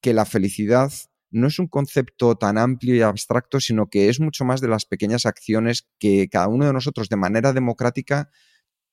que 0.00 0.14
la 0.14 0.24
felicidad 0.24 0.92
no 1.30 1.48
es 1.48 1.58
un 1.58 1.66
concepto 1.66 2.36
tan 2.36 2.58
amplio 2.58 2.94
y 2.94 3.00
abstracto, 3.00 3.58
sino 3.58 3.88
que 3.88 4.08
es 4.08 4.20
mucho 4.20 4.44
más 4.44 4.60
de 4.60 4.68
las 4.68 4.84
pequeñas 4.84 5.26
acciones 5.26 5.88
que 5.98 6.28
cada 6.28 6.48
uno 6.48 6.66
de 6.66 6.72
nosotros 6.72 7.08
de 7.08 7.16
manera 7.16 7.52
democrática 7.52 8.30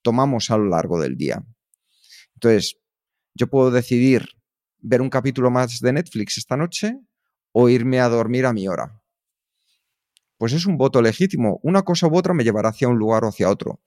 tomamos 0.02 0.50
a 0.50 0.56
lo 0.56 0.64
largo 0.64 1.00
del 1.00 1.16
día. 1.16 1.44
Entonces, 2.34 2.76
yo 3.34 3.46
puedo 3.46 3.70
decidir 3.70 4.26
ver 4.78 5.00
un 5.00 5.10
capítulo 5.10 5.50
más 5.50 5.80
de 5.80 5.92
Netflix 5.92 6.38
esta 6.38 6.56
noche 6.56 6.98
o 7.52 7.68
irme 7.68 8.00
a 8.00 8.08
dormir 8.08 8.46
a 8.46 8.52
mi 8.52 8.66
hora. 8.66 9.01
Pues 10.42 10.54
es 10.54 10.66
un 10.66 10.76
voto 10.76 11.00
legítimo. 11.00 11.60
Una 11.62 11.82
cosa 11.82 12.08
u 12.08 12.16
otra 12.16 12.34
me 12.34 12.42
llevará 12.42 12.70
hacia 12.70 12.88
un 12.88 12.98
lugar 12.98 13.22
o 13.22 13.28
hacia 13.28 13.48
otro. 13.48 13.80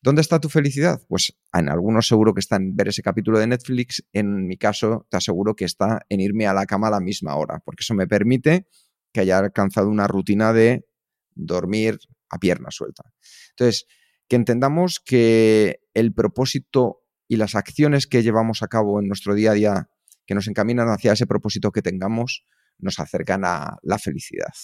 ¿Dónde 0.00 0.22
está 0.22 0.40
tu 0.40 0.48
felicidad? 0.48 1.02
Pues 1.06 1.36
en 1.52 1.68
algunos 1.68 2.08
seguro 2.08 2.32
que 2.32 2.40
está 2.40 2.56
en 2.56 2.74
ver 2.74 2.88
ese 2.88 3.02
capítulo 3.02 3.38
de 3.38 3.46
Netflix, 3.46 4.02
en 4.14 4.46
mi 4.46 4.56
caso 4.56 5.06
te 5.10 5.18
aseguro 5.18 5.54
que 5.54 5.66
está 5.66 6.00
en 6.08 6.20
irme 6.20 6.46
a 6.46 6.54
la 6.54 6.64
cama 6.64 6.88
a 6.88 6.92
la 6.92 7.00
misma 7.00 7.36
hora, 7.36 7.60
porque 7.62 7.82
eso 7.82 7.92
me 7.92 8.06
permite 8.06 8.66
que 9.12 9.20
haya 9.20 9.36
alcanzado 9.36 9.90
una 9.90 10.06
rutina 10.06 10.54
de 10.54 10.86
dormir 11.34 11.98
a 12.30 12.38
pierna 12.38 12.70
suelta. 12.70 13.12
Entonces, 13.50 13.84
que 14.28 14.36
entendamos 14.36 14.98
que 14.98 15.82
el 15.92 16.14
propósito 16.14 17.02
y 17.28 17.36
las 17.36 17.54
acciones 17.54 18.06
que 18.06 18.22
llevamos 18.22 18.62
a 18.62 18.68
cabo 18.68 18.98
en 18.98 19.08
nuestro 19.08 19.34
día 19.34 19.50
a 19.50 19.54
día 19.54 19.90
que 20.24 20.34
nos 20.34 20.48
encaminan 20.48 20.88
hacia 20.88 21.12
ese 21.12 21.26
propósito 21.26 21.70
que 21.70 21.82
tengamos, 21.82 22.46
nos 22.78 22.98
acercan 22.98 23.44
a 23.44 23.76
la 23.82 23.98
felicidad. 23.98 24.54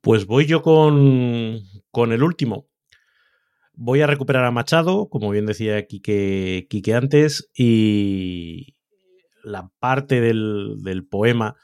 Pues 0.00 0.26
voy 0.26 0.46
yo 0.46 0.62
con, 0.62 1.60
con 1.90 2.12
el 2.12 2.22
último, 2.22 2.70
voy 3.80 4.02
a 4.02 4.06
recuperar 4.06 4.44
a 4.44 4.50
Machado, 4.50 5.08
como 5.08 5.30
bien 5.30 5.46
decía 5.46 5.86
Quique, 5.86 6.94
antes, 6.94 7.50
y 7.56 8.76
la 9.42 9.70
parte 9.78 10.20
del, 10.20 11.06
poema 11.10 11.56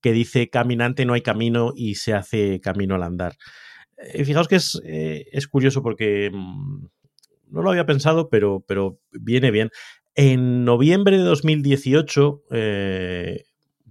que 0.00 0.12
dice 0.12 0.48
caminante 0.48 1.04
no 1.04 1.12
hay 1.12 1.20
camino 1.20 1.72
y 1.76 1.96
se 1.96 2.14
hace 2.14 2.60
camino 2.60 2.94
al 2.94 3.02
andar. 3.02 3.36
Eh, 3.98 4.24
fijaos 4.24 4.48
que 4.48 4.56
es, 4.56 4.80
eh, 4.84 5.26
es, 5.30 5.46
curioso 5.46 5.82
porque 5.82 6.30
mm, 6.32 6.86
no 7.50 7.62
lo 7.62 7.70
había 7.70 7.84
pensado, 7.84 8.30
pero, 8.30 8.64
pero 8.66 8.98
viene 9.10 9.50
bien. 9.50 9.70
En 10.14 10.64
noviembre 10.64 11.18
de 11.18 11.24
2018 11.24 12.44
eh, 12.50 13.44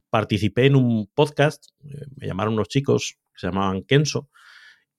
participé 0.10 0.66
en 0.66 0.76
un 0.76 1.08
podcast, 1.14 1.68
me 2.16 2.26
llamaron 2.26 2.56
unos 2.56 2.70
chicos 2.70 3.20
se 3.38 3.48
llamaban 3.48 3.84
Kenso, 3.84 4.30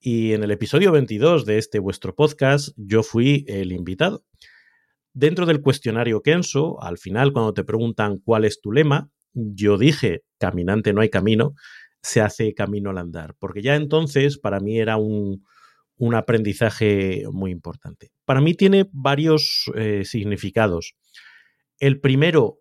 y 0.01 0.33
en 0.33 0.45
el 0.45 0.53
episodio 0.53 0.93
22 0.93 1.45
de 1.45 1.59
este 1.59 1.81
vuestro 1.81 2.15
podcast 2.15 2.69
yo 2.77 3.03
fui 3.03 3.45
el 3.49 3.73
invitado. 3.73 4.25
Dentro 5.13 5.45
del 5.45 5.61
cuestionario 5.61 6.23
Kenso, 6.23 6.81
al 6.81 6.99
final 6.99 7.33
cuando 7.33 7.53
te 7.53 7.65
preguntan 7.65 8.19
cuál 8.19 8.45
es 8.45 8.61
tu 8.61 8.71
lema, 8.71 9.11
yo 9.33 9.77
dije, 9.77 10.23
caminante 10.39 10.93
no 10.93 11.01
hay 11.01 11.11
camino, 11.11 11.55
se 12.01 12.21
hace 12.21 12.55
camino 12.55 12.91
al 12.91 12.99
andar, 12.99 13.35
porque 13.41 13.61
ya 13.61 13.75
entonces 13.75 14.39
para 14.39 14.61
mí 14.61 14.79
era 14.79 14.97
un, 14.97 15.45
aprendizaje 16.15 17.25
muy 17.33 17.51
importante. 17.51 18.13
Para 18.25 18.41
mí 18.41 18.55
tiene 18.55 18.89
varios 18.93 19.65
eh, 19.75 20.05
significados. 20.05 20.95
El 21.81 22.01
primero 22.01 22.61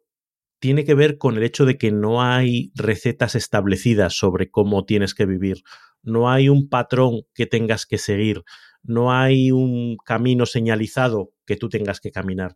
tiene 0.60 0.86
que 0.86 0.96
ver 0.96 1.18
con 1.18 1.38
el 1.38 1.44
hecho 1.44 1.66
de 1.66 1.78
que 1.78 1.92
no 1.92 2.22
hay 2.22 2.72
recetas 2.76 3.36
establecidas 3.36 4.18
sobre 4.18 4.50
cómo 4.50 4.86
tienes 4.86 5.14
que 5.14 5.26
vivir 5.26 5.64
no 6.08 6.30
hay 6.30 6.48
un 6.48 6.70
patrón 6.70 7.22
que 7.34 7.46
tengas 7.46 7.86
que 7.86 7.98
seguir, 7.98 8.44
no 8.82 9.12
hay 9.12 9.52
un 9.52 9.98
camino 9.98 10.46
señalizado 10.46 11.32
que 11.46 11.58
tú 11.58 11.68
tengas 11.68 12.00
que 12.00 12.12
caminar. 12.12 12.56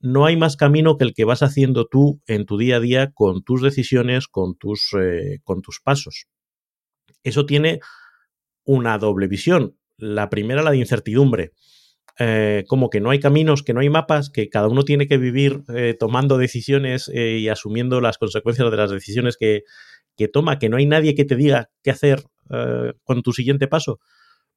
No 0.00 0.26
hay 0.26 0.36
más 0.36 0.56
camino 0.56 0.96
que 0.96 1.04
el 1.04 1.14
que 1.14 1.24
vas 1.24 1.42
haciendo 1.42 1.86
tú 1.86 2.20
en 2.26 2.46
tu 2.46 2.56
día 2.56 2.76
a 2.76 2.80
día 2.80 3.10
con 3.12 3.42
tus 3.42 3.62
decisiones, 3.62 4.28
con 4.28 4.56
tus, 4.56 4.90
eh, 5.00 5.40
con 5.42 5.60
tus 5.60 5.80
pasos. 5.80 6.26
Eso 7.24 7.46
tiene 7.46 7.80
una 8.64 8.98
doble 8.98 9.26
visión. 9.26 9.76
La 9.96 10.30
primera, 10.30 10.62
la 10.62 10.70
de 10.70 10.78
incertidumbre. 10.78 11.52
Eh, 12.18 12.64
como 12.68 12.90
que 12.90 13.00
no 13.00 13.10
hay 13.10 13.18
caminos, 13.18 13.62
que 13.62 13.74
no 13.74 13.80
hay 13.80 13.88
mapas, 13.88 14.30
que 14.30 14.48
cada 14.48 14.68
uno 14.68 14.84
tiene 14.84 15.08
que 15.08 15.18
vivir 15.18 15.64
eh, 15.74 15.96
tomando 15.98 16.38
decisiones 16.38 17.08
y 17.12 17.48
asumiendo 17.48 18.00
las 18.00 18.18
consecuencias 18.18 18.70
de 18.70 18.76
las 18.76 18.90
decisiones 18.90 19.36
que, 19.36 19.64
que 20.16 20.28
toma, 20.28 20.58
que 20.58 20.68
no 20.68 20.76
hay 20.76 20.86
nadie 20.86 21.14
que 21.14 21.24
te 21.24 21.36
diga 21.36 21.70
qué 21.82 21.90
hacer 21.90 22.22
eh, 22.50 22.92
con 23.04 23.22
tu 23.22 23.32
siguiente 23.32 23.68
paso, 23.68 24.00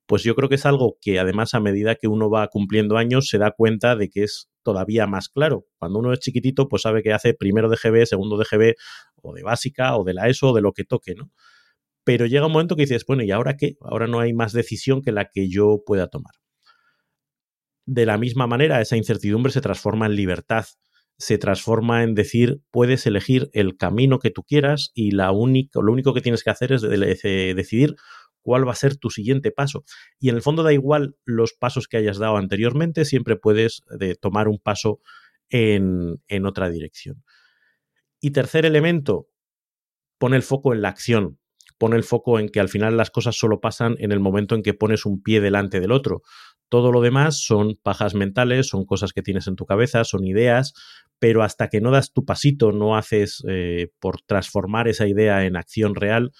pues 0.05 0.23
yo 0.23 0.35
creo 0.35 0.49
que 0.49 0.55
es 0.55 0.65
algo 0.65 0.97
que 1.01 1.19
además 1.19 1.53
a 1.53 1.59
medida 1.59 1.95
que 1.95 2.07
uno 2.07 2.29
va 2.29 2.47
cumpliendo 2.47 2.97
años 2.97 3.27
se 3.27 3.37
da 3.37 3.51
cuenta 3.51 3.95
de 3.95 4.09
que 4.09 4.23
es 4.23 4.49
todavía 4.63 5.07
más 5.07 5.29
claro. 5.29 5.65
Cuando 5.77 5.99
uno 5.99 6.13
es 6.13 6.19
chiquitito, 6.19 6.67
pues 6.67 6.83
sabe 6.83 7.03
que 7.03 7.13
hace 7.13 7.33
primero 7.33 7.69
de 7.69 7.77
GB, 7.77 8.05
segundo 8.05 8.37
de 8.37 8.45
GB, 8.49 8.75
o 9.21 9.33
de 9.33 9.43
básica, 9.43 9.97
o 9.97 10.03
de 10.03 10.13
la 10.13 10.27
ESO, 10.29 10.51
o 10.51 10.55
de 10.55 10.61
lo 10.61 10.73
que 10.73 10.83
toque, 10.85 11.15
¿no? 11.15 11.31
Pero 12.03 12.25
llega 12.25 12.45
un 12.45 12.53
momento 12.53 12.75
que 12.77 12.83
dices, 12.83 13.05
bueno, 13.05 13.23
¿y 13.23 13.31
ahora 13.31 13.57
qué? 13.57 13.75
Ahora 13.81 14.07
no 14.07 14.19
hay 14.21 14.33
más 14.33 14.53
decisión 14.53 15.01
que 15.01 15.11
la 15.11 15.29
que 15.29 15.49
yo 15.49 15.81
pueda 15.85 16.07
tomar. 16.07 16.33
De 17.88 18.05
la 18.05 18.19
misma 18.19 18.45
manera, 18.45 18.81
esa 18.81 18.97
incertidumbre 18.97 19.51
se 19.51 19.61
transforma 19.61 20.05
en 20.05 20.15
libertad 20.15 20.65
se 21.17 21.38
transforma 21.38 22.03
en 22.03 22.13
decir, 22.13 22.61
puedes 22.69 23.05
elegir 23.07 23.49
el 23.53 23.75
camino 23.75 24.19
que 24.19 24.29
tú 24.29 24.43
quieras 24.43 24.91
y 24.93 25.11
la 25.11 25.27
lo 25.27 25.91
único 25.91 26.13
que 26.13 26.21
tienes 26.21 26.43
que 26.43 26.51
hacer 26.51 26.71
es 26.73 26.81
decidir 26.83 27.95
cuál 28.41 28.67
va 28.67 28.71
a 28.71 28.75
ser 28.75 28.97
tu 28.97 29.09
siguiente 29.09 29.51
paso. 29.51 29.83
Y 30.19 30.29
en 30.29 30.35
el 30.35 30.41
fondo 30.41 30.63
da 30.63 30.73
igual 30.73 31.15
los 31.25 31.53
pasos 31.53 31.88
que 31.88 31.97
hayas 31.97 32.17
dado 32.17 32.38
anteriormente, 32.38 33.03
siempre 33.03 33.35
puedes 33.35 33.83
de, 33.89 34.15
tomar 34.15 34.47
un 34.47 34.59
paso 34.59 35.01
en, 35.49 36.21
en 36.27 36.45
otra 36.45 36.69
dirección. 36.69 37.23
Y 38.21 38.31
tercer 38.31 38.65
elemento, 38.65 39.27
pone 40.19 40.38
el 40.38 40.43
foco 40.43 40.73
en 40.73 40.81
la 40.81 40.89
acción, 40.89 41.39
pone 41.78 41.95
el 41.95 42.03
foco 42.03 42.39
en 42.39 42.49
que 42.49 42.59
al 42.59 42.69
final 42.69 42.97
las 42.97 43.11
cosas 43.11 43.38
solo 43.38 43.59
pasan 43.59 43.95
en 43.99 44.11
el 44.11 44.19
momento 44.19 44.55
en 44.55 44.63
que 44.63 44.73
pones 44.73 45.05
un 45.05 45.21
pie 45.21 45.41
delante 45.41 45.80
del 45.80 45.91
otro. 45.91 46.21
Todo 46.69 46.91
lo 46.91 47.01
demás 47.01 47.41
son 47.41 47.78
pajas 47.82 48.13
mentales, 48.13 48.67
son 48.67 48.86
cosas 48.86 49.13
que 49.13 49.21
tienes 49.21 49.47
en 49.47 49.55
tu 49.55 49.65
cabeza, 49.65 50.03
son 50.03 50.25
ideas, 50.25 50.73
pero 51.19 51.43
hasta 51.43 51.69
que 51.69 51.82
no 51.82 51.91
das 51.91 52.13
tu 52.13 52.25
pasito, 52.25 52.71
no 52.71 52.97
haces 52.97 53.43
eh, 53.47 53.89
por 53.99 54.21
transformar 54.21 54.88
esa 54.88 55.07
idea 55.07 55.45
en 55.45 55.55
acción 55.55 55.95
real, 55.95 56.32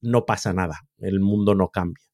no 0.00 0.24
pasa 0.24 0.52
nada, 0.52 0.82
el 0.98 1.20
mundo 1.20 1.54
no 1.54 1.68
cambia. 1.68 2.04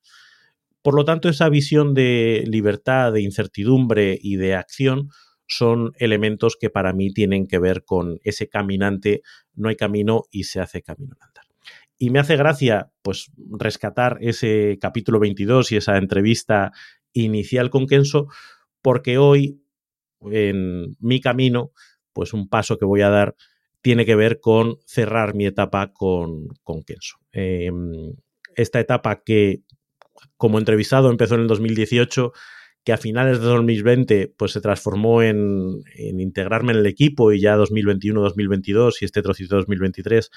Por 0.83 0.95
lo 0.95 1.05
tanto, 1.05 1.29
esa 1.29 1.49
visión 1.49 1.93
de 1.93 2.45
libertad, 2.47 3.13
de 3.13 3.21
incertidumbre 3.21 4.19
y 4.21 4.37
de 4.37 4.55
acción 4.55 5.11
son 5.47 5.93
elementos 5.99 6.57
que 6.59 6.71
para 6.71 6.93
mí 6.93 7.13
tienen 7.13 7.47
que 7.47 7.59
ver 7.59 7.85
con 7.85 8.21
ese 8.23 8.49
caminante, 8.49 9.23
no 9.55 9.69
hay 9.69 9.77
camino 9.77 10.25
y 10.31 10.45
se 10.45 10.61
hace 10.61 10.83
andar. 10.87 11.38
Y 11.99 12.11
me 12.11 12.21
hace 12.21 12.37
gracia, 12.37 12.93
pues, 13.03 13.33
rescatar 13.59 14.19
ese 14.21 14.79
capítulo 14.81 15.19
22 15.19 15.73
y 15.73 15.77
esa 15.77 15.99
entrevista 15.99 16.73
inicial 17.13 17.71
con 17.71 17.87
Kenso, 17.87 18.29
porque 18.83 19.19
hoy, 19.19 19.61
en 20.21 20.97
mi 21.01 21.21
camino, 21.21 21.73
pues 22.13 22.33
un 22.33 22.49
paso 22.49 22.79
que 22.79 22.85
voy 22.85 23.01
a 23.03 23.11
dar 23.11 23.37
tiene 23.81 24.05
que 24.05 24.17
ver 24.17 24.41
con 24.41 24.79
cerrar 24.87 25.35
mi 25.35 25.47
etapa 25.47 25.93
con, 25.93 26.49
con 26.63 26.83
Kenso. 26.83 27.19
Em, 27.33 28.15
esta 28.57 28.81
etapa 28.81 29.23
que, 29.25 29.63
como 30.37 30.59
entrevistado, 30.59 31.11
empezó 31.11 31.37
en 31.37 31.43
el 31.43 31.47
2018, 31.47 32.33
que 32.85 32.93
a 32.93 32.97
finales 32.97 33.41
de 33.41 33.47
2020 33.47 34.35
pues, 34.37 34.53
se 34.53 34.61
transformó 34.61 35.23
en, 35.23 35.83
integrarme 35.97 36.73
en 36.73 36.79
el 36.79 36.87
equipo 36.87 37.33
y 37.33 37.41
ya 37.41 37.57
2021-2022 37.57 38.95
y 39.01 39.05
este 39.05 39.23
trocito 39.23 39.57
2023 39.57 40.31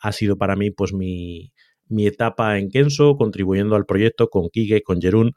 ha 0.00 0.12
sido 0.12 0.36
para 0.36 0.56
mí 0.56 0.70
pues 0.70 0.92
mi, 0.92 1.52
mi 1.88 2.06
etapa 2.06 2.58
en 2.58 2.68
Kenso, 2.70 3.16
contribuyendo 3.16 3.76
al 3.76 3.86
proyecto 3.86 4.28
con 4.28 4.48
Kike, 4.50 4.82
con 4.82 5.00
Jerún, 5.00 5.32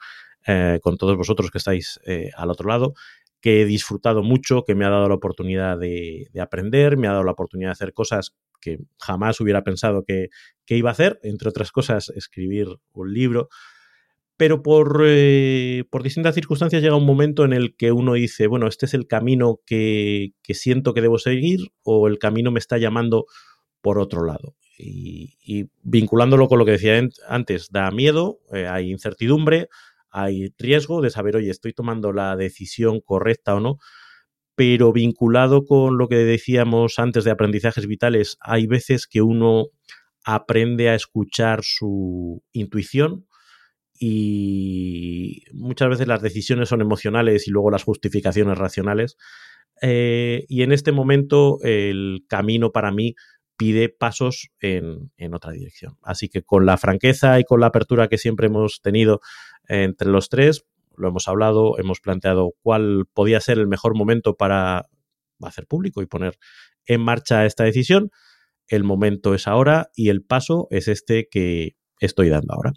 eh, 0.47 0.80
con 0.82 0.97
todos 0.97 1.18
vosotros 1.18 1.51
que 1.51 1.57
estáis 1.57 1.99
eh, 2.05 2.32
al 2.36 2.49
otro 2.49 2.70
lado, 2.70 2.93
que 3.41 3.62
he 3.62 3.66
disfrutado 3.66 4.24
mucho, 4.24 4.64
que 4.66 4.76
me 4.76 4.86
ha 4.86 4.89
dado 4.89 5.07
la 5.07 5.16
oportunidad 5.16 5.78
de, 5.78 6.30
aprender, 6.39 6.97
me 6.97 7.07
ha 7.07 7.12
dado 7.12 7.24
la 7.24 7.32
oportunidad 7.32 7.70
de 7.70 7.74
hacer 7.74 7.93
cosas 7.93 8.36
que 8.62 8.80
jamás 8.99 9.39
hubiera 9.39 9.64
pensado 9.64 10.03
que, 10.03 10.30
iba 10.68 10.89
a 10.89 10.93
hacer, 10.93 11.20
entre 11.24 11.49
otras 11.49 11.72
cosas, 11.72 12.10
escribir 12.10 12.68
un 12.93 13.14
libro. 13.14 13.49
Pero 14.38 14.62
por, 14.64 15.03
eh, 15.05 15.84
por, 15.89 16.03
distintas 16.03 16.36
circunstancias 16.36 16.82
llega 16.82 16.95
un 16.95 17.05
momento 17.05 17.43
en 17.43 17.51
el 17.51 17.76
que 17.76 17.91
uno 17.91 18.14
dice, 18.14 18.47
bueno, 18.47 18.68
este 18.68 18.86
es 18.86 18.93
el 18.93 19.07
camino 19.07 19.60
que, 19.66 20.32
siento 20.49 20.93
que 20.93 21.01
debo 21.01 21.18
seguir 21.18 21.72
o 21.84 22.07
el 22.07 22.20
camino 22.20 22.51
me 22.51 22.60
está 22.60 22.78
llamando 22.78 23.26
por 23.82 23.99
otro 23.99 24.25
lado. 24.25 24.55
Y, 24.77 25.65
vinculándolo 25.84 26.47
con 26.47 26.57
lo 26.57 26.65
que 26.65 26.71
decía 26.71 27.01
antes, 27.27 27.69
da 27.69 27.91
miedo, 27.91 28.39
hay 28.51 28.91
incertidumbre, 28.91 29.67
hay 30.09 30.53
riesgo 30.57 31.01
de 31.01 31.09
saber, 31.09 31.36
oye, 31.36 31.51
estoy 31.51 31.73
tomando 31.73 32.13
la 32.13 32.36
decisión 32.38 33.01
correcta 33.01 33.55
o 33.55 33.59
no, 33.59 33.77
pero 34.55 34.93
vinculado 34.93 35.65
con 35.65 35.97
lo 35.97 36.07
que 36.07 36.17
decíamos 36.17 36.99
antes 36.99 37.23
de 37.23 37.32
aprendizajes 37.32 37.88
vitales, 37.88 38.38
hay 38.39 38.67
veces 38.67 39.07
que 39.07 39.21
uno 39.21 39.67
aprende 40.23 40.89
a 40.89 40.95
escuchar 40.95 41.61
su 41.63 42.43
intuición 42.51 43.25
y 43.99 45.43
muchas 45.53 45.89
veces 45.89 46.07
las 46.07 46.21
decisiones 46.21 46.69
son 46.69 46.82
emocionales 46.82 47.47
y 47.47 47.51
luego 47.51 47.71
las 47.71 47.84
justificaciones 47.84 48.57
racionales. 48.57 49.17
Eh, 49.82 50.45
y 50.49 50.63
en 50.63 50.71
este 50.71 50.91
momento 50.91 51.59
el 51.63 52.25
camino 52.27 52.71
para 52.71 52.91
mí 52.91 53.15
pide 53.60 53.89
pasos 53.89 54.51
en, 54.62 55.12
otra 55.34 55.51
dirección. 55.51 55.97
Así 56.01 56.30
que 56.30 56.43
con 56.43 56.66
la 56.66 56.78
franqueza 56.78 57.41
y 57.41 57.43
con 57.43 57.60
la 57.60 57.68
apertura 57.68 58.07
que 58.07 58.18
siempre 58.18 58.47
hemos 58.47 58.82
tenido 58.82 59.20
entre 59.68 60.07
los 60.07 60.30
tres, 60.30 60.66
lo 60.95 61.10
hemos 61.10 61.28
hablado, 61.28 61.78
hemos 61.78 61.99
planteado 61.99 62.53
cuál 62.62 63.05
podía 63.14 63.41
ser 63.41 63.60
el 63.60 63.68
mejor 63.68 63.97
momento 63.97 64.38
para 64.38 64.88
hacer 65.41 65.68
público 65.68 66.01
y 66.01 66.05
poner 66.05 66.39
en 66.86 67.01
marcha 67.01 67.45
esta 67.45 67.66
decisión. 67.66 68.12
El 68.66 68.86
momento 68.86 69.36
es 69.36 69.45
ahora 69.45 69.89
y 69.93 70.07
el 70.07 70.24
paso 70.24 70.70
es 70.72 70.88
este 70.88 71.28
que 71.30 71.76
estoy 71.99 72.30
dando 72.30 72.53
ahora. 72.53 72.72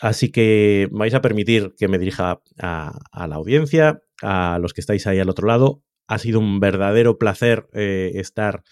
Así 0.00 0.32
que 0.32 0.88
vais 0.90 1.14
a 1.14 1.22
permitir 1.22 1.74
que 1.78 1.86
me 1.86 1.98
dirija 1.98 2.40
a, 2.60 3.26
la 3.28 3.36
audiencia, 3.36 4.02
a 4.20 4.58
los 4.60 4.74
que 4.74 4.80
estáis 4.80 5.06
ahí 5.06 5.20
al 5.20 5.30
otro 5.30 5.46
lado. 5.46 5.84
Ha 6.06 6.18
sido 6.18 6.40
un 6.40 6.60
verdadero 6.60 7.18
placer 7.18 7.68
eh, 7.72 8.12
estar 8.14 8.62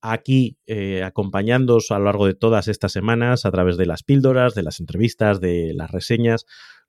aquí 0.00 0.58
eh, 0.66 1.02
acompañándoos 1.02 1.90
a 1.90 1.98
lo 1.98 2.04
largo 2.04 2.26
de 2.26 2.34
todas 2.34 2.68
estas 2.68 2.92
semanas 2.92 3.44
a 3.44 3.50
través 3.50 3.76
de 3.76 3.86
las 3.86 4.02
píldoras, 4.02 4.54
de 4.54 4.62
las 4.62 4.80
entrevistas, 4.80 5.40
de 5.40 5.72
las 5.74 5.90
reseñas, 5.90 6.44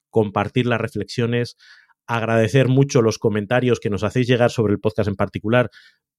compartir 0.09 0.67
las 0.67 0.79
reflexiones, 0.79 1.57
agradecer 2.05 2.67
mucho 2.67 3.01
los 3.01 3.17
comentarios 3.17 3.79
que 3.79 3.89
nos 3.89 4.03
hacéis 4.03 4.27
llegar 4.27 4.51
sobre 4.51 4.73
el 4.73 4.79
podcast 4.79 5.09
en 5.09 5.15
particular, 5.15 5.69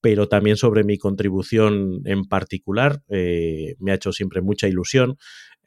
pero 0.01 0.29
también 0.29 0.57
sobre 0.57 0.85
mi 0.85 0.99
contribución 0.99 2.01
en 2.05 2.25
particular. 2.25 3.03
Eh, 3.09 3.75
me 3.79 3.93
ha 3.93 3.95
hecho 3.95 4.13
siempre 4.13 4.43
mucha 4.43 4.69
ilusión 4.69 5.17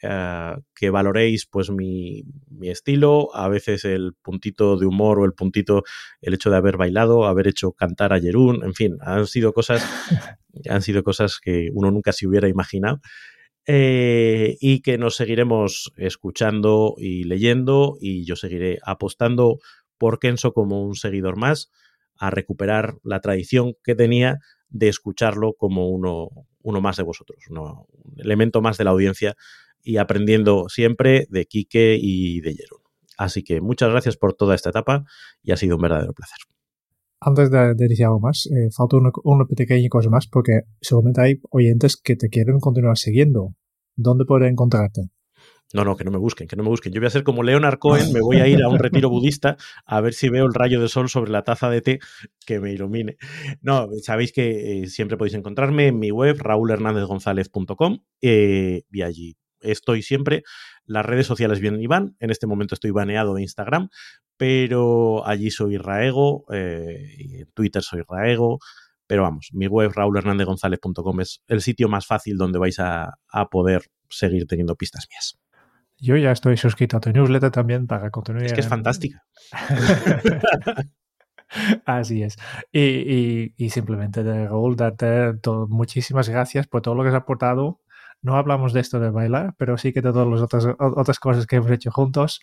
eh, 0.02 0.56
que 0.74 0.89
valoréis 0.89 1.45
pues 1.45 1.70
mi, 1.70 2.24
estilo, 2.62 3.36
a 3.36 3.47
veces 3.47 3.86
el 3.86 4.14
puntito 4.22 4.78
de 4.78 4.86
humor 4.86 5.20
o 5.20 5.26
el 5.26 5.34
puntito, 5.34 5.84
el 6.22 6.34
hecho 6.34 6.49
de 6.49 6.58
haber 6.58 6.78
bailado, 6.78 7.26
haber 7.26 7.47
hecho 7.47 7.72
cantar 7.74 8.14
a 8.14 8.20
Jerún, 8.20 8.64
en 8.64 8.74
fin, 8.74 8.97
han 9.02 9.28
sido 9.28 9.54
cosas, 9.54 9.84
han 10.70 10.82
sido 10.82 11.04
cosas 11.04 11.39
que 11.39 11.70
uno 11.74 11.91
nunca 11.91 12.14
se 12.14 12.28
hubiera 12.28 12.47
imaginado. 12.47 12.99
Eh, 13.68 14.58
y 14.60 14.82
que 14.82 14.97
nos 14.97 15.16
seguiremos 15.16 15.93
escuchando 15.95 16.95
y 16.97 17.26
leyendo 17.26 17.95
y 18.02 18.26
yo 18.26 18.36
seguiré 18.36 18.80
apostando 18.84 19.60
por 19.99 20.18
Kenso 20.18 20.52
como 20.52 20.84
un 20.84 20.95
seguidor 20.95 21.38
más 21.38 21.70
a 22.18 22.32
recuperar 22.32 22.95
la 23.04 23.20
tradición 23.20 23.76
que 23.84 23.93
tenía 23.93 24.39
de 24.70 24.88
escucharlo 24.88 25.54
como 25.54 25.89
uno, 25.89 26.30
uno 26.64 26.82
más 26.82 26.97
de 26.97 27.04
vosotros, 27.04 27.43
un 27.49 27.86
elemento 28.18 28.62
más 28.62 28.78
de 28.78 28.84
la 28.84 28.91
audiencia 28.91 29.36
y 29.84 29.98
aprendiendo 29.98 30.70
siempre 30.70 31.28
de 31.30 31.46
Quique 31.46 31.98
y 32.00 32.42
de 32.42 32.54
Jerón. 32.54 32.82
Así 33.18 33.44
que 33.44 33.62
muchas 33.62 33.92
gracias 33.92 34.18
por 34.18 34.34
toda 34.34 34.56
esta 34.56 34.70
etapa 34.70 35.06
y 35.44 35.52
ha 35.52 35.58
sido 35.58 35.76
un 35.76 35.82
verdadero 35.82 36.14
placer. 36.14 36.40
Antes 37.20 37.52
de, 37.52 37.76
decir 37.76 38.06
algo 38.06 38.20
más, 38.20 38.48
eh, 38.48 38.70
falta 38.76 38.98
una, 38.98 39.12
una, 39.24 39.46
pequeña 39.46 39.88
cosa 39.90 40.10
más 40.10 40.26
porque 40.26 40.62
seguramente 40.82 41.22
hay 41.22 41.42
oyentes 41.52 41.96
que 41.98 42.16
te 42.16 42.30
quieren 42.30 42.60
continuar 42.60 42.98
siguiendo. 42.98 43.54
¿Dónde 43.96 44.26
pueden 44.26 44.54
encontrarte? 44.54 45.12
No, 45.74 45.86
no, 45.86 45.96
que 45.96 46.04
no 46.04 46.12
me 46.12 46.18
busquen, 46.18 46.48
que 46.48 46.56
no 46.56 46.64
me 46.64 46.70
busquen. 46.70 46.92
Yo 46.92 47.00
voy 47.00 47.08
a 47.08 47.12
ser 47.12 47.24
como 47.24 47.44
Leonard 47.44 47.80
Cohen, 47.80 48.12
me 48.12 48.22
voy 48.22 48.38
a 48.38 48.48
ir 48.48 48.62
a 48.62 48.70
un 48.70 48.80
retiro 48.80 49.10
budista 49.10 49.58
a 49.86 50.02
ver 50.02 50.14
si 50.14 50.30
veo 50.30 50.46
el 50.46 50.54
rayo 50.54 50.82
de 50.82 50.90
sol 50.90 51.10
sobre 51.10 51.32
la 51.32 51.44
taza 51.44 51.70
de 51.70 51.82
té 51.82 52.00
que 52.46 52.60
me 52.60 52.74
ilumine. 52.74 53.18
No, 53.62 53.88
sabéis 54.02 54.34
que 54.34 54.84
eh, 54.84 54.88
siempre 54.88 55.18
podéis 55.18 55.36
encontrarme 55.36 55.88
en 55.88 56.00
mi 56.00 56.12
web, 56.12 56.38
raulhernandezgonzalez.com, 56.40 58.00
eh, 58.22 58.84
y 58.92 59.02
allí 59.02 59.38
estoy 59.62 60.01
siempre. 60.01 60.43
Las 60.86 61.05
redes 61.05 61.28
sociales 61.28 61.59
vienen 61.59 61.82
y 61.82 61.88
van. 61.88 62.16
En 62.20 62.32
este 62.32 62.47
momento 62.47 62.76
estoy 62.76 62.91
baneado 62.91 63.34
de 63.34 63.41
Instagram, 63.41 63.89
pero 64.38 65.28
allí 65.28 65.51
soy 65.51 65.78
Raego, 65.78 66.45
eh, 66.51 67.16
en 67.20 67.51
Twitter 67.53 67.84
soy 67.84 68.03
Raego. 68.07 68.59
Pero 69.07 69.24
vamos, 69.24 69.49
mi 69.51 69.68
web 69.68 69.91
raulhernandezgonzalez.com 69.93 71.20
es 71.20 71.43
el 71.47 71.62
sitio 71.62 71.89
más 71.89 72.07
fácil 72.07 72.38
donde 72.38 72.59
vais 72.59 72.80
a, 72.80 73.18
poder 73.51 73.84
seguir 74.09 74.47
teniendo 74.47 74.76
pistas 74.76 75.07
mías. 75.09 75.38
Yo 75.99 76.16
ya 76.18 76.32
estoy 76.32 76.57
suscrito 76.57 76.97
a 76.97 77.01
tu 77.01 77.12
newsletter 77.12 77.51
también 77.51 77.88
para 77.88 78.09
continuar. 78.09 78.45
Es 78.45 78.53
que 78.53 78.62
es 78.62 78.68
fantástica. 78.68 79.24
Así 81.86 82.24
es. 82.24 82.38
Y, 82.72 83.70
simplemente, 83.70 84.24
Raúl, 84.24 84.76
darte 84.76 85.34
muchísimas 85.68 86.30
gracias 86.30 86.68
por 86.68 86.82
todo 86.82 86.95
lo 86.95 87.03
que 87.03 87.09
has 87.09 87.16
aportado 87.16 87.82
no 88.22 88.36
hablamos 88.38 88.74
de 88.74 88.82
esto 88.82 89.00
de 89.00 89.10
bailar, 89.10 89.56
pero 89.58 89.78
sí 89.78 89.94
que 89.94 90.02
de 90.02 90.12
todas 90.12 90.28
las 90.28 90.42
otras, 90.42 90.68
otras 90.80 91.20
cosas 91.20 91.48
que 91.48 91.56
hemos 91.58 91.72
hecho 91.72 91.92
juntos. 91.92 92.42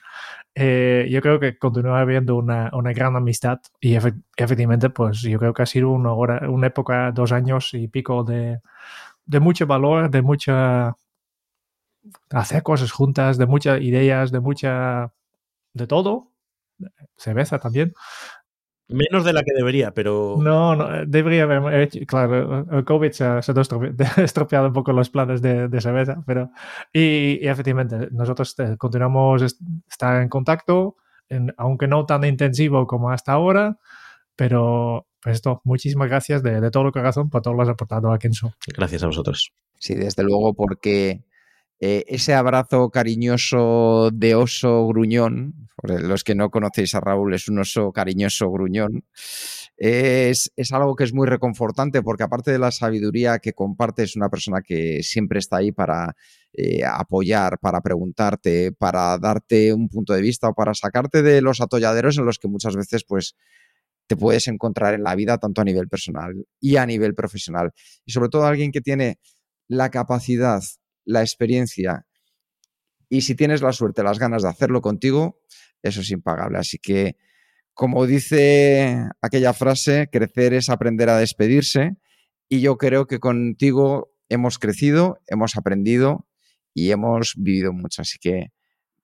Eh, 0.55 1.07
yo 1.11 1.21
creo 1.21 1.39
que 1.39 1.57
continúa 1.59 2.01
habiendo 2.01 2.37
una, 2.37 2.71
una 2.73 2.93
gran 2.93 3.17
amistad 3.17 3.59
y 3.81 3.95
efectivamente, 3.95 4.91
pues 4.91 5.21
yo 5.23 5.39
creo 5.39 5.55
que 5.55 5.63
ha 5.63 5.67
sido 5.67 5.91
una, 5.91 6.13
hora, 6.13 6.49
una 6.51 6.67
época, 6.69 7.13
dos 7.13 7.33
años 7.33 7.75
y 7.75 7.89
pico 7.89 8.25
de, 8.25 8.61
de 9.27 9.41
mucho 9.41 9.67
valor, 9.67 10.11
de 10.11 10.23
mucha... 10.23 10.97
hacer 12.31 12.63
cosas 12.63 12.91
juntas, 12.93 13.39
de 13.39 13.47
muchas 13.47 13.81
ideas, 13.81 14.33
de 14.33 14.41
mucha... 14.41 15.13
de 15.75 15.87
todo. 15.87 16.33
Cerveza 17.17 17.59
también. 17.59 17.93
Menos 18.89 19.23
de 19.25 19.35
la 19.35 19.43
que 19.43 19.53
debería, 19.55 19.93
pero. 19.93 20.37
No, 20.41 20.75
no 20.75 21.05
debería 21.07 21.43
haber 21.43 21.81
hecho. 21.81 22.01
Claro, 22.07 22.67
el 22.71 22.85
COVID 22.85 23.11
se, 23.11 23.25
ha 23.25 23.39
estropeado 24.17 24.69
un 24.69 24.73
poco 24.73 24.93
los 24.93 25.11
planes 25.11 25.43
de, 25.43 25.69
de 25.69 25.81
cerveza, 25.81 26.23
pero. 26.27 26.51
Y, 26.93 27.47
efectivamente, 27.47 28.09
nosotros 28.13 28.57
continuamos 28.79 29.43
a 29.43 29.47
estar 29.91 30.23
en 30.23 30.31
contacto, 30.31 30.97
aunque 31.59 31.87
no 31.87 32.07
tan 32.07 32.25
intensivo 32.25 32.87
como 32.87 33.11
hasta 33.11 33.33
ahora, 33.33 33.79
pero 34.35 35.07
pues 35.21 35.37
esto, 35.37 35.61
muchísimas 35.65 36.09
gracias 36.09 36.43
de, 36.43 36.61
de 36.61 36.71
todo 36.71 36.85
lo 36.85 36.93
corazón 36.93 37.29
por 37.29 37.43
todo 37.43 37.53
lo 37.53 37.59
que 37.59 37.63
has 37.65 37.69
aportado 37.71 38.13
a 38.13 38.19
Kenzo. 38.19 38.55
Gracias 38.75 39.03
a 39.03 39.07
vosotros. 39.07 39.53
Sí, 39.79 39.95
desde 39.95 40.23
luego, 40.23 40.55
porque 40.55 41.25
eh, 41.81 42.05
ese 42.09 42.35
abrazo 42.35 42.91
cariñoso 42.91 44.11
de 44.13 44.35
oso 44.35 44.87
gruñón, 44.89 45.69
por 45.77 46.03
los 46.03 46.25
que 46.25 46.35
no 46.35 46.51
conocéis 46.51 46.95
a 46.95 47.01
Raúl, 47.01 47.35
es 47.35 47.49
un 47.49 47.61
oso 47.61 47.93
cariñoso 47.93 48.51
gruñón, 48.51 49.05
es, 49.77 50.51
algo 50.73 50.97
que 50.97 51.05
es 51.05 51.15
muy 51.15 51.29
reconfortante 51.29 52.03
porque 52.03 52.25
aparte 52.25 52.51
de 52.51 52.59
la 52.59 52.73
sabiduría 52.73 53.39
que 53.39 53.53
comparte, 53.53 54.03
es 54.03 54.17
una 54.17 54.29
persona 54.29 54.61
que 54.61 55.03
siempre 55.05 55.39
está 55.39 55.59
ahí 55.59 55.71
para 55.71 56.17
eh, 56.53 56.83
apoyar, 56.85 57.59
para 57.61 57.81
preguntarte, 57.81 58.73
para 58.73 59.17
darte 59.19 59.73
un 59.73 59.89
punto 59.89 60.15
de 60.15 60.21
vista 60.21 60.49
o 60.49 60.55
para 60.55 60.75
sacarte 60.75 61.23
de 61.23 61.41
los 61.43 61.61
atolladeros 61.61 62.19
en 62.19 62.25
los 62.27 62.39
que 62.39 62.49
muchas 62.49 62.75
veces 62.75 63.05
pues 63.07 63.37
te 64.09 64.17
puedes 64.17 64.49
encontrar 64.49 64.95
en 64.95 65.05
la 65.05 65.15
vida, 65.15 65.39
tanto 65.39 65.61
a 65.61 65.65
nivel 65.65 65.89
personal 65.89 66.35
y 66.61 66.77
a 66.77 66.87
nivel 66.87 67.15
profesional. 67.15 67.73
Y 68.05 68.13
sobre 68.13 68.31
todo 68.31 68.47
alguien 68.47 68.73
que 68.73 68.81
tiene 68.81 69.19
la 69.69 69.91
capacidad 69.91 70.63
la 71.09 71.23
experiencia 71.23 72.07
y 73.09 73.23
si 73.23 73.35
tienes 73.35 73.63
la 73.63 73.73
suerte, 73.73 74.03
las 74.03 74.19
ganas 74.19 74.43
de 74.43 74.51
hacerlo 74.51 74.83
contigo, 74.83 75.41
eso 75.83 76.03
es 76.03 76.11
impagable. 76.11 76.59
Así 76.59 76.79
que, 76.79 77.17
como 77.73 78.07
dice 78.07 79.09
aquella 79.23 79.55
frase, 79.55 80.09
crecer 80.13 80.53
es 80.53 80.69
aprender 80.69 81.09
a 81.09 81.17
despedirse 81.17 81.97
y 82.49 82.61
yo 82.61 82.77
creo 82.77 83.07
que 83.07 83.19
contigo 83.19 84.13
hemos 84.29 84.59
crecido, 84.59 85.21
hemos 85.27 85.57
aprendido 85.57 86.27
y 86.75 86.91
hemos 86.91 87.35
vivido 87.37 87.73
mucho. 87.73 88.03
Así 88.03 88.19
que 88.19 88.49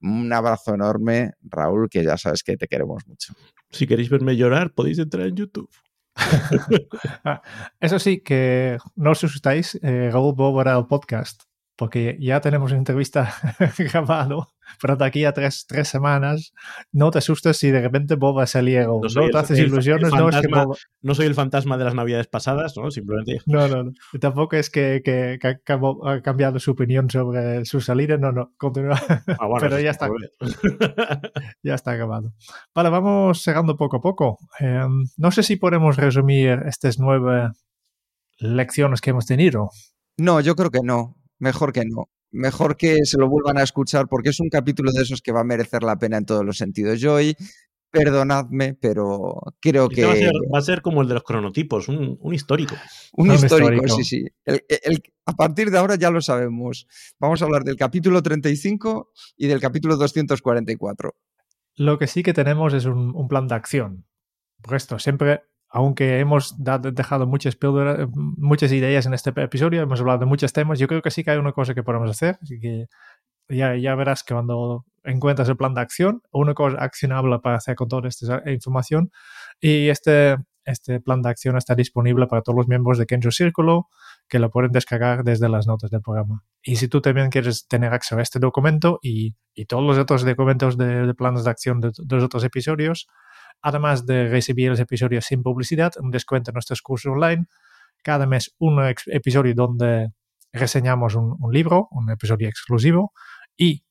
un 0.03 0.31
abrazo 0.33 0.75
enorme, 0.75 1.33
Raúl, 1.41 1.89
que 1.89 2.05
ya 2.05 2.19
sabes 2.19 2.43
que 2.43 2.59
te 2.59 2.69
queremos 2.69 3.07
mucho. 3.07 3.33
Si 3.71 3.87
queréis 3.87 4.11
verme 4.11 4.37
llorar, 4.37 4.75
podéis 4.75 4.99
entrar 4.99 5.27
en 5.27 5.37
YouTube. 5.37 5.71
Ah, 7.25 7.43
eso 7.81 7.99
sí, 7.99 8.21
que 8.21 8.77
no 8.97 9.13
os 9.13 9.25
asustáis, 9.25 9.79
eh, 9.83 10.11
Raúl 10.13 10.35
Bob 10.35 10.61
el 10.67 10.87
podcast 10.87 11.45
porque 11.77 12.17
ya 12.21 12.41
tenemos 12.41 12.71
una 12.71 12.79
entrevista 12.79 13.35
grabado, 13.79 14.49
pero 14.81 14.97
de 14.97 15.05
aquí 15.05 15.25
a 15.25 15.33
tres, 15.33 15.67
tres, 15.67 15.89
semanas 15.89 16.53
no 16.93 17.11
te 17.11 17.19
asustes 17.19 17.57
si 17.57 17.71
de 17.71 17.81
repente 17.81 18.15
Bob 18.15 18.39
va 18.39 18.45
a 18.45 18.47
salir 18.47 18.83
no, 18.87 19.01
no 19.03 19.31
te 19.31 19.39
haces 19.39 19.59
ilusiones, 19.59 20.13
no 20.13 20.29
es 20.29 20.37
que 20.41 20.49
No 21.03 21.15
soy 21.15 21.27
el 21.27 21.35
fantasma 21.35 21.77
de 21.77 21.85
las 21.85 21.95
navidades 21.95 22.29
pasadas, 22.29 22.75
¿no? 22.77 22.91
Simplemente... 22.91 23.41
No, 23.47 23.69
no, 23.69 23.85
no. 23.85 23.93
tampoco 24.21 24.57
es 24.57 24.71
que, 24.71 25.03
que, 25.05 25.39
ha 25.43 26.23
cambiado 26.23 26.59
su 26.59 26.73
opinión 26.73 27.11
sobre 27.11 27.65
su 27.65 27.81
salida, 27.81 28.17
no, 28.17 28.33
no, 28.33 28.53
continúa. 28.57 29.01
Ah, 29.39 29.49
pero 29.61 29.79
ya 29.79 29.91
está. 29.91 30.09
ya 31.63 31.75
está 31.75 31.95
grabado. 31.95 32.33
Vale, 32.75 32.89
vamos 32.89 33.45
llegando 33.45 33.77
poco 33.77 33.99
a 33.99 34.01
poco. 34.01 34.39
Em, 34.59 35.05
no 35.17 35.31
sé 35.31 35.43
si 35.43 35.57
podemos 35.57 35.97
resumir 35.97 36.63
estas 36.67 36.99
nueve 36.99 37.51
lecciones 38.39 39.01
que 39.01 39.11
hemos 39.11 39.27
tenido. 39.27 39.71
No, 40.17 40.41
yo 40.41 40.57
creo 40.57 40.71
que 40.71 40.81
no 40.83 41.17
mejor 41.39 41.73
que 41.73 41.85
no. 41.85 42.09
Mejor 42.31 42.77
que 42.77 42.99
se 43.05 43.19
lo 43.19 43.29
vuelvan 43.29 43.59
a 43.59 43.63
escuchar 43.63 44.09
porque 44.09 44.31
es 44.31 44.41
un 44.41 44.49
capítulo 44.49 44.91
de 44.93 45.03
esos 45.03 45.23
que 45.23 45.33
va 45.33 45.41
a 45.41 45.45
merecer 45.45 45.83
la 45.83 45.97
pena 45.97 46.17
en 46.17 46.27
todos 46.27 46.45
los 46.45 46.57
sentidos. 46.57 47.01
Yo 47.01 47.15
hoy 47.15 47.37
perdonadme, 47.95 48.75
pero 48.75 49.41
creo 49.61 49.89
que... 49.89 50.05
Va 50.05 50.13
a, 50.13 50.17
ser, 50.17 50.33
va 50.53 50.59
a, 50.59 50.63
ser, 50.63 50.83
como 50.83 51.03
el 51.03 51.09
de 51.09 51.15
los 51.15 51.23
cronotipos, 51.23 51.89
un, 51.89 52.19
un 52.21 52.35
histórico. 52.35 52.75
Un, 53.13 53.33
histórico, 53.33 53.73
histórico, 53.73 53.97
sí, 53.97 54.05
sí. 54.05 54.25
El, 54.45 54.65
el, 54.69 55.03
a 55.27 55.33
partir 55.33 55.71
de 55.71 55.79
ahora 55.79 55.95
ya 55.95 56.11
lo 56.11 56.21
sabemos. 56.21 56.89
Vamos 57.21 57.41
a 57.41 57.45
hablar 57.45 57.63
del 57.63 57.77
capítulo 57.77 58.21
35 58.21 59.13
y 59.37 59.47
del 59.47 59.61
capítulo 59.61 59.97
244. 59.97 61.15
Lo 61.77 61.99
que 61.99 62.09
sí 62.09 62.23
que 62.25 62.35
tenemos 62.35 62.75
es 62.75 62.85
un, 62.85 63.15
un 63.15 63.29
plan 63.29 63.47
de 63.47 63.55
acción. 63.55 64.07
Por 64.61 64.75
esto, 64.75 64.99
siempre, 64.99 65.43
aunque 65.75 66.21
hemos 66.21 66.55
dejado 66.57 67.27
muchas, 67.27 67.59
muchas 68.15 68.71
ideas 68.71 69.07
en 69.07 69.15
este 69.15 69.31
episodio, 69.31 69.83
hemos 69.83 69.99
hablado 69.99 70.21
de 70.21 70.27
muchos 70.27 70.53
temas, 70.53 70.79
yo 70.79 70.87
creo 70.87 71.03
que 71.03 71.11
sí 71.11 71.25
que 71.25 71.33
hay 71.33 71.39
una 71.39 71.51
cosa 71.51 71.75
que 71.75 71.83
podemos 71.83 72.09
hacer, 72.09 72.39
así 72.41 72.61
que 72.61 72.87
ya, 73.49 73.75
ya 73.75 73.97
verás 73.97 74.23
que 74.23 74.35
cuando 74.35 74.85
encuentras 75.03 75.49
el 75.49 75.57
plan 75.57 75.75
de 75.75 75.81
acción, 75.81 76.23
una 76.31 76.55
cosa 76.55 76.77
accionable 76.79 77.41
para 77.41 77.57
hacer 77.57 77.75
con 77.75 77.89
toda 77.89 78.09
esta 78.09 78.49
información, 78.53 79.11
y 79.61 79.89
este, 79.89 80.37
este 80.65 81.01
plan 81.01 81.23
de 81.23 81.31
acción 81.31 81.57
está 81.57 81.75
disponible 81.75 82.29
para 82.29 82.43
todos 82.43 82.57
los 82.57 82.69
miembros 82.69 82.97
de 82.97 83.07
Kenjo 83.07 83.33
Círculo, 83.33 83.89
que 84.29 84.39
lo 84.39 84.51
pueden 84.51 84.71
descargar 84.71 85.25
desde 85.25 85.49
las 85.49 85.67
notas 85.67 85.91
del 85.91 86.03
programa. 86.03 86.45
Y 86.63 86.77
si 86.77 86.87
tú 86.87 87.01
también 87.01 87.31
quieres 87.31 87.67
tener 87.67 87.93
acceso 87.93 88.17
a 88.17 88.23
este 88.23 88.39
documento 88.39 89.01
y, 89.03 89.35
y 89.55 89.67
todos 89.67 89.83
los 89.83 89.99
otros 89.99 90.25
documentos 90.25 90.79
de, 90.79 91.05
de, 91.05 91.15
planes 91.15 91.43
de 91.43 91.51
acción 91.51 91.81
de, 91.81 91.89
de, 91.89 92.15
los 92.15 92.25
otros 92.25 92.45
episodios, 92.45 93.09
además 93.65 94.05
de 94.05 94.29
recibir 94.29 94.69
los 94.69 94.79
episodios 94.79 95.25
sin 95.25 95.43
publicidad, 95.43 95.93
un 95.99 96.11
descuento 96.11 96.51
en 96.51 96.55
nuestros 96.55 96.83
cursos 96.83 97.13
online, 97.13 97.47
cada 98.03 98.27
mes 98.27 98.55
un 98.59 98.79
episodio 99.07 99.55
donde 99.55 100.13
reseñamos 100.53 101.15
un, 101.15 101.35
un 101.41 101.51
libro, 101.51 101.89
un 101.91 102.11
episodio 102.11 102.47
exclusivo 102.47 103.15
y 103.57 103.83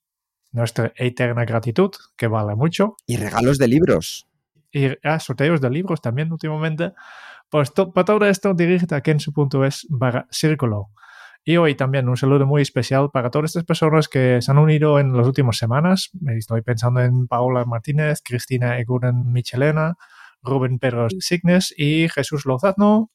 nuestra 0.51 0.93
eterna 0.95 1.43
gratitud, 1.43 1.89
que 2.15 2.28
vale 2.28 2.55
mucho. 2.55 2.97
Y 3.07 3.17
regalos 3.17 3.57
de 3.57 3.67
libros. 3.67 4.28
Y 4.71 4.89
ah, 5.03 5.19
sorteos 5.19 5.59
de 5.59 5.71
libros 5.71 6.01
también 6.01 6.32
últimamente. 6.32 6.93
Pues 7.49 7.74
to, 7.74 7.91
para 7.91 8.05
todo 8.05 8.26
esto, 8.28 8.53
dirígete 8.53 8.93
a 8.93 9.01
kensu.es 9.01 9.88
barra 9.89 10.28
círculo. 10.30 10.91
Y 11.46 11.58
hoy 11.58 11.76
también 11.76 12.08
un 12.08 12.16
saludo 12.16 12.46
muy 12.46 12.62
especial 12.62 13.10
para 13.12 13.30
todas 13.30 13.52
estas 13.52 13.66
personas 13.66 14.08
que 14.08 14.41
se 14.41 14.52
han 14.52 14.58
unido 14.58 15.00
en 15.00 15.16
las 15.16 15.28
últimas 15.28 15.58
semanas. 15.58 16.10
Estoy 16.38 16.62
pensando 16.62 17.02
en 17.02 17.28
Paola 17.28 17.66
Martínez, 17.66 18.22
Cristina 18.24 18.80
Eguren 18.80 19.32
Michelena, 19.34 19.96
Rubén 20.41 20.80
Pedro 20.80 21.08
Signes 21.20 21.74
y 21.76 22.08
Jesús 22.08 22.46
Lozano. 22.46 23.12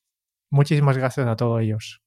Muchísimas 0.51 0.99
gracias 0.99 1.27
a 1.27 1.37
todos 1.37 1.63
ellos. 1.63 2.03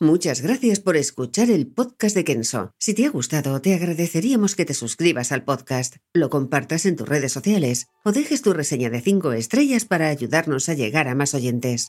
Muchas 0.00 0.42
gracias 0.42 0.78
por 0.78 0.96
escuchar 0.96 1.50
el 1.50 1.66
podcast 1.66 2.14
de 2.14 2.22
Kenso. 2.22 2.72
Si 2.78 2.94
te 2.94 3.06
ha 3.06 3.10
gustado, 3.10 3.60
te 3.60 3.74
agradeceríamos 3.74 4.54
que 4.54 4.64
te 4.64 4.72
suscribas 4.72 5.32
al 5.32 5.42
podcast, 5.42 5.96
lo 6.14 6.30
compartas 6.30 6.86
en 6.86 6.94
tus 6.94 7.08
redes 7.08 7.32
sociales 7.32 7.88
o 8.04 8.12
dejes 8.12 8.42
tu 8.42 8.52
reseña 8.52 8.90
de 8.90 9.00
5 9.00 9.32
estrellas 9.32 9.84
para 9.84 10.06
ayudarnos 10.06 10.68
a 10.68 10.74
llegar 10.74 11.08
a 11.08 11.16
más 11.16 11.34
oyentes. 11.34 11.88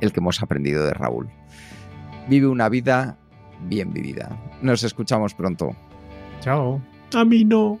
el 0.00 0.12
que 0.12 0.20
hemos 0.20 0.42
aprendido 0.42 0.84
de 0.84 0.92
Raúl. 0.92 1.28
Vive 2.28 2.46
una 2.46 2.68
vida 2.68 3.18
bien 3.66 3.92
vivida. 3.92 4.38
Nos 4.62 4.82
escuchamos 4.82 5.34
pronto. 5.34 5.70
Chao. 6.40 6.80
A 7.14 7.24
mí 7.24 7.44
no. 7.44 7.80